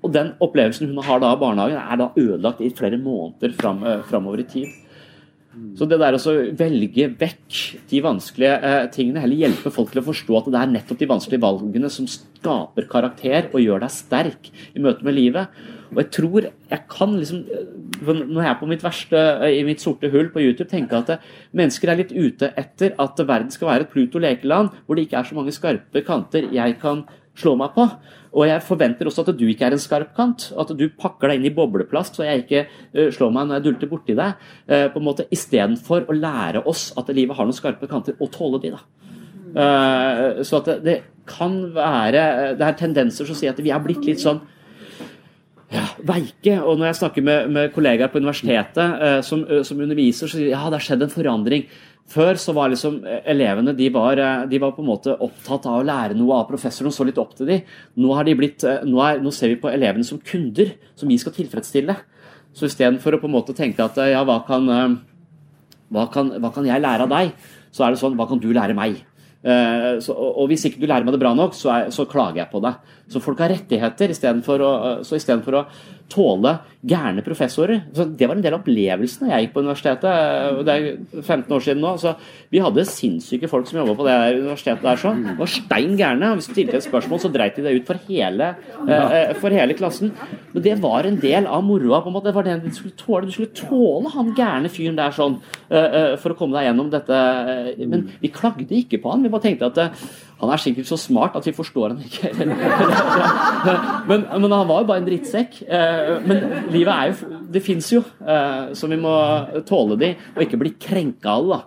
Og 0.00 0.12
den 0.12 0.34
opplevelsen 0.44 0.92
hun 0.92 1.04
har 1.06 1.22
da 1.22 1.32
av 1.32 1.40
barnehagen, 1.40 1.80
er 1.80 2.00
da 2.00 2.12
ødelagt 2.18 2.62
i 2.64 2.72
flere 2.76 3.00
måneder 3.00 3.56
fram, 3.56 3.84
uh, 3.86 4.00
framover 4.10 4.44
i 4.44 4.48
tid. 4.58 4.78
Så 5.74 5.86
det 5.90 5.98
der 5.98 6.14
å 6.14 6.34
velge 6.54 7.08
vekk 7.18 7.56
de 7.90 8.00
vanskelige 8.04 8.52
eh, 8.68 8.84
tingene, 8.94 9.22
heller 9.24 9.40
hjelpe 9.40 9.72
folk 9.74 9.90
til 9.90 9.98
å 10.02 10.06
forstå 10.06 10.36
at 10.38 10.50
det 10.54 10.60
er 10.60 10.72
nettopp 10.76 11.00
de 11.00 11.08
vanskelige 11.10 11.42
valgene 11.42 11.90
som 11.90 12.06
skaper 12.06 12.86
karakter 12.90 13.48
og 13.50 13.58
gjør 13.64 13.82
deg 13.82 13.94
sterk 13.94 14.50
i 14.50 14.82
møte 14.82 15.06
med 15.06 15.16
livet. 15.16 15.50
Og 15.90 15.98
jeg 16.04 16.10
tror 16.14 16.46
jeg 16.46 16.84
kan 16.90 17.16
liksom 17.18 17.40
eh, 17.50 17.70
Når 18.06 18.38
jeg 18.38 18.50
er 18.50 18.58
på 18.60 18.68
mitt 18.70 18.84
verste, 18.84 19.18
eh, 19.42 19.58
i 19.58 19.66
mitt 19.66 19.82
sorte 19.82 20.10
hull 20.12 20.30
på 20.30 20.42
YouTube, 20.44 20.70
tenke 20.70 21.00
at 21.00 21.10
eh, 21.16 21.26
mennesker 21.58 21.90
er 21.90 21.98
litt 22.04 22.14
ute 22.14 22.52
etter 22.54 22.94
at 23.02 23.18
verden 23.18 23.50
skal 23.50 23.72
være 23.72 23.88
et 23.88 23.92
Pluto-lekeland 23.92 24.70
hvor 24.86 24.96
det 24.96 25.08
ikke 25.08 25.18
er 25.20 25.28
så 25.28 25.38
mange 25.38 25.54
skarpe 25.56 26.04
kanter 26.06 26.46
jeg 26.54 26.78
kan 26.82 27.02
slå 27.38 27.56
meg 27.58 27.74
på. 27.74 27.88
Og 28.30 28.46
jeg 28.46 28.62
forventer 28.62 29.08
også 29.10 29.24
at 29.24 29.32
du 29.38 29.44
ikke 29.50 29.66
er 29.66 29.74
en 29.74 29.82
skarp 29.82 30.12
kant. 30.14 30.50
At 30.58 30.70
du 30.78 30.86
pakker 30.98 31.30
deg 31.30 31.40
inn 31.40 31.48
i 31.50 31.54
bobleplast 31.54 32.18
så 32.18 32.26
jeg 32.26 32.44
ikke 32.44 32.62
uh, 32.68 33.08
slår 33.14 33.32
meg 33.34 33.48
når 33.48 33.58
jeg 33.58 33.66
dulter 33.66 33.90
borti 33.90 34.16
deg. 34.18 34.46
Uh, 34.70 34.86
på 34.92 35.02
en 35.02 35.08
måte 35.08 35.26
Istedenfor 35.34 36.06
å 36.06 36.16
lære 36.16 36.62
oss 36.70 36.90
at 37.00 37.10
livet 37.14 37.38
har 37.38 37.48
noen 37.48 37.56
skarpe 37.56 37.90
kanter, 37.90 38.18
og 38.20 38.30
tåle 38.34 38.62
de. 38.62 38.74
da. 38.76 38.84
Uh, 39.50 40.44
så 40.46 40.60
at 40.60 40.76
det, 40.84 41.00
kan 41.30 41.52
være 41.74 42.22
Det 42.58 42.64
er 42.66 42.74
tendenser 42.74 43.26
som 43.26 43.36
sier 43.38 43.52
at 43.52 43.60
vi 43.62 43.70
er 43.70 43.82
blitt 43.82 44.02
litt 44.02 44.18
sånn 44.18 44.40
ja, 45.70 45.84
veike. 46.02 46.56
Og 46.58 46.80
når 46.80 46.88
jeg 46.88 46.98
snakker 46.98 47.22
med, 47.22 47.50
med 47.54 47.74
kollegaer 47.74 48.10
på 48.10 48.18
universitetet 48.18 49.22
som, 49.22 49.44
som, 49.62 49.78
underviser, 49.84 50.26
så 50.26 50.32
sier 50.32 50.48
de 50.48 50.54
ja, 50.56 50.64
det 50.66 50.80
har 50.80 50.86
skjedd 50.88 51.04
en 51.06 51.12
forandring. 51.12 51.68
Før 52.10 52.38
så 52.42 52.54
var 52.56 52.72
liksom 52.72 53.00
eh, 53.06 53.20
elevene 53.30 53.74
de 53.78 53.86
var, 53.94 54.18
eh, 54.18 54.46
de 54.50 54.58
var, 54.62 54.72
på 54.74 54.82
en 54.82 54.88
måte 54.88 55.14
opptatt 55.14 55.68
av 55.70 55.78
å 55.78 55.86
lære 55.86 56.16
noe 56.18 56.40
av 56.40 56.48
professoren 56.48 56.94
så 56.94 57.06
litt 57.06 57.20
opp 57.22 57.36
til 57.38 57.50
dem. 57.50 57.68
Nå, 58.02 58.16
blitt, 58.38 58.64
eh, 58.66 58.82
nå, 58.86 58.98
er, 59.04 59.20
nå 59.22 59.30
ser 59.34 59.52
vi 59.52 59.60
på 59.62 59.70
elevene 59.70 60.06
som 60.06 60.18
kunder 60.18 60.74
som 60.98 61.10
vi 61.10 61.18
skal 61.22 61.36
tilfredsstille. 61.36 61.94
Så 62.56 62.66
istedenfor 62.66 63.14
å 63.14 63.20
på 63.22 63.30
en 63.30 63.36
måte 63.36 63.54
tenke 63.54 63.84
at 63.84 63.98
ja, 64.10 64.24
hva 64.26 64.40
kan, 64.42 64.66
hva, 64.66 66.08
kan, 66.10 66.32
hva 66.42 66.50
kan, 66.50 66.66
jeg 66.66 66.82
lære 66.82 67.06
av 67.06 67.12
deg, 67.12 67.30
så 67.70 67.86
er 67.86 67.94
det 67.94 68.00
sånn 68.00 68.16
hva 68.18 68.26
kan 68.26 68.42
du 68.42 68.48
lære 68.50 68.74
meg? 68.74 68.98
Så, 70.02 70.12
og 70.12 70.50
hvis 70.50 70.66
ikke 70.66 70.82
du 70.82 70.88
lærer 70.90 71.06
meg 71.06 71.14
det 71.14 71.20
bra 71.22 71.30
nok, 71.38 71.54
så, 71.56 71.70
er, 71.76 71.92
så 71.94 72.08
klager 72.10 72.42
jeg 72.42 72.50
på 72.50 72.60
deg. 72.64 72.90
Så 73.14 73.22
folk 73.22 73.38
har 73.40 73.54
rettigheter 73.54 74.10
istedenfor 74.10 74.64
å, 74.66 74.72
så 75.06 75.14
istedenfor 75.14 75.60
å 75.60 75.62
tåle 76.10 76.58
gærne 76.80 77.22
professorer. 77.24 77.82
Så 77.94 78.06
det 78.16 78.26
var 78.28 78.38
en 78.38 78.44
del 78.44 78.54
av 78.56 78.62
opplevelsen 78.62 79.26
da 79.26 79.34
jeg 79.34 79.46
gikk 79.46 79.54
på 79.54 79.62
universitetet. 79.64 80.60
Det 80.66 80.74
er 80.74 80.86
15 81.20 81.54
år 81.56 81.64
siden 81.64 81.82
nå. 81.84 81.92
så 82.00 82.14
Vi 82.52 82.62
hadde 82.62 82.86
sinnssyke 82.88 83.50
folk 83.50 83.68
som 83.68 83.80
jobba 83.82 83.96
på 83.98 84.06
det 84.08 84.16
universitetet 84.38 84.86
der. 84.86 85.00
så 85.00 85.12
Det 85.14 85.36
var 85.38 85.52
stein 85.52 85.96
gærne. 85.98 86.32
Hvis 86.38 86.48
du 86.48 86.54
stilte 86.54 86.78
et 86.78 86.86
spørsmål, 86.86 87.20
så 87.20 87.32
dreit 87.32 87.56
de 87.56 87.66
det 87.66 87.74
ut 87.80 87.86
for 87.86 88.00
hele, 88.08 88.54
eh, 88.88 89.34
for 89.34 89.50
hele 89.50 89.74
klassen. 89.74 90.12
Men 90.52 90.62
det 90.62 90.78
var 90.80 91.04
en 91.04 91.20
del 91.20 91.46
av 91.46 91.62
moroa. 91.62 92.00
på 92.00 92.08
en 92.08 92.14
måte. 92.14 92.30
Det 92.30 92.34
var 92.34 92.44
det 92.44 92.62
du 92.64 92.70
skulle 92.70 92.96
tåle. 92.96 93.26
Du 93.26 93.32
skulle 93.32 93.54
tåle 93.54 94.10
han 94.10 94.34
gærne 94.34 94.68
fyren 94.70 94.96
der 94.96 95.10
sånn 95.10 95.40
eh, 95.70 96.16
for 96.16 96.32
å 96.32 96.38
komme 96.38 96.56
deg 96.56 96.70
gjennom 96.70 96.90
dette. 96.90 97.76
Men 97.86 98.10
vi 98.20 98.28
klagde 98.28 98.70
ikke 98.70 99.02
på 99.02 99.10
han. 99.10 99.22
Vi 99.22 99.28
bare 99.28 99.42
tenkte 99.42 99.66
at 99.66 99.78
eh, 99.78 99.90
han 100.40 100.50
er 100.54 100.60
sikkert 100.62 100.86
så 100.88 100.96
smart 101.00 101.34
at 101.36 101.46
vi 101.46 101.52
forstår 101.52 101.88
han 101.92 102.00
ikke. 102.04 102.28
men, 104.10 104.20
men 104.24 104.52
han 104.54 104.68
var 104.70 104.78
jo 104.80 104.86
bare 104.88 105.00
en 105.02 105.08
drittsekk. 105.08 105.52
Eh, 105.68 106.20
men 106.24 106.36
livet 106.72 106.94
er 106.94 107.04
jo 107.10 107.14
Det 107.50 107.62
fins 107.64 107.92
jo, 107.92 108.00
eh, 108.24 108.64
så 108.78 108.84
vi 108.88 108.96
må 109.00 109.14
tåle 109.68 109.96
de, 110.00 110.10
og 110.36 110.42
ikke 110.44 110.60
bli 110.62 110.72
krenka 110.80 111.28
av 111.34 111.40
det. 111.44 111.50
da. 111.50 111.60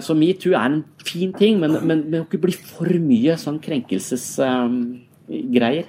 Så 0.00 0.14
metoo 0.16 0.52
er 0.56 0.64
en 0.66 0.84
fin 1.04 1.32
ting, 1.36 1.60
men, 1.60 1.70
men 1.86 2.10
men 2.10 2.20
ikke 2.24 2.38
bli 2.42 2.52
for 2.56 2.88
mye 3.04 3.36
sånn 3.38 3.60
krenkelsesgreier. 3.62 5.84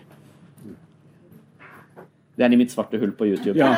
Det 2.42 2.48
er 2.48 2.54
i 2.56 2.58
mitt 2.58 2.72
svarte 2.74 2.98
hull 2.98 3.12
på 3.14 3.28
YouTube. 3.30 3.54
Ja. 3.60 3.70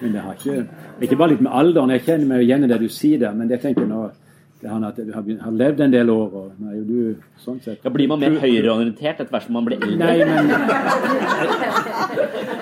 Men 0.00 0.12
det 0.12 0.20
har 0.20 0.34
ikke, 0.36 0.66
ikke 1.04 1.16
bare 1.18 1.32
litt 1.34 1.42
med 1.44 1.52
alderen. 1.54 1.90
Jeg 1.94 2.04
kjenner 2.06 2.26
meg 2.34 2.44
igjen 2.44 2.66
i 2.66 2.70
det 2.70 2.78
du 2.82 2.88
sier 2.92 3.18
der, 3.24 3.32
men 3.36 3.50
jeg 3.52 3.60
tenker 3.64 3.86
nå 3.88 4.06
det 4.64 4.70
er 4.70 4.72
han 4.78 4.84
at 4.86 4.96
du 4.96 5.10
har, 5.12 5.20
begynt- 5.20 5.42
har 5.44 5.52
levd 5.52 5.80
en 5.84 5.90
del 5.92 6.08
år, 6.08 6.28
og 6.40 6.52
nei, 6.64 6.78
du 6.88 7.16
sånn 7.42 7.58
sett 7.60 7.82
Ja, 7.84 7.90
blir 7.92 8.08
man 8.08 8.20
mer 8.22 8.38
høyreorientert 8.40 9.18
etter 9.20 9.28
hvert 9.34 9.44
som 9.44 9.52
man 9.58 9.66
blir 9.66 9.76
eldre. 9.76 9.98
Nei, 10.00 10.24
men 10.24 10.48
jeg, 10.48 10.60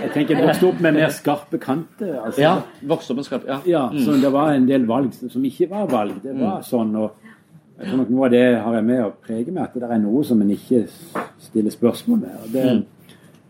jeg 0.00 0.10
tenker 0.16 0.34
jeg 0.34 0.48
vokste 0.48 0.66
opp 0.72 0.80
med 0.82 0.96
mer 0.98 1.12
skarpe 1.14 1.60
kanter. 1.62 2.16
Altså. 2.24 2.40
Ja, 2.42 2.54
vokste 2.90 3.14
opp 3.14 3.20
med 3.20 3.28
skarpe, 3.28 3.46
Ja. 3.52 3.60
Ja, 3.70 3.84
så 4.02 4.16
det 4.18 4.32
var 4.34 4.50
en 4.56 4.66
del 4.66 4.82
valg 4.90 5.14
som 5.20 5.44
ikke 5.46 5.68
var 5.70 5.86
valg. 5.92 6.18
Det 6.24 6.34
var 6.40 6.64
sånn. 6.66 6.90
og 7.04 7.21
jeg 7.82 7.90
tror 7.90 7.98
nok 7.98 8.10
Noe 8.14 8.26
av 8.28 8.30
det 8.30 8.42
har 8.62 8.74
jeg 8.78 8.86
med 8.86 9.00
å 9.02 9.12
prege 9.26 9.50
med, 9.50 9.62
at 9.64 9.74
det 9.74 9.88
er 9.90 10.02
noe 10.02 10.20
som 10.26 10.42
en 10.42 10.50
ikke 10.54 10.84
stiller 11.42 11.74
spørsmål 11.74 12.20
med. 12.22 12.44
Det, 12.52 12.66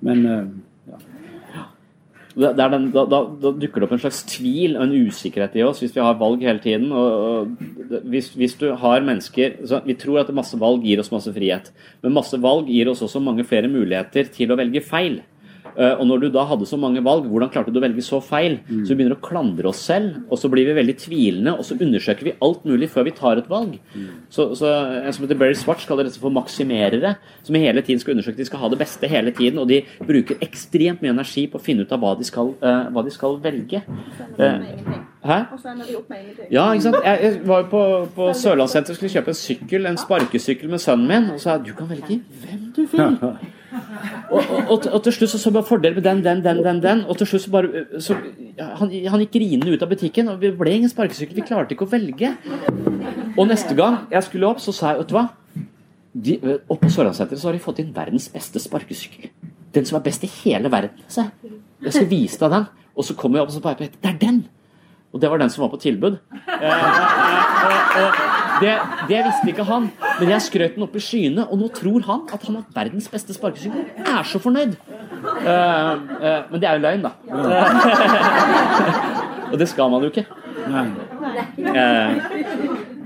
Men 0.03 0.23
eh, 0.27 0.47
Det 2.33 2.49
det 2.57 2.67
den, 2.73 2.87
da, 2.95 3.03
da, 3.05 3.19
da 3.29 3.51
dukker 3.53 3.83
det 3.83 3.87
opp 3.87 3.93
en 3.93 4.01
slags 4.01 4.23
tvil 4.25 4.79
og 4.79 4.87
en 4.87 4.95
usikkerhet 5.05 5.59
i 5.61 5.67
oss 5.67 5.83
hvis 5.83 5.93
vi 5.93 6.01
har 6.01 6.17
valg 6.17 6.41
hele 6.41 6.63
tiden. 6.65 6.89
Og, 6.97 7.27
og 7.29 8.07
hvis, 8.09 8.31
hvis 8.33 8.57
du 8.57 8.71
har 8.73 9.05
mennesker 9.05 9.59
så 9.69 9.83
Vi 9.85 9.99
tror 10.01 10.23
at 10.23 10.33
masse 10.33 10.57
valg 10.57 10.87
gir 10.89 11.03
oss 11.03 11.13
masse 11.13 11.29
frihet, 11.37 11.69
men 12.01 12.17
masse 12.17 12.41
valg 12.41 12.73
gir 12.73 12.89
oss 12.89 13.05
også 13.05 13.21
mange 13.21 13.45
flere 13.45 13.69
muligheter 13.69 14.33
til 14.33 14.49
å 14.49 14.57
velge 14.57 14.81
feil. 14.81 15.21
Eh, 15.77 15.95
og 15.97 16.07
når 16.09 16.25
du 16.25 16.29
da 16.35 16.45
hadde 16.49 16.69
så 16.69 16.79
mange 16.81 17.03
valg, 17.05 17.27
hvordan 17.31 17.51
klarte 17.53 17.73
du 17.73 17.81
å 17.81 17.85
velge 17.85 18.05
så 18.05 18.21
feil? 18.25 18.59
Så 18.69 18.93
vi 18.93 18.99
begynner 19.01 19.17
å 19.17 19.25
klandre 19.25 19.71
oss 19.71 19.83
selv, 19.89 20.21
og 20.29 20.41
så 20.41 20.51
blir 20.53 20.69
vi 20.69 20.77
veldig 20.77 20.97
tvilende, 21.01 21.57
og 21.57 21.67
så 21.67 21.77
undersøker 21.79 22.29
vi 22.29 22.37
alt 22.45 22.67
mulig 22.69 22.91
før 22.93 23.09
vi 23.09 23.15
tar 23.17 23.41
et 23.41 23.51
valg. 23.51 23.79
Så, 24.33 24.53
så 24.59 24.71
En 25.03 25.13
som 25.15 25.25
heter 25.25 25.39
Barry 25.39 25.57
Swatch 25.59 25.87
kaller 25.89 26.07
dette 26.07 26.21
for 26.21 26.35
maksimerere, 26.35 27.17
som 27.47 27.57
hele 27.59 27.83
tiden 27.85 28.01
skal 28.03 28.17
undersøke 28.17 28.41
de 28.43 28.49
skal 28.49 28.63
ha 28.63 28.71
det 28.73 28.81
beste 28.83 29.09
hele 29.11 29.33
tiden, 29.37 29.59
og 29.63 29.69
de 29.69 29.83
bruker 30.07 30.41
ekstremt 30.45 31.03
mye 31.03 31.15
energi 31.15 31.47
på 31.51 31.61
å 31.61 31.63
finne 31.63 31.87
ut 31.87 31.95
av 31.95 32.03
hva 32.03 32.15
de 32.19 32.27
skal, 32.27 32.53
uh, 32.63 32.91
hva 32.93 33.05
de 33.07 33.15
skal 33.15 33.39
velge. 33.43 33.83
Eh, 34.39 34.69
hæ? 35.25 35.39
Og 35.53 35.61
så 35.61 35.73
ender 35.73 35.89
de 35.89 35.97
opp 35.97 36.11
med 36.11 36.23
ingenting. 36.25 36.53
Ja, 36.55 36.69
ikke 36.73 36.87
sant? 36.89 37.01
Jeg, 37.05 37.23
jeg 37.23 37.49
var 37.49 37.65
jo 37.65 37.71
på, 37.73 37.83
på 38.17 38.29
Sørlandssenteret 38.43 38.97
og 38.97 39.01
skulle 39.01 39.15
kjøpe 39.17 39.35
en 39.35 39.41
sykkel, 39.41 39.91
en 39.91 40.01
sparkesykkel 40.01 40.73
med 40.73 40.83
sønnen 40.83 41.11
min, 41.11 41.35
og 41.35 41.43
sa 41.43 41.57
jeg 41.57 41.71
du 41.71 41.75
kan 41.79 41.91
velge 41.93 42.23
hvem 42.45 42.71
du 42.77 42.87
vil. 42.87 43.19
Og, 44.33 44.41
og, 44.69 44.87
og, 44.87 44.99
til 45.05 45.15
slutt 45.17 45.33
så 45.33 45.39
så 45.41 45.53
bare 45.55 45.67
fordel 45.69 45.95
med 45.97 46.05
den, 46.05 46.23
den, 46.25 46.43
den, 46.45 46.63
den, 46.65 46.81
den. 46.83 47.05
Og 47.09 47.19
til 47.21 47.29
slutt 47.31 47.45
så 47.47 47.53
bare 47.53 47.85
så, 48.05 48.17
han, 48.59 48.93
han 49.13 49.25
gikk 49.25 49.35
grinende 49.37 49.75
ut 49.75 49.85
av 49.85 49.93
butikken, 49.93 50.29
og 50.33 50.43
det 50.43 50.55
ble 50.59 50.75
ingen 50.77 50.93
sparkesykkel. 50.93 51.37
Vi 51.41 51.47
klarte 51.49 51.77
ikke 51.77 51.89
å 51.89 51.93
velge. 51.93 52.35
Og 53.37 53.47
neste 53.49 53.77
gang 53.79 54.03
jeg 54.13 54.29
skulle 54.29 54.51
opp, 54.51 54.61
så 54.65 54.75
sa 54.77 54.93
jeg, 54.93 55.03
vet 55.03 55.13
du 55.13 55.17
hva 55.19 55.29
de, 56.13 56.39
Oppe 56.69 56.87
på 56.87 56.93
Sørlandssenteret 56.93 57.41
så 57.41 57.49
har 57.49 57.57
de 57.57 57.65
fått 57.65 57.81
inn 57.81 57.93
verdens 57.97 58.29
beste 58.33 58.61
sparkesykkel. 58.61 59.31
Den 59.73 59.87
som 59.89 59.97
er 59.99 60.05
best 60.05 60.25
i 60.27 60.33
hele 60.43 60.69
verden. 60.73 61.05
Se. 61.09 61.25
Jeg 61.83 61.95
skal 61.97 62.11
vise 62.11 62.41
deg 62.43 62.53
den. 62.53 62.67
Og 62.93 63.07
så 63.09 63.17
kommer 63.17 63.41
jeg 63.41 63.47
opp 63.47 63.55
og 63.55 63.57
så 63.57 63.65
bare 63.65 63.89
Det 63.89 64.11
er 64.11 64.19
den! 64.21 64.43
Og 65.13 65.21
det 65.21 65.29
var 65.31 65.39
den 65.43 65.51
som 65.53 65.63
var 65.65 65.71
på 65.75 65.81
tilbud. 65.83 66.15
Eh, 66.33 66.39
eh, 66.63 66.69
og, 67.69 67.79
og 68.01 68.09
det, 68.63 68.75
det 69.09 69.19
visste 69.27 69.49
ikke 69.53 69.65
han, 69.69 69.85
men 70.21 70.29
jeg 70.33 70.41
skrøt 70.47 70.75
den 70.77 70.85
opp 70.87 70.97
i 70.97 71.03
skyene, 71.05 71.43
og 71.49 71.55
nå 71.61 71.67
tror 71.77 72.01
han 72.09 72.21
at 72.33 72.43
han 72.49 72.57
har 72.61 72.67
verdens 72.77 73.09
beste 73.13 73.33
sparkesykler. 73.37 73.85
Er 74.07 74.23
så 74.29 74.39
fornøyd! 74.43 74.73
Eh, 75.23 75.53
eh, 75.53 76.41
men 76.51 76.59
det 76.63 76.69
er 76.69 76.75
jo 76.79 76.85
løgn, 76.87 77.03
da. 77.05 77.11
og 79.53 79.57
det 79.61 79.69
skal 79.69 79.87
man 79.93 80.01
jo 80.07 80.11
ikke. 80.13 80.27
nei. 80.73 80.87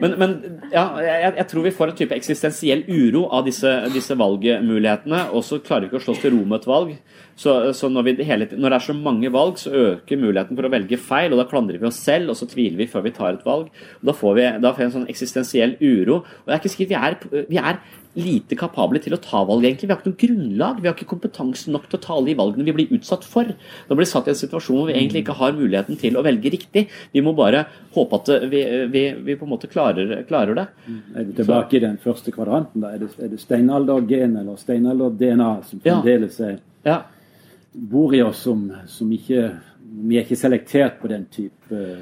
Men, 0.00 0.14
men 0.20 0.32
ja, 0.72 0.84
jeg, 1.00 1.32
jeg 1.38 1.46
tror 1.50 1.64
vi 1.64 1.74
får 1.74 1.92
en 1.92 1.98
type 2.00 2.16
eksistensiell 2.16 2.84
uro 2.88 3.26
av 3.32 3.46
disse, 3.46 3.70
disse 3.94 4.16
valgmulighetene, 4.18 5.26
og 5.32 5.44
så 5.46 5.60
klarer 5.64 5.86
vi 5.86 5.90
ikke 5.90 6.00
å 6.02 6.06
slå 6.06 6.16
oss 6.16 6.24
til 6.24 6.34
ro 6.34 6.42
med 6.44 6.60
et 6.60 6.68
valg. 6.70 6.94
Så, 7.36 7.52
så 7.76 7.90
når, 7.92 8.14
hele, 8.24 8.48
når 8.56 8.72
det 8.72 8.78
er 8.78 8.86
så 8.86 8.96
mange 8.96 9.30
valg, 9.32 9.58
så 9.60 9.72
øker 9.76 10.20
muligheten 10.20 10.56
for 10.56 10.68
å 10.68 10.72
velge 10.72 11.00
feil, 11.00 11.34
og 11.34 11.42
da 11.42 11.48
klandrer 11.50 11.80
vi 11.80 11.88
oss 11.88 12.00
selv, 12.04 12.32
og 12.32 12.38
så 12.38 12.48
tviler 12.48 12.80
vi 12.80 12.88
før 12.90 13.04
vi 13.04 13.14
tar 13.16 13.36
et 13.36 13.46
valg. 13.46 13.68
Og 14.00 14.10
da 14.10 14.16
får 14.16 14.38
vi, 14.38 14.48
da 14.64 14.72
får 14.72 14.82
vi 14.82 14.88
en 14.88 14.96
sånn 15.00 15.12
eksistensiell 15.12 15.76
uro. 15.82 16.22
Og 16.22 16.48
det 16.48 16.56
er 16.56 16.62
ikke 16.62 16.74
sikkert 16.74 16.92
vi 16.92 17.00
er, 17.00 17.46
vi 17.52 17.60
er 17.60 17.80
lite 18.16 18.56
kapable 18.56 19.00
til 19.02 19.12
å 19.12 19.20
ta 19.20 19.42
valg, 19.44 19.64
egentlig. 19.66 19.88
Vi 19.88 19.92
har 19.92 20.00
ikke 20.00 20.12
noe 20.12 20.20
grunnlag, 20.22 20.80
vi 20.80 20.88
har 20.88 20.96
ikke 20.96 21.10
kompetanse 21.10 21.72
nok 21.72 21.84
til 21.90 21.98
å 21.98 22.02
ta 22.02 22.14
alle 22.16 22.30
de 22.30 22.38
valgene 22.38 22.64
vi 22.64 22.74
blir 22.78 22.94
utsatt 22.96 23.26
for. 23.28 23.44
Da 23.46 23.92
blir 23.92 24.06
vi 24.06 24.10
satt 24.10 24.30
i 24.30 24.32
en 24.32 24.38
situasjon 24.40 24.80
hvor 24.80 24.88
vi 24.88 24.96
egentlig 24.96 25.24
ikke 25.24 25.36
har 25.36 25.56
muligheten 25.56 26.00
til 26.00 26.16
å 26.16 26.24
velge 26.24 26.52
riktig. 26.54 26.86
Vi 27.12 27.24
må 27.24 27.34
bare 27.36 27.66
håpe 27.96 28.20
at 28.22 28.32
vi, 28.48 28.62
vi, 28.92 29.04
vi 29.26 29.36
på 29.36 29.44
en 29.44 29.52
måte 29.52 29.68
klarer, 29.68 29.85
klarer 30.28 30.54
det. 30.54 30.66
Er 31.16 31.24
du 31.24 31.32
tilbake 31.32 31.76
i 31.76 31.80
den 31.80 31.96
første 31.98 32.32
kvadranten? 32.32 32.80
da? 32.80 32.88
Er 32.94 32.98
det, 32.98 33.08
er 33.22 33.28
det 33.28 33.40
steinaldergen 33.40 34.36
eller 34.36 34.56
steinalder-DNA 34.56 35.62
som 35.64 35.80
fremdeles 35.80 36.40
er, 36.40 36.58
Ja. 36.84 37.02
bor 37.72 38.14
i 38.14 38.22
oss, 38.22 38.38
som, 38.42 38.72
som 38.86 39.10
ikke 39.12 39.50
Vi 40.06 40.16
er 40.18 40.24
ikke 40.24 40.36
selektert 40.36 40.98
på 41.00 41.08
den 41.08 41.26
type 41.30 41.96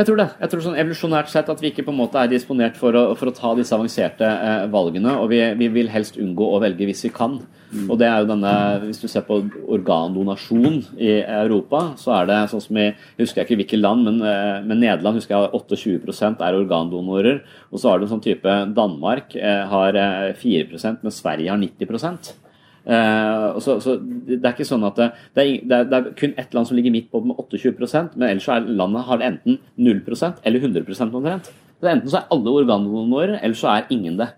Jeg 0.00 0.06
tror 0.08 0.16
det. 0.16 0.30
Jeg 0.40 0.48
tror 0.48 0.62
sånn 0.64 0.76
Evolusjonært 0.80 1.28
sett 1.28 1.48
at 1.52 1.58
vi 1.60 1.68
ikke 1.68 1.82
på 1.84 1.92
en 1.92 1.98
måte 1.98 2.16
er 2.16 2.30
disponert 2.30 2.78
for 2.80 2.96
å, 2.96 3.02
for 3.20 3.28
å 3.28 3.34
ta 3.36 3.50
disse 3.58 3.74
avanserte 3.76 4.24
eh, 4.24 4.62
valgene. 4.72 5.12
Og 5.20 5.28
vi, 5.28 5.42
vi 5.60 5.68
vil 5.74 5.90
helst 5.92 6.16
unngå 6.16 6.46
å 6.54 6.60
velge 6.62 6.88
hvis 6.88 7.04
vi 7.04 7.10
kan. 7.12 7.36
Og 7.84 7.98
det 8.00 8.08
er 8.08 8.22
jo 8.22 8.30
denne, 8.32 8.52
Hvis 8.86 9.02
du 9.02 9.06
ser 9.12 9.26
på 9.28 9.36
organdonasjon 9.76 10.80
i 10.96 11.20
Europa, 11.20 11.82
så 12.00 12.16
er 12.16 12.30
det 12.30 12.38
sånn 12.50 12.64
som 12.64 12.80
i 12.80 12.86
Jeg 12.88 13.20
husker 13.20 13.44
ikke 13.44 13.60
hvilket 13.60 13.82
land, 13.84 14.08
men, 14.08 14.22
eh, 14.24 14.64
men 14.64 14.80
Nederland 14.80 15.20
husker 15.20 15.36
jeg 15.36 15.44
har 15.44 15.58
28 15.60 16.40
er 16.48 16.56
organdonorer. 16.64 17.42
Og 17.68 17.82
så 17.82 17.92
har 17.92 18.00
du 18.00 18.08
en 18.08 18.14
sånn 18.16 18.24
type 18.24 18.56
Danmark 18.72 19.36
eh, 19.36 19.66
har 19.68 20.00
eh, 20.00 20.30
4% 20.32 21.04
mens 21.04 21.20
Sverige 21.20 21.52
har 21.52 21.60
90 21.60 22.48
Og 22.80 23.58
så, 23.60 23.74
så 23.84 23.98
Det 24.00 24.38
er 24.40 24.54
ikke 24.54 24.64
sånn 24.64 24.86
at 24.88 24.96
det, 24.96 25.08
det, 25.36 25.42
er, 25.44 25.84
det, 25.84 25.98
er, 25.98 26.06
kun 26.16 26.32
ett 26.40 26.54
land 26.56 26.68
som 26.68 26.78
ligger 26.78 26.94
midt 26.94 27.10
på 27.12 27.20
med 27.20 27.36
28% 27.36 28.16
men 28.16 28.30
ellers 28.30 28.46
så 28.48 28.54
er 28.56 28.68
landet 28.68 29.04
har 29.04 29.24
enten 29.26 29.58
0% 29.76 30.40
eller 30.48 30.64
100% 30.64 31.18
omtrent. 31.20 31.50
Så 31.80 31.88
Enten 31.88 32.12
så 32.12 32.20
er 32.20 32.32
alle 32.32 32.54
organdonorer, 32.62 33.38
eller 33.40 33.56
så 33.56 33.72
er 33.72 33.92
ingen 33.92 34.18
det. 34.20 34.30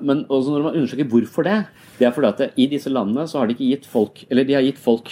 Men 0.00 0.24
også 0.32 0.54
når 0.54 0.62
man 0.64 0.78
undersøker 0.78 1.08
hvorfor 1.10 1.44
det, 1.44 1.58
det 1.98 2.06
er 2.08 2.14
fordi 2.16 2.28
at 2.30 2.38
det, 2.40 2.50
i 2.56 2.68
disse 2.70 2.92
landene 2.92 3.26
så 3.28 3.42
har 3.42 3.48
de 3.48 3.56
ikke 3.56 3.68
gitt 3.74 3.88
folk 3.88 4.22
Eller 4.30 4.46
de 4.48 4.54
har 4.56 4.64
gitt 4.64 4.78
folk 4.80 5.10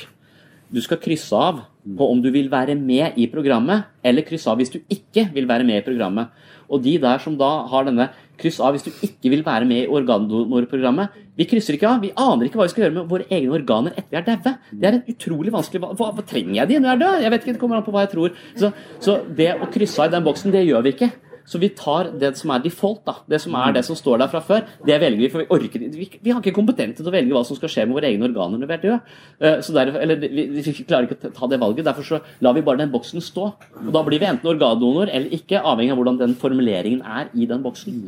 Du 0.73 0.81
skal 0.81 1.01
krysse 1.03 1.37
av 1.37 1.61
på 1.85 2.07
om 2.09 2.23
du 2.25 2.31
vil 2.33 2.49
være 2.49 2.73
med 2.81 3.19
i 3.21 3.27
programmet, 3.29 3.85
eller 4.01 4.25
krysse 4.25 4.49
av 4.49 4.57
hvis 4.57 4.73
du 4.73 4.79
ikke 4.89 5.27
vil 5.35 5.45
være 5.45 5.67
med 5.69 5.83
i 5.83 5.85
programmet. 5.85 6.31
Og 6.65 6.81
de 6.81 6.95
der 6.97 7.21
som 7.21 7.37
da 7.37 7.51
har 7.69 7.85
denne 7.85 8.07
kryss 8.41 8.61
av 8.63 8.75
hvis 8.75 8.87
du 8.87 8.91
ikke 9.07 9.33
vil 9.33 9.45
være 9.47 9.69
med 9.69 9.85
i 9.85 9.91
organdonorprogrammet, 9.91 11.21
vi 11.35 11.47
krysser 11.51 11.77
ikke 11.77 11.91
av. 11.91 12.03
Vi 12.05 12.13
aner 12.21 12.47
ikke 12.47 12.61
hva 12.61 12.69
vi 12.69 12.75
skal 12.75 12.87
gjøre 12.87 12.97
med 12.99 13.11
våre 13.11 13.27
egne 13.29 13.57
organer 13.57 13.95
etter 13.97 14.11
vi 14.13 14.21
er 14.21 14.27
daue. 14.29 14.55
Det 14.71 14.89
er 14.89 14.99
en 14.99 15.15
utrolig 15.15 15.55
vanskelig 15.55 15.83
hva, 15.83 15.93
hva, 15.99 16.27
trenger 16.29 16.61
jeg 16.61 16.71
de 16.71 16.81
når 16.81 16.91
jeg 16.91 16.97
er 16.97 17.05
død? 17.05 17.25
Jeg 17.25 17.35
vet 17.35 17.45
ikke, 17.45 17.57
det 17.57 17.63
kommer 17.63 17.81
an 17.81 17.87
på 17.87 17.95
hva 17.95 18.07
jeg 18.07 18.13
tror. 18.15 18.41
Så, 18.61 18.73
så 19.03 19.19
det 19.41 19.51
å 19.59 19.71
krysse 19.75 20.03
av 20.03 20.11
i 20.11 20.15
den 20.15 20.27
boksen, 20.27 20.55
det 20.55 20.67
gjør 20.67 20.87
vi 20.87 20.95
ikke. 20.95 21.11
Så 21.45 21.61
vi 21.61 21.69
tar 21.77 22.09
det 22.21 22.31
som 22.39 22.51
er 22.55 22.63
default, 22.65 23.03
da. 23.05 23.15
det 23.29 23.41
som 23.43 23.55
er 23.61 23.75
det 23.77 23.83
som 23.85 23.97
står 23.99 24.23
der 24.23 24.31
fra 24.33 24.41
før. 24.41 24.63
Det 24.87 24.97
velger 25.01 25.21
vi, 25.21 25.29
for 25.29 25.43
vi 25.43 25.49
orker 25.53 25.83
vi, 25.93 26.09
vi 26.25 26.33
har 26.33 26.41
ikke 26.41 26.55
kompetente 26.57 27.03
til 27.03 27.11
å 27.11 27.13
velge 27.13 27.37
hva 27.37 27.45
som 27.45 27.59
skal 27.59 27.73
skje 27.73 27.85
med 27.85 27.99
våre 27.99 28.09
egne 28.09 28.31
organer 28.31 28.63
når 28.63 28.71
vi 28.71 28.77
er 28.77 28.85
døde. 28.87 29.01
Eh, 29.41 29.59
Så 29.61 29.77
derfor, 29.77 30.01
eller 30.01 30.23
vi, 30.25 30.47
vi 30.57 30.77
klarer 30.83 31.09
ikke 31.09 31.29
å 31.29 31.35
ta 31.37 31.51
det 31.53 31.61
valget. 31.61 31.85
Derfor 31.85 32.09
så 32.09 32.23
lar 32.41 32.57
vi 32.57 32.65
bare 32.65 32.81
den 32.81 32.93
boksen 32.95 33.21
stå. 33.25 33.51
Og 33.85 33.93
da 33.93 34.05
blir 34.07 34.23
vi 34.23 34.31
enten 34.31 34.49
organdonor 34.55 35.13
eller 35.13 35.37
ikke, 35.37 35.61
avhengig 35.61 35.93
av 35.93 36.01
hvordan 36.01 36.23
den 36.23 36.39
formuleringen 36.41 37.05
er 37.05 37.29
i 37.37 37.49
den 37.51 37.63
boksen. 37.65 38.01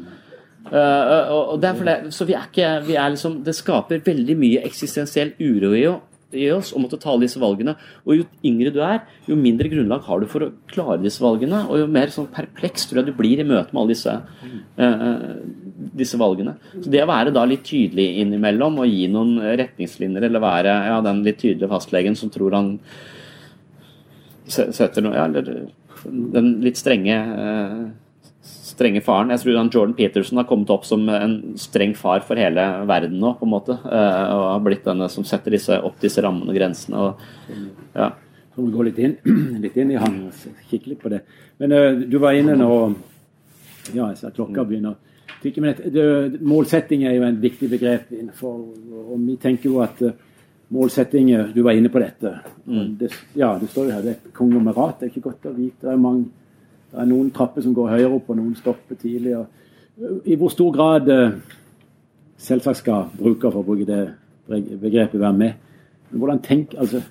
Eh, 0.67 1.31
og, 1.31 1.61
det, 1.61 1.77
så 2.17 2.25
vi 2.27 2.35
er 2.35 2.49
ikke 2.49 2.71
vi 2.89 2.97
er 2.99 3.13
liksom, 3.15 3.37
Det 3.47 3.55
skaper 3.55 4.01
veldig 4.03 4.35
mye 4.41 4.65
eksistensiell 4.67 5.37
uro 5.39 5.77
i, 5.77 5.85
i 6.39 6.51
oss 6.55 6.73
å 6.77 6.81
måtte 6.83 6.99
ta 7.03 7.17
disse 7.21 7.41
valgene. 7.43 7.77
Og 8.05 8.21
jo 8.21 8.27
yngre 8.47 8.73
du 8.75 8.81
er, 8.85 9.03
jo 9.29 9.39
mindre 9.39 9.71
grunnlag 9.73 10.05
har 10.07 10.23
du 10.23 10.29
for 10.31 10.47
å 10.47 10.53
klare 10.71 11.01
disse 11.03 11.25
valgene. 11.25 11.65
Og 11.71 11.83
jo 11.83 11.91
mer 11.91 12.13
sånn 12.15 12.29
perpleks 12.33 12.89
tror 12.89 13.03
jeg 13.03 13.11
du 13.11 13.19
blir 13.19 13.43
i 13.43 13.49
møte 13.49 13.73
med 13.73 13.83
alle 13.83 13.95
disse 13.95 14.17
uh, 14.17 15.35
disse 15.97 16.21
valgene. 16.21 16.57
Så 16.75 16.91
Det 16.93 17.03
å 17.03 17.11
være 17.11 17.35
da 17.35 17.45
litt 17.49 17.65
tydelig 17.67 18.09
innimellom 18.23 18.81
og 18.83 18.91
gi 18.91 19.07
noen 19.13 19.39
retningslinjer, 19.61 20.29
eller 20.29 20.43
være 20.43 20.79
ja, 20.91 21.01
den 21.05 21.23
litt 21.27 21.41
tydelige 21.43 21.71
fastlegen 21.73 22.19
som 22.19 22.33
tror 22.33 22.57
han 22.57 22.75
setter 24.47 25.03
noe 25.03 25.17
ja, 25.17 25.27
eller 25.27 25.71
den 26.07 26.53
litt 26.63 26.79
strenge 26.79 27.15
eh, 27.17 27.79
strenge 28.77 29.03
faren. 29.05 29.33
Jeg 29.33 29.43
tror 29.43 29.59
han 29.59 29.71
Jordan 29.73 29.97
Peterson 29.97 30.41
har 30.41 30.47
kommet 30.49 30.71
opp 30.75 30.85
som 30.89 31.09
en 31.13 31.39
streng 31.61 31.97
far 31.97 32.23
for 32.27 32.39
hele 32.41 32.63
verden 32.89 33.19
nå, 33.23 33.33
på 33.39 33.49
en 33.49 33.55
måte. 33.55 33.79
Eh, 33.81 34.23
og 34.37 34.45
har 34.53 34.63
blitt 34.67 34.87
denne 34.87 35.09
som 35.13 35.27
setter 35.27 35.57
disse, 35.57 35.81
opp 35.81 35.99
disse 36.03 36.25
rammene 36.25 36.53
og 36.53 36.61
grensene. 36.61 37.09
Og, 37.09 37.57
ja. 37.97 38.13
Så 38.55 38.65
vi 38.65 38.77
går 38.77 38.91
litt 38.91 39.03
inn, 39.03 39.19
litt 39.65 39.81
inn 39.81 39.97
i 39.97 39.99
han 40.01 40.23
og 40.29 40.63
kikke 40.71 40.93
litt 40.93 41.03
på 41.03 41.13
det. 41.13 41.25
Men 41.61 41.73
uh, 41.73 42.05
du 42.05 42.21
var 42.23 42.37
inne 42.37 42.57
nå 42.61 42.71
Ja, 43.95 44.09
jeg 44.11 44.17
ser 44.19 44.33
klokka 44.37 44.65
begynner 44.67 44.97
tikke. 45.43 45.61
Men 45.61 45.75
det, 45.77 45.91
det, 45.95 46.41
målsetting 46.45 47.05
er 47.07 47.17
jo 47.17 47.27
en 47.27 47.41
viktig 47.41 47.69
begrep 47.71 48.13
innenfor 48.13 48.57
Og 49.07 49.21
vi 49.27 49.37
tenker 49.43 49.71
jo 49.71 49.83
at 49.85 50.03
uh, 50.03 50.17
målsettinger 50.75 51.53
Du 51.55 51.63
var 51.63 51.79
inne 51.79 51.93
på 51.93 52.03
dette. 52.03 52.33
Mm. 52.67 52.97
Det, 53.01 53.13
ja, 53.39 53.55
det 53.61 53.71
står 53.71 53.89
jo 53.89 53.95
her. 53.95 54.03
Det 54.05 54.13
er 54.13 54.19
et 54.19 54.35
konglomerat. 54.37 54.99
Det 55.01 55.09
er 55.09 55.15
ikke 55.15 55.29
godt 55.31 55.51
å 55.51 55.55
vite. 55.57 55.83
Det 55.85 55.93
er, 55.93 56.03
mange, 56.03 56.27
det 56.91 57.03
er 57.03 57.09
noen 57.11 57.31
trapper 57.35 57.65
som 57.65 57.75
går 57.75 57.93
høyere 57.93 58.15
opp, 58.17 58.31
og 58.31 58.39
noen 58.39 58.55
stopper 58.59 58.99
tidlig. 59.01 59.37
I 60.25 60.37
hvor 60.39 60.53
stor 60.53 60.73
grad 60.75 61.11
uh, 61.11 61.37
selvsagt 62.39 62.83
skal 62.83 63.09
bruker, 63.17 63.51
for 63.51 63.63
å 63.63 63.67
bruke 63.67 63.89
det 63.89 64.03
begrepet, 64.47 65.21
være 65.21 65.37
med. 65.37 65.63
Men 66.11 66.23
hvordan 66.23 66.43
tenk, 66.45 66.77
altså 66.79 67.03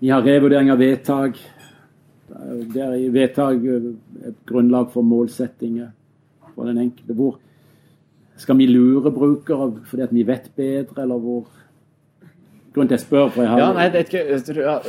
vi 0.00 0.08
har 0.08 0.24
revurdering 0.24 0.70
av 0.72 0.80
vedtak. 0.80 1.36
Det 2.72 2.80
er 2.80 3.10
vedtak 3.12 3.66
et 3.68 4.38
grunnlag 4.48 4.88
for 4.94 5.04
målsettinger 5.04 5.90
for 6.54 6.70
den 6.70 6.80
enkelte. 6.80 7.16
Hvor 7.18 7.36
skal 8.40 8.56
vi 8.56 8.70
lure 8.70 9.12
brukere 9.12 9.74
fordi 9.90 10.06
at 10.06 10.14
vi 10.14 10.24
vet 10.24 10.48
bedre, 10.56 11.02
eller 11.02 11.20
hvor 11.20 11.50
Grunnen 12.70 12.90
til 12.90 12.96
jeg 12.96 13.02
spør, 13.02 13.30
for 13.34 13.42
jeg 13.42 13.50
har 13.50 13.60
ja, 13.60 13.68
nei, 13.74 13.86
er 13.88 14.04
ikke, 14.04 14.20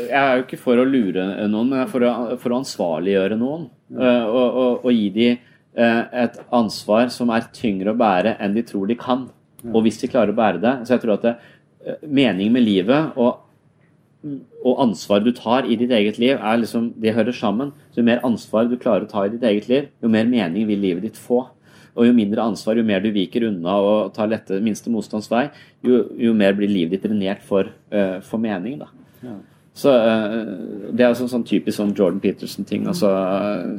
Jeg 0.06 0.18
er 0.20 0.36
jo 0.38 0.44
ikke 0.44 0.60
for 0.62 0.78
å 0.78 0.86
lure 0.86 1.24
noen, 1.50 1.72
men 1.72 1.88
for 1.90 2.06
å, 2.06 2.12
for 2.42 2.54
å 2.54 2.60
ansvarliggjøre 2.62 3.38
noen. 3.42 3.70
Uh, 3.90 4.26
og, 4.30 4.44
og, 4.46 4.74
og, 4.84 4.92
gi 4.94 5.08
dem 5.16 5.40
uh, 5.80 6.04
et 6.24 6.38
ansvar 6.54 7.10
som 7.14 7.34
er 7.34 7.50
tyngre 7.56 7.96
å 7.96 7.98
bære 7.98 8.36
enn 8.38 8.54
de 8.58 8.64
tror 8.68 8.86
de 8.92 9.00
kan. 9.00 9.26
Ja. 9.64 9.72
Og 9.74 9.88
hvis 9.88 9.98
de 10.02 10.12
klarer 10.12 10.34
å 10.34 10.38
bære 10.38 10.62
det. 10.62 10.76
Så 10.86 10.96
jeg 10.96 11.04
tror 11.06 11.16
at 11.18 11.26
det, 11.26 11.34
uh, 11.88 11.98
meningen 12.06 12.54
med 12.54 12.68
livet 12.68 13.18
og 13.18 13.48
og 14.62 14.78
ansvar 14.84 15.24
du 15.26 15.32
tar 15.34 15.66
i 15.66 15.76
ditt 15.80 15.90
eget 15.98 16.20
liv, 16.22 16.36
er 16.38 16.60
liksom, 16.62 16.92
det 17.02 17.16
hører 17.16 17.34
sammen. 17.34 17.72
Så 17.90 18.02
Jo 18.02 18.06
mer 18.06 18.22
ansvar 18.26 18.68
du 18.70 18.78
klarer 18.78 19.08
å 19.08 19.10
ta 19.10 19.26
i 19.26 19.32
ditt 19.34 19.44
eget 19.44 19.68
liv, 19.68 19.88
jo 19.98 20.10
mer 20.14 20.28
mening 20.30 20.68
vil 20.70 20.78
livet 20.78 21.08
ditt 21.08 21.18
få. 21.18 21.48
Og 21.96 22.08
jo 22.08 22.16
mindre 22.16 22.46
ansvar, 22.48 22.80
jo 22.80 22.88
mer 22.88 23.04
du 23.04 23.10
viker 23.12 23.50
unna 23.50 23.78
og 23.84 24.12
tar 24.16 24.30
lette, 24.32 24.62
minste 24.64 24.92
motstands 24.94 25.30
vei, 25.32 25.48
jo, 25.84 26.04
jo, 26.20 26.34
mer 26.38 26.56
blir 26.58 26.72
livet 26.72 26.98
ditt 26.98 27.08
drenert 27.08 27.42
for, 27.44 27.72
uh, 27.92 28.20
for 28.26 28.42
mening. 28.42 28.78
da. 28.80 28.88
Ja. 29.22 29.38
Så 29.82 29.92
uh, 29.96 30.92
Det 30.92 31.06
er 31.06 31.16
sånn, 31.16 31.32
sånn 31.32 31.48
typisk 31.48 31.78
sånn 31.80 31.96
Jordan 31.98 32.22
Peterson-ting. 32.24 32.88
altså 32.92 33.12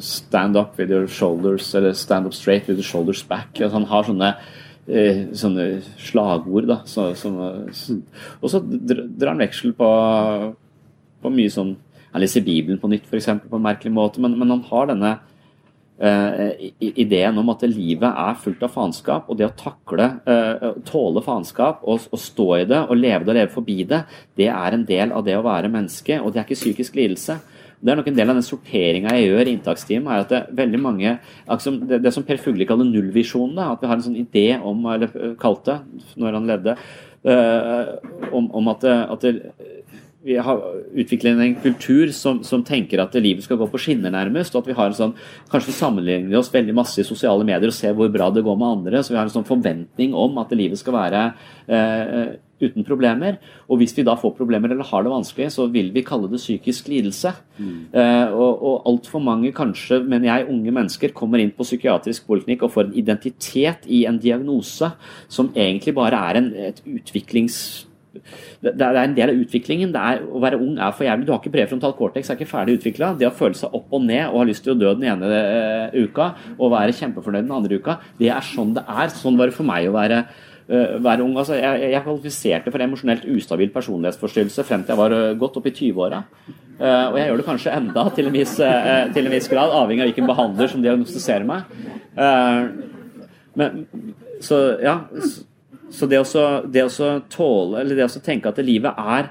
Stand 0.01 0.61
up 0.61 0.77
with 0.81 0.93
your 0.93 1.09
shoulders, 1.09 1.75
eller 1.75 1.97
stand 1.97 2.29
up 2.29 2.37
straight 2.37 2.69
with 2.69 2.79
your 2.81 2.89
shoulders 2.89 3.25
back. 3.25 3.51
Altså, 3.59 3.77
han 3.79 3.89
har 3.93 4.09
sånne 4.09 4.35
Eh, 4.83 5.29
sånne 5.39 5.79
slagord. 5.95 6.67
da 6.67 6.81
så, 6.91 7.13
som, 7.15 7.37
Og 8.43 8.49
så 8.51 8.59
drar 8.59 9.31
han 9.31 9.43
veksel 9.45 9.77
på, 9.79 9.91
på 11.23 11.31
mye 11.31 11.53
sånn 11.55 11.77
Han 12.11 12.21
leser 12.21 12.43
Bibelen 12.43 12.81
på 12.83 12.91
nytt, 12.91 13.07
f.eks., 13.07 13.29
på 13.47 13.57
en 13.57 13.63
merkelig 13.63 13.93
måte, 13.95 14.21
men, 14.21 14.35
men 14.37 14.51
han 14.51 14.65
har 14.69 14.91
denne 14.91 15.13
ideen 16.03 17.37
om 17.39 17.51
at 17.53 17.63
livet 17.71 18.09
er 18.11 18.39
fullt 18.43 18.63
av 18.67 18.73
faenskap, 18.75 19.29
og 19.31 19.39
det 19.39 19.47
å 19.47 19.55
takle, 19.55 20.09
eh, 20.27 20.65
tåle 20.89 21.23
faenskap 21.23 21.85
og, 21.85 22.09
og, 22.11 22.19
stå 22.19 22.49
i 22.57 22.65
det 22.67 22.81
og 22.89 22.99
leve 22.99 23.23
det 23.23 23.31
og 23.31 23.39
leve 23.39 23.55
forbi 23.55 23.77
det, 23.87 24.03
det 24.39 24.49
er 24.51 24.75
en 24.75 24.85
del 24.89 25.13
av 25.15 25.23
det 25.25 25.37
å 25.39 25.45
være 25.47 25.71
menneske, 25.71 26.19
og 26.19 26.33
det 26.33 26.43
er 26.43 26.49
ikke 26.49 26.59
psykisk 26.59 26.99
lidelse. 26.99 27.39
Det 27.83 27.91
er 27.91 27.99
nok 27.99 28.11
en 28.11 28.19
del 28.19 28.31
av 28.31 28.39
den 28.39 28.47
sorteringa 28.47 29.15
jeg 29.19 29.31
gjør 29.31 29.47
i 29.47 29.55
inntaksteamet. 29.57 30.11
er 30.11 30.25
at 30.25 30.29
det 30.31 30.41
er 30.41 30.59
veldig 30.59 30.81
mange 30.83 31.19
altså 31.47 31.75
det, 31.79 32.13
som 32.15 32.27
Per 32.27 32.39
Fugli 32.39 32.67
kaller 32.67 32.87
nullvisjonen, 32.87 33.59
at 33.59 33.83
vi 33.83 33.91
har 33.91 33.99
en 33.99 34.05
sånn 34.07 34.21
idé 34.23 34.47
om, 34.59 34.85
eller 34.87 35.35
kalte 35.43 35.81
når 36.15 36.39
han 36.39 36.47
ledde, 36.51 36.77
uh, 37.27 38.31
om, 38.31 38.47
om, 38.55 38.71
at, 38.71 38.87
at 38.87 39.27
det, 39.27 39.53
vi 40.25 40.37
har 40.39 40.61
utviklet 40.95 41.41
en 41.41 41.57
kultur 41.63 42.13
som, 42.15 42.43
som, 42.47 42.63
tenker 42.65 43.03
at 43.03 43.15
livet 43.19 43.45
skal 43.45 43.59
gå 43.59 43.67
på 43.73 43.81
skinner, 43.81 44.13
nærmest. 44.15 44.55
og 44.55 44.63
at 44.63 44.71
vi 44.71 44.77
har 44.79 44.91
en 44.91 44.99
sånn, 44.99 45.17
Kanskje 45.51 45.73
vi 45.73 45.79
sammenligner 45.79 46.39
oss 46.39 46.53
veldig 46.53 46.77
masse 46.77 47.03
i 47.03 47.07
sosiale 47.07 47.45
medier 47.47 47.73
og 47.73 47.77
ser 47.77 47.97
hvor 47.99 48.11
bra 48.13 48.31
det 48.31 48.45
går 48.47 48.57
med 48.61 48.79
andre. 48.79 49.03
Så 49.03 49.15
vi 49.15 49.19
har 49.19 49.27
en 49.27 49.35
sånn 49.35 49.49
forventning 49.49 50.15
om 50.15 50.39
at 50.43 50.55
livet 50.57 50.81
skal 50.81 50.97
være 50.97 51.27
eh, 51.67 52.39
uten 52.63 52.87
problemer. 52.87 53.39
Og 53.67 53.81
hvis 53.83 53.95
vi 53.97 54.07
da 54.07 54.15
får 54.19 54.37
problemer 54.39 54.73
eller 54.73 54.87
har 54.87 55.05
det 55.05 55.13
vanskelig, 55.13 55.51
så 55.57 55.67
vil 55.73 55.91
vi 55.95 56.05
kalle 56.07 56.31
det 56.31 56.41
psykisk 56.41 56.91
lidelse. 56.93 57.35
Mm. 57.59 57.77
Eh, 57.91 58.33
og 58.33 58.63
og 58.63 58.89
altfor 58.89 59.23
mange, 59.25 59.51
kanskje, 59.57 60.01
mener 60.07 60.31
jeg, 60.31 60.51
unge 60.55 60.75
mennesker 60.79 61.17
kommer 61.17 61.43
inn 61.43 61.55
på 61.55 61.67
psykiatrisk 61.67 62.29
poliklinikk 62.31 62.63
og 62.63 62.77
får 62.77 62.89
en 62.89 62.99
identitet 63.03 63.89
i 63.91 64.05
en 64.07 64.21
diagnose 64.23 64.93
som 65.29 65.51
egentlig 65.57 65.97
bare 65.99 66.21
er 66.31 66.39
en, 66.39 66.53
et 66.71 66.85
utviklings 66.87 67.89
det 68.63 68.87
er 68.87 68.99
en 69.03 69.17
del 69.17 69.33
av 69.33 69.41
utviklingen. 69.41 69.95
Er, 69.97 70.23
å 70.29 70.41
være 70.43 70.61
ung 70.61 70.77
er 70.77 70.95
for 70.97 71.07
jævlig. 71.07 71.27
Du 71.27 71.33
har 71.35 71.41
ikke 71.41 71.55
prefrontal 71.55 71.95
cortex, 71.99 72.31
er 72.31 72.39
ikke 72.39 72.51
ferdig 72.51 72.79
utvikla. 72.79 73.13
Det 73.19 73.29
å 73.29 73.35
føle 73.35 73.59
seg 73.59 73.75
opp 73.79 73.93
og 73.97 74.07
ned 74.07 74.25
og 74.29 74.43
ha 74.43 74.47
lyst 74.49 74.65
til 74.67 74.75
å 74.75 74.79
dø 74.79 74.93
den 74.99 75.09
ene 75.11 75.29
uh, 75.29 75.97
uka 75.97 76.33
og 76.59 76.73
være 76.75 76.97
kjempefornøyd 76.99 77.47
den 77.47 77.55
andre 77.57 77.79
uka, 77.81 77.99
det 78.21 78.33
er 78.35 78.47
sånn 78.47 78.75
det 78.77 78.85
er. 78.87 79.13
Sånn 79.17 79.39
var 79.41 79.51
det 79.51 79.57
for 79.57 79.69
meg 79.69 79.89
å 79.89 79.95
være 79.97 80.23
uh, 80.23 80.99
være 81.03 81.25
ung. 81.25 81.37
Altså, 81.41 81.57
jeg, 81.61 81.85
jeg, 81.93 82.05
kvalifiserte 82.07 82.75
for 82.75 82.87
emosjonelt 82.87 83.29
ustabil 83.35 83.73
personlighetsforstyrrelse 83.75 84.67
frem 84.69 84.85
til 84.85 84.95
jeg 84.95 85.03
var 85.03 85.17
uh, 85.17 85.29
godt 85.41 85.61
opp 85.61 85.71
i 85.71 85.77
20-åra. 85.77 86.25
Uh, 86.83 87.07
og 87.13 87.21
jeg 87.21 87.29
gjør 87.29 87.41
det 87.43 87.49
kanskje 87.49 87.77
enda 87.79 88.09
til 88.17 88.29
en 88.29 88.37
viss, 88.37 88.59
til 88.59 89.29
en 89.29 89.37
viss 89.37 89.49
grad, 89.51 89.73
avhengig 89.79 90.05
av 90.05 90.11
hvilken 90.11 90.29
behandler 90.31 90.73
som 90.73 90.85
diagnostiserer 90.85 91.47
meg. 91.47 91.81
men, 93.59 93.87
så 94.43 94.59
ja, 94.83 94.97
så 95.93 96.09
det 96.09 96.19
å 96.23 97.13
tåle, 97.31 97.83
eller 97.83 97.99
det 97.99 98.09
å 98.09 98.25
tenke 98.25 98.51
at 98.51 98.61
livet 98.65 98.99
er 98.99 99.31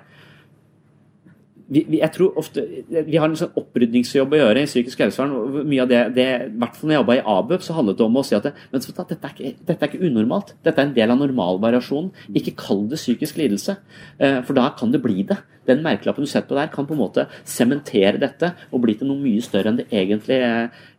vi, 1.71 1.83
vi, 1.87 1.99
jeg 2.01 2.11
tror 2.11 2.35
ofte, 2.39 2.63
vi 2.91 3.19
har 3.19 3.29
en 3.29 3.37
sånn 3.39 3.53
opprydningsjobb 3.59 4.33
å 4.35 4.39
gjøre 4.41 4.63
i 4.65 4.67
psykisk 4.67 5.05
helsevern. 5.05 5.63
mye 5.69 5.85
av 5.85 5.91
det, 5.91 6.01
det 6.17 6.25
I 6.49 6.49
hvert 6.59 6.75
fall 6.75 6.89
når 6.89 6.95
jeg 6.95 6.99
jobba 6.99 7.15
i 7.15 7.21
ABUP, 7.33 7.63
så 7.63 7.75
handlet 7.77 7.99
det 8.01 8.05
om 8.05 8.19
å 8.19 8.23
si 8.27 8.35
at 8.35 8.47
det, 8.49 8.51
men, 8.73 8.83
dette, 8.83 9.15
er 9.15 9.31
ikke, 9.31 9.51
dette, 9.69 9.77
er 9.77 9.87
ikke, 9.87 10.09
unormalt. 10.09 10.51
Dette 10.67 10.83
er 10.83 10.89
en 10.89 10.97
del 10.97 11.13
av 11.13 11.21
normalvariasjonen. 11.21 12.11
Ikke 12.41 12.57
kall 12.59 12.83
det 12.91 12.99
psykisk 12.99 13.39
lidelse, 13.39 13.77
eh, 14.19 14.41
for 14.43 14.59
da 14.59 14.67
kan 14.75 14.91
det 14.91 14.99
bli 15.05 15.23
det. 15.31 15.39
Den 15.69 15.83
merkelappen 15.85 16.27
du 16.27 16.31
setter 16.31 16.51
på 16.51 16.59
der, 16.59 16.73
kan 16.73 16.89
på 16.89 16.97
en 16.97 17.03
måte 17.05 17.27
sementere 17.47 18.19
dette 18.19 18.51
og 18.67 18.83
bli 18.83 18.97
til 18.99 19.07
noe 19.07 19.23
mye 19.23 19.45
større 19.45 19.71
enn 19.71 19.79
det 19.79 19.87
egentlig, 19.93 20.41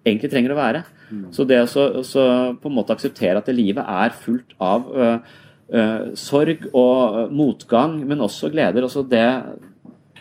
egentlig 0.06 0.32
trenger 0.32 0.56
å 0.56 0.60
være. 0.62 0.84
Mm. 1.12 1.28
Så 1.36 1.44
det 1.44 1.60
å 1.66 1.68
så 1.68 2.26
på 2.56 2.72
en 2.72 2.78
måte 2.78 2.96
akseptere 2.96 3.42
at 3.42 3.52
livet 3.52 3.84
er 3.84 4.16
fullt 4.24 4.56
av 4.62 4.88
uh, 4.88 5.40
sorg 6.20 6.66
og 6.76 7.30
motgang, 7.32 7.94
men 8.04 8.20
også 8.20 8.50
gleder. 8.52 8.84
Også 8.84 9.06
det 9.08 9.24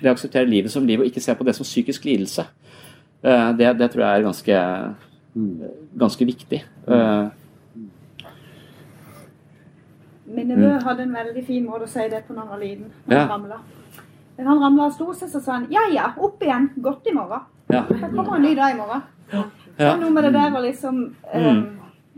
det 0.01 0.09
å 0.09 0.15
akseptere 0.15 0.49
livet 0.49 0.73
som 0.73 0.85
liv 0.87 1.01
og 1.01 1.09
ikke 1.09 1.21
se 1.23 1.35
på 1.37 1.45
det 1.47 1.53
som 1.57 1.67
psykisk 1.67 2.05
lidelse, 2.09 2.47
eh, 3.21 3.49
det, 3.57 3.69
det 3.79 3.91
tror 3.93 4.05
jeg 4.05 4.17
er 4.17 4.25
ganske, 4.25 4.63
ganske 6.03 6.27
viktig. 6.31 6.63
Eh, 6.87 7.23
Min 10.31 10.47
nevø 10.47 10.67
mm. 10.77 10.83
hadde 10.85 11.05
en 11.05 11.15
veldig 11.19 11.45
fin 11.45 11.63
måte 11.67 11.89
å 11.89 11.91
si 11.91 12.07
det 12.11 12.23
på 12.25 12.33
når 12.33 12.45
han 12.45 12.53
var 12.53 12.61
liten. 12.61 12.91
Når 13.05 13.17
ja. 13.17 13.23
han 13.25 13.33
ramla. 13.35 13.57
Da 14.37 14.45
han 14.47 14.61
ramla 14.63 14.85
og 14.87 14.93
sto 14.95 15.09
seg, 15.13 15.27
så 15.33 15.41
sa 15.43 15.57
han 15.57 15.65
ja 15.73 15.83
ja, 15.91 16.13
opp 16.23 16.41
igjen. 16.41 16.69
Godt 16.81 17.09
i 17.11 17.15
morgen. 17.17 17.49
Ja. 17.71 17.83
Det 17.89 17.99
kommer 18.15 18.37
en 18.37 18.45
ny 18.47 18.53
dag 18.55 18.73
i 18.73 18.77
morgen. 18.79 19.03
Ja. 19.31 19.43
Er 19.75 19.99
noe 19.99 20.13
med 20.15 20.25
det 20.27 20.31
der 20.35 20.53
var 20.53 20.63
liksom 20.63 21.01
um, 21.35 21.59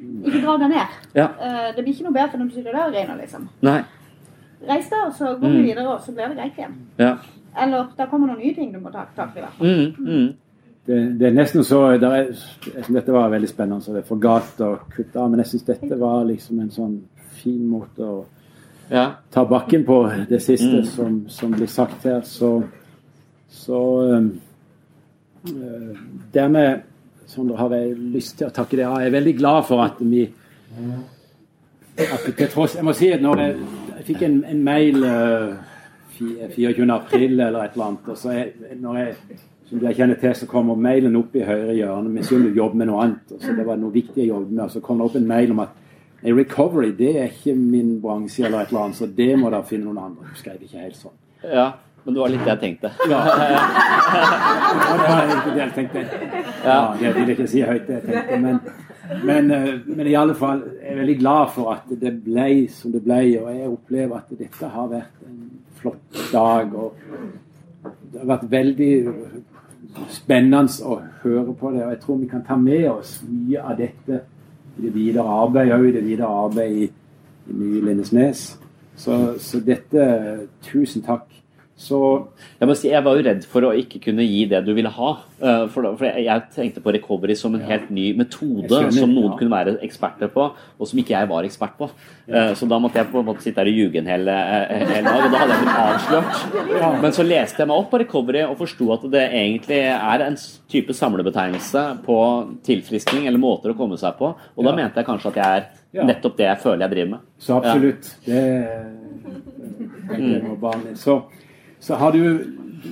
Ikke 0.04 0.42
dra 0.44 0.58
deg 0.62 0.74
ned. 0.74 0.98
Ja. 1.16 1.28
Uh, 1.40 1.70
det 1.76 1.84
blir 1.84 1.94
ikke 1.94 2.08
noe 2.08 2.16
bedre 2.16 2.32
for 2.32 2.42
når 2.42 2.50
du 2.50 2.58
sitter 2.58 2.76
der 2.76 2.88
og 2.88 2.96
griner, 2.96 3.20
liksom. 3.20 3.48
Nei. 3.66 3.82
Reis 4.68 4.90
deg, 4.92 5.00
og 5.08 5.16
så 5.18 5.34
går 5.36 5.50
vi 5.50 5.58
mm. 5.58 5.66
videre, 5.68 5.88
og 5.92 6.04
så 6.06 6.14
blir 6.16 6.32
det 6.32 6.38
greit 6.40 6.60
igjen. 6.60 6.78
Ja. 7.02 7.16
Eller 7.64 7.90
da 7.98 8.08
kommer 8.10 8.32
noen 8.32 8.42
nye 8.42 8.56
ting 8.56 8.72
du 8.74 8.80
må 8.82 8.92
ta 8.94 9.06
tak 9.16 9.36
i. 9.38 9.44
Mm, 9.60 10.06
mm. 10.08 10.30
Det, 10.86 11.00
det, 11.20 11.28
er 11.28 11.36
nesten 11.36 11.64
så 11.64 11.80
er, 11.94 12.02
jeg 12.02 12.34
synes 12.36 12.96
Dette 12.98 13.14
var 13.16 13.30
veldig 13.32 13.50
spennende. 13.50 13.84
så 13.84 13.94
det 13.96 14.04
forgat 14.08 14.60
å 14.66 14.74
kutte 14.92 15.20
av, 15.20 15.30
Men 15.32 15.44
jeg 15.44 15.54
syns 15.54 15.68
dette 15.70 16.00
var 16.00 16.26
liksom 16.28 16.60
en 16.60 16.72
sånn 16.74 16.96
fin 17.40 17.62
måte 17.68 18.04
å 18.04 18.18
ja. 18.90 19.06
ta 19.32 19.46
bakken 19.48 19.86
på, 19.88 20.00
det 20.30 20.42
siste 20.44 20.82
mm. 20.82 20.90
som, 20.90 21.22
som, 21.32 21.52
blir 21.56 21.72
sagt 21.72 22.04
her. 22.08 22.22
Så, 22.28 22.64
så 23.50 23.80
øh, 24.08 24.28
Dermed 26.34 26.84
Sondre, 27.34 27.58
har 27.60 27.74
jeg 27.76 27.98
lyst 28.14 28.38
til 28.40 28.48
å 28.48 28.54
takke 28.54 28.78
dere. 28.78 29.02
Jeg 29.02 29.12
er 29.12 29.18
veldig 29.18 29.36
glad 29.40 29.66
for 29.68 29.84
at 29.84 30.00
vi 30.00 30.28
at 31.94 32.24
til 32.26 32.50
tross, 32.50 32.76
Jeg 32.76 32.86
må 32.86 32.94
si 32.98 33.12
at 33.14 33.22
når 33.22 33.42
jeg, 33.42 33.56
jeg 33.98 34.06
fikk 34.08 34.22
en, 34.26 34.40
en 34.50 34.64
mail 34.66 35.04
uh, 35.06 35.74
24. 36.18 36.94
april 36.94 37.40
eller 37.40 37.60
et 37.64 37.76
eller 37.76 37.86
annet. 37.86 38.10
Og 38.10 38.18
så 38.18 38.32
jeg, 38.32 38.54
når 38.82 38.98
jeg, 38.98 39.38
som 39.70 39.86
jeg 39.86 39.96
kjenner 40.00 40.20
til, 40.22 40.36
så 40.36 40.50
kommer 40.50 40.76
mailen 40.76 41.16
opp 41.20 41.36
i 41.36 41.46
høyre 41.46 41.76
hjørne. 41.78 42.14
Vi 42.18 42.26
skulle 42.26 42.54
jobbe 42.56 42.82
med 42.82 42.90
noe 42.90 43.06
annet. 43.06 43.32
og 43.36 43.42
så 43.42 43.56
Det 43.58 43.66
var 43.68 43.80
noe 43.82 43.94
viktig 43.94 44.26
å 44.26 44.30
jobbe 44.36 44.52
med. 44.52 44.64
og 44.66 44.72
Så 44.72 44.82
kom 44.82 45.02
det 45.02 45.08
opp 45.08 45.16
en 45.20 45.28
mail 45.28 45.54
om 45.54 45.64
at 45.66 45.80
en 46.24 46.38
recovery 46.38 46.94
det 46.96 47.16
er 47.20 47.32
ikke 47.32 47.56
min 47.56 47.98
bransje, 48.02 48.46
eller 48.46 48.64
et 48.64 48.70
eller 48.72 48.86
annet, 48.86 48.96
så 48.96 49.10
det 49.12 49.34
må 49.40 49.50
dere 49.52 49.68
finne 49.68 49.90
noen 49.90 50.06
andre. 50.06 50.30
Du 50.32 50.40
skrev 50.40 50.62
ikke 50.64 50.86
helt 50.86 50.96
sånn. 50.96 51.18
Ja, 51.44 51.74
men 52.04 52.16
det 52.16 52.22
var 52.22 52.32
litt 52.34 52.44
det 52.44 52.52
jeg 52.52 52.60
tenkte. 52.60 52.90
Ja. 53.10 53.20
det 54.74 54.96
var 55.00 55.30
det 55.46 55.62
jeg 55.62 55.74
tenkte. 55.76 56.02
Ja, 56.66 56.80
det 57.00 57.14
vil 57.16 57.22
jeg 57.22 57.38
ikke 57.38 57.48
si 57.52 57.62
høyt, 57.64 57.86
det 57.88 58.00
jeg 58.00 58.04
tenkte. 58.08 58.40
Men, 58.44 58.60
men, 59.24 59.52
eh, 59.52 59.70
men, 59.88 60.08
i 60.08 60.18
alle 60.20 60.36
fall 60.36 60.66
jeg 60.82 60.92
er 60.92 61.00
veldig 61.00 61.16
glad 61.22 61.54
for 61.56 61.72
at 61.76 61.94
det 62.02 62.12
ble 62.26 62.50
som 62.76 62.92
det 62.92 63.04
ble. 63.06 63.22
Og 63.40 63.48
jeg 63.56 63.72
opplever 63.72 64.20
at 64.20 64.36
dette 64.40 64.72
har 64.76 64.90
vært 64.92 65.24
en 65.30 65.40
flott 65.80 66.22
dag. 66.34 66.76
Og 66.76 66.98
det 68.12 68.20
har 68.20 68.32
vært 68.34 68.50
veldig 68.52 68.94
spennende 70.12 70.84
å 70.84 71.00
høre 71.24 71.56
på 71.56 71.72
det. 71.72 71.86
Og 71.86 71.94
jeg 71.96 72.02
tror 72.04 72.20
vi 72.20 72.32
kan 72.34 72.44
ta 72.48 72.58
med 72.60 72.90
oss 72.92 73.22
mye 73.28 73.64
av 73.64 73.80
dette 73.80 74.24
i 74.74 74.88
det 74.88 74.92
videre 74.96 75.24
arbeidet, 75.30 75.78
òg 75.78 75.88
i 75.88 75.96
det 75.96 76.04
videre 76.04 76.34
arbeidet 76.44 76.84
i, 76.84 76.92
i 77.48 77.58
nye 77.62 77.86
Lindesnes. 77.88 78.44
Så, 78.96 79.16
så 79.42 79.60
dette 79.64 80.04
Tusen 80.66 81.02
takk 81.06 81.30
så 81.84 82.00
jeg, 82.60 82.68
må 82.68 82.76
si, 82.78 82.90
jeg 82.92 83.04
var 83.04 83.18
jo 83.18 83.24
redd 83.26 83.46
for 83.50 83.68
å 83.68 83.74
ikke 83.76 84.00
kunne 84.06 84.24
gi 84.24 84.46
det 84.52 84.62
du 84.64 84.72
ville 84.76 84.92
ha. 84.94 85.10
Eh, 85.44 85.66
for, 85.74 85.90
for 86.00 86.08
jeg 86.24 86.44
tenkte 86.56 86.84
på 86.84 86.94
recovery 86.96 87.36
som 87.36 87.56
en 87.58 87.66
helt 87.68 87.90
ny 87.92 88.12
metode 88.16 88.70
skjønner, 88.70 88.96
som 88.96 89.12
noen 89.12 89.34
ja. 89.34 89.38
kunne 89.42 89.52
være 89.52 89.74
eksperter 89.84 90.32
på, 90.32 90.46
og 90.56 90.90
som 90.90 91.02
ikke 91.02 91.16
jeg 91.18 91.30
var 91.32 91.48
ekspert 91.48 91.76
på. 91.80 91.90
Ja. 92.28 92.46
Eh, 92.46 92.54
så 92.60 92.70
da 92.72 92.80
måtte 92.80 93.02
jeg 93.02 93.12
på 93.12 93.20
en 93.20 93.28
måte 93.28 93.44
sitte 93.44 93.60
der 93.60 93.72
og 93.72 93.82
ljuge 93.82 94.00
en 94.00 94.08
hel, 94.08 94.32
eh, 94.32 94.88
hel, 94.94 95.10
dag, 95.10 95.26
og 95.28 95.36
da 95.36 95.44
hadde 95.44 95.58
jeg 95.58 95.66
blitt 95.66 95.84
avslørt. 95.84 96.74
Ja. 96.78 96.94
Men 97.04 97.18
så 97.20 97.28
leste 97.28 97.64
jeg 97.64 97.72
meg 97.74 97.84
opp 97.84 97.92
på 97.92 98.02
recovery 98.06 98.46
og 98.48 98.58
forsto 98.64 98.90
at 98.96 99.06
det 99.18 99.28
egentlig 99.28 99.84
er 99.92 100.26
en 100.30 100.40
type 100.72 100.96
samlebetegnelse 100.98 101.86
på 102.08 102.20
tilfriskning 102.66 103.28
eller 103.28 103.44
måter 103.44 103.76
å 103.76 103.78
komme 103.78 104.00
seg 104.00 104.16
på, 104.22 104.32
og 104.32 104.68
da 104.70 104.76
mente 104.78 105.02
jeg 105.02 105.12
kanskje 105.12 105.34
at 105.34 105.44
jeg 105.44 105.64
er 106.00 106.08
nettopp 106.08 106.40
det 106.40 106.48
jeg 106.48 106.64
føler 106.64 106.88
jeg 106.88 106.96
driver 106.96 107.16
med. 107.18 107.32
Så 107.44 107.60
absolutt. 107.60 108.14
Det, 108.24 108.44
det, 110.14 110.20
det, 110.24 110.40
det, 110.40 110.98
så 111.00 111.20
så 111.84 111.96
har 111.96 112.12
du 112.12 112.46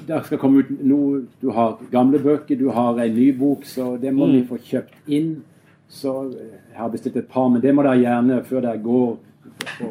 Der 0.07 0.21
skal 0.23 0.37
komme 0.37 0.59
ut 0.59 0.69
noe 0.83 1.25
Du 1.41 1.49
har 1.51 1.79
gamle 1.91 2.19
bøker, 2.19 2.55
du 2.55 2.69
har 2.69 2.99
en 2.99 3.15
ny 3.15 3.31
bok, 3.37 3.65
så 3.65 3.97
det 4.01 4.13
må 4.13 4.25
mm. 4.25 4.33
vi 4.33 4.45
få 4.47 4.57
kjøpt 4.57 5.09
inn. 5.11 5.43
Så 5.89 6.13
jeg 6.31 6.77
har 6.77 6.89
bestilt 6.89 7.17
et 7.19 7.27
par, 7.27 7.49
men 7.49 7.61
det 7.61 7.73
må 7.75 7.83
dere 7.83 7.99
gjerne 7.99 8.37
før 8.47 8.63
dere 8.63 8.79
går 8.79 9.17
på 9.59 9.89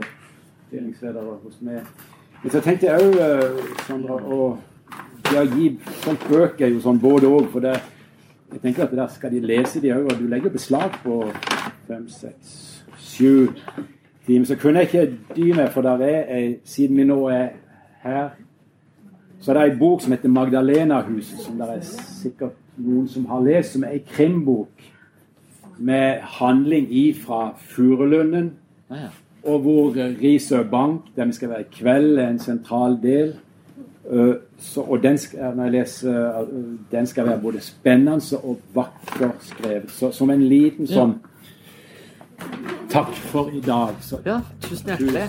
delingsledere 0.72 1.36
hos 1.42 1.60
meg. 1.60 1.84
Men 2.42 2.54
så 2.54 2.62
tenkte 2.64 2.88
jeg 2.88 3.04
òg, 3.04 3.18
eh, 3.20 3.60
Sandra, 3.84 4.16
å 4.16 4.56
ja, 5.34 5.44
gi 5.44 5.74
sånn 6.00 6.20
bøker 6.24 6.66
er 6.66 6.72
jo 6.72 6.80
sånn 6.80 7.00
både 7.02 7.28
òg. 7.28 7.50
For 7.52 7.64
det, 7.64 7.76
jeg 8.54 8.64
tenker 8.64 8.86
at 8.86 8.96
der 8.96 9.12
skal 9.12 9.34
de 9.34 9.44
lese 9.44 9.84
de 9.84 9.92
òg, 9.92 10.08
og 10.08 10.16
du 10.16 10.28
legger 10.32 10.56
beslag 10.56 10.96
på 11.04 11.22
fem, 11.88 12.08
seks, 12.08 12.54
sju 12.96 13.50
timer. 14.24 14.48
Så 14.48 14.56
kunne 14.56 14.80
jeg 14.80 14.88
ikke 14.88 15.34
dy 15.36 15.50
meg, 15.52 15.68
for 15.76 15.84
der 15.84 16.06
er 16.08 16.22
jeg, 16.24 16.54
siden 16.64 16.96
vi 16.96 17.10
nå 17.12 17.26
er 17.28 17.50
her 18.00 18.30
så 19.40 19.54
det 19.54 19.60
er 19.60 19.70
ei 19.70 19.78
bok 19.78 20.02
som 20.02 20.12
heter 20.12 20.28
'Magdalenahuset', 20.28 21.44
som 21.44 21.58
det 21.58 21.68
er 21.68 21.80
sikkert 22.22 22.56
noen 22.76 23.08
som 23.08 23.26
har 23.26 23.40
lest, 23.40 23.72
som 23.72 23.84
er 23.84 23.88
ei 23.88 24.02
krimbok 24.12 24.68
med 25.78 26.18
handling 26.22 26.92
i 26.92 27.12
fra 27.12 27.54
Furulunden. 27.58 28.52
Og 29.44 29.58
hvor 29.58 29.92
Risør 29.96 30.62
Bank, 30.62 31.00
der 31.16 31.24
vi 31.24 31.32
skal 31.32 31.48
være 31.48 31.60
i 31.60 31.72
kveld, 31.72 32.18
er 32.18 32.28
en 32.28 32.38
sentral 32.38 32.98
del. 33.02 33.34
Øh, 34.10 34.34
så, 34.58 34.80
og 34.80 35.02
den 35.02 35.18
skal, 35.18 35.38
når 35.56 35.62
jeg 35.62 35.72
leser, 35.72 36.40
øh, 36.40 36.46
den 36.92 37.06
skal 37.06 37.26
være 37.26 37.40
både 37.40 37.60
spennende 37.60 38.38
og 38.42 38.58
vakker 38.74 39.30
skrevet. 39.40 39.90
Så, 39.90 40.10
som 40.12 40.30
en 40.30 40.42
liten 40.42 40.86
sånn 40.86 41.20
Takk 42.90 43.14
for 43.14 43.50
i 43.52 43.60
dag. 43.60 43.94
Så, 44.00 44.18
ja, 44.26 44.40
tusen 44.60 44.86
hjertelig. 44.86 45.28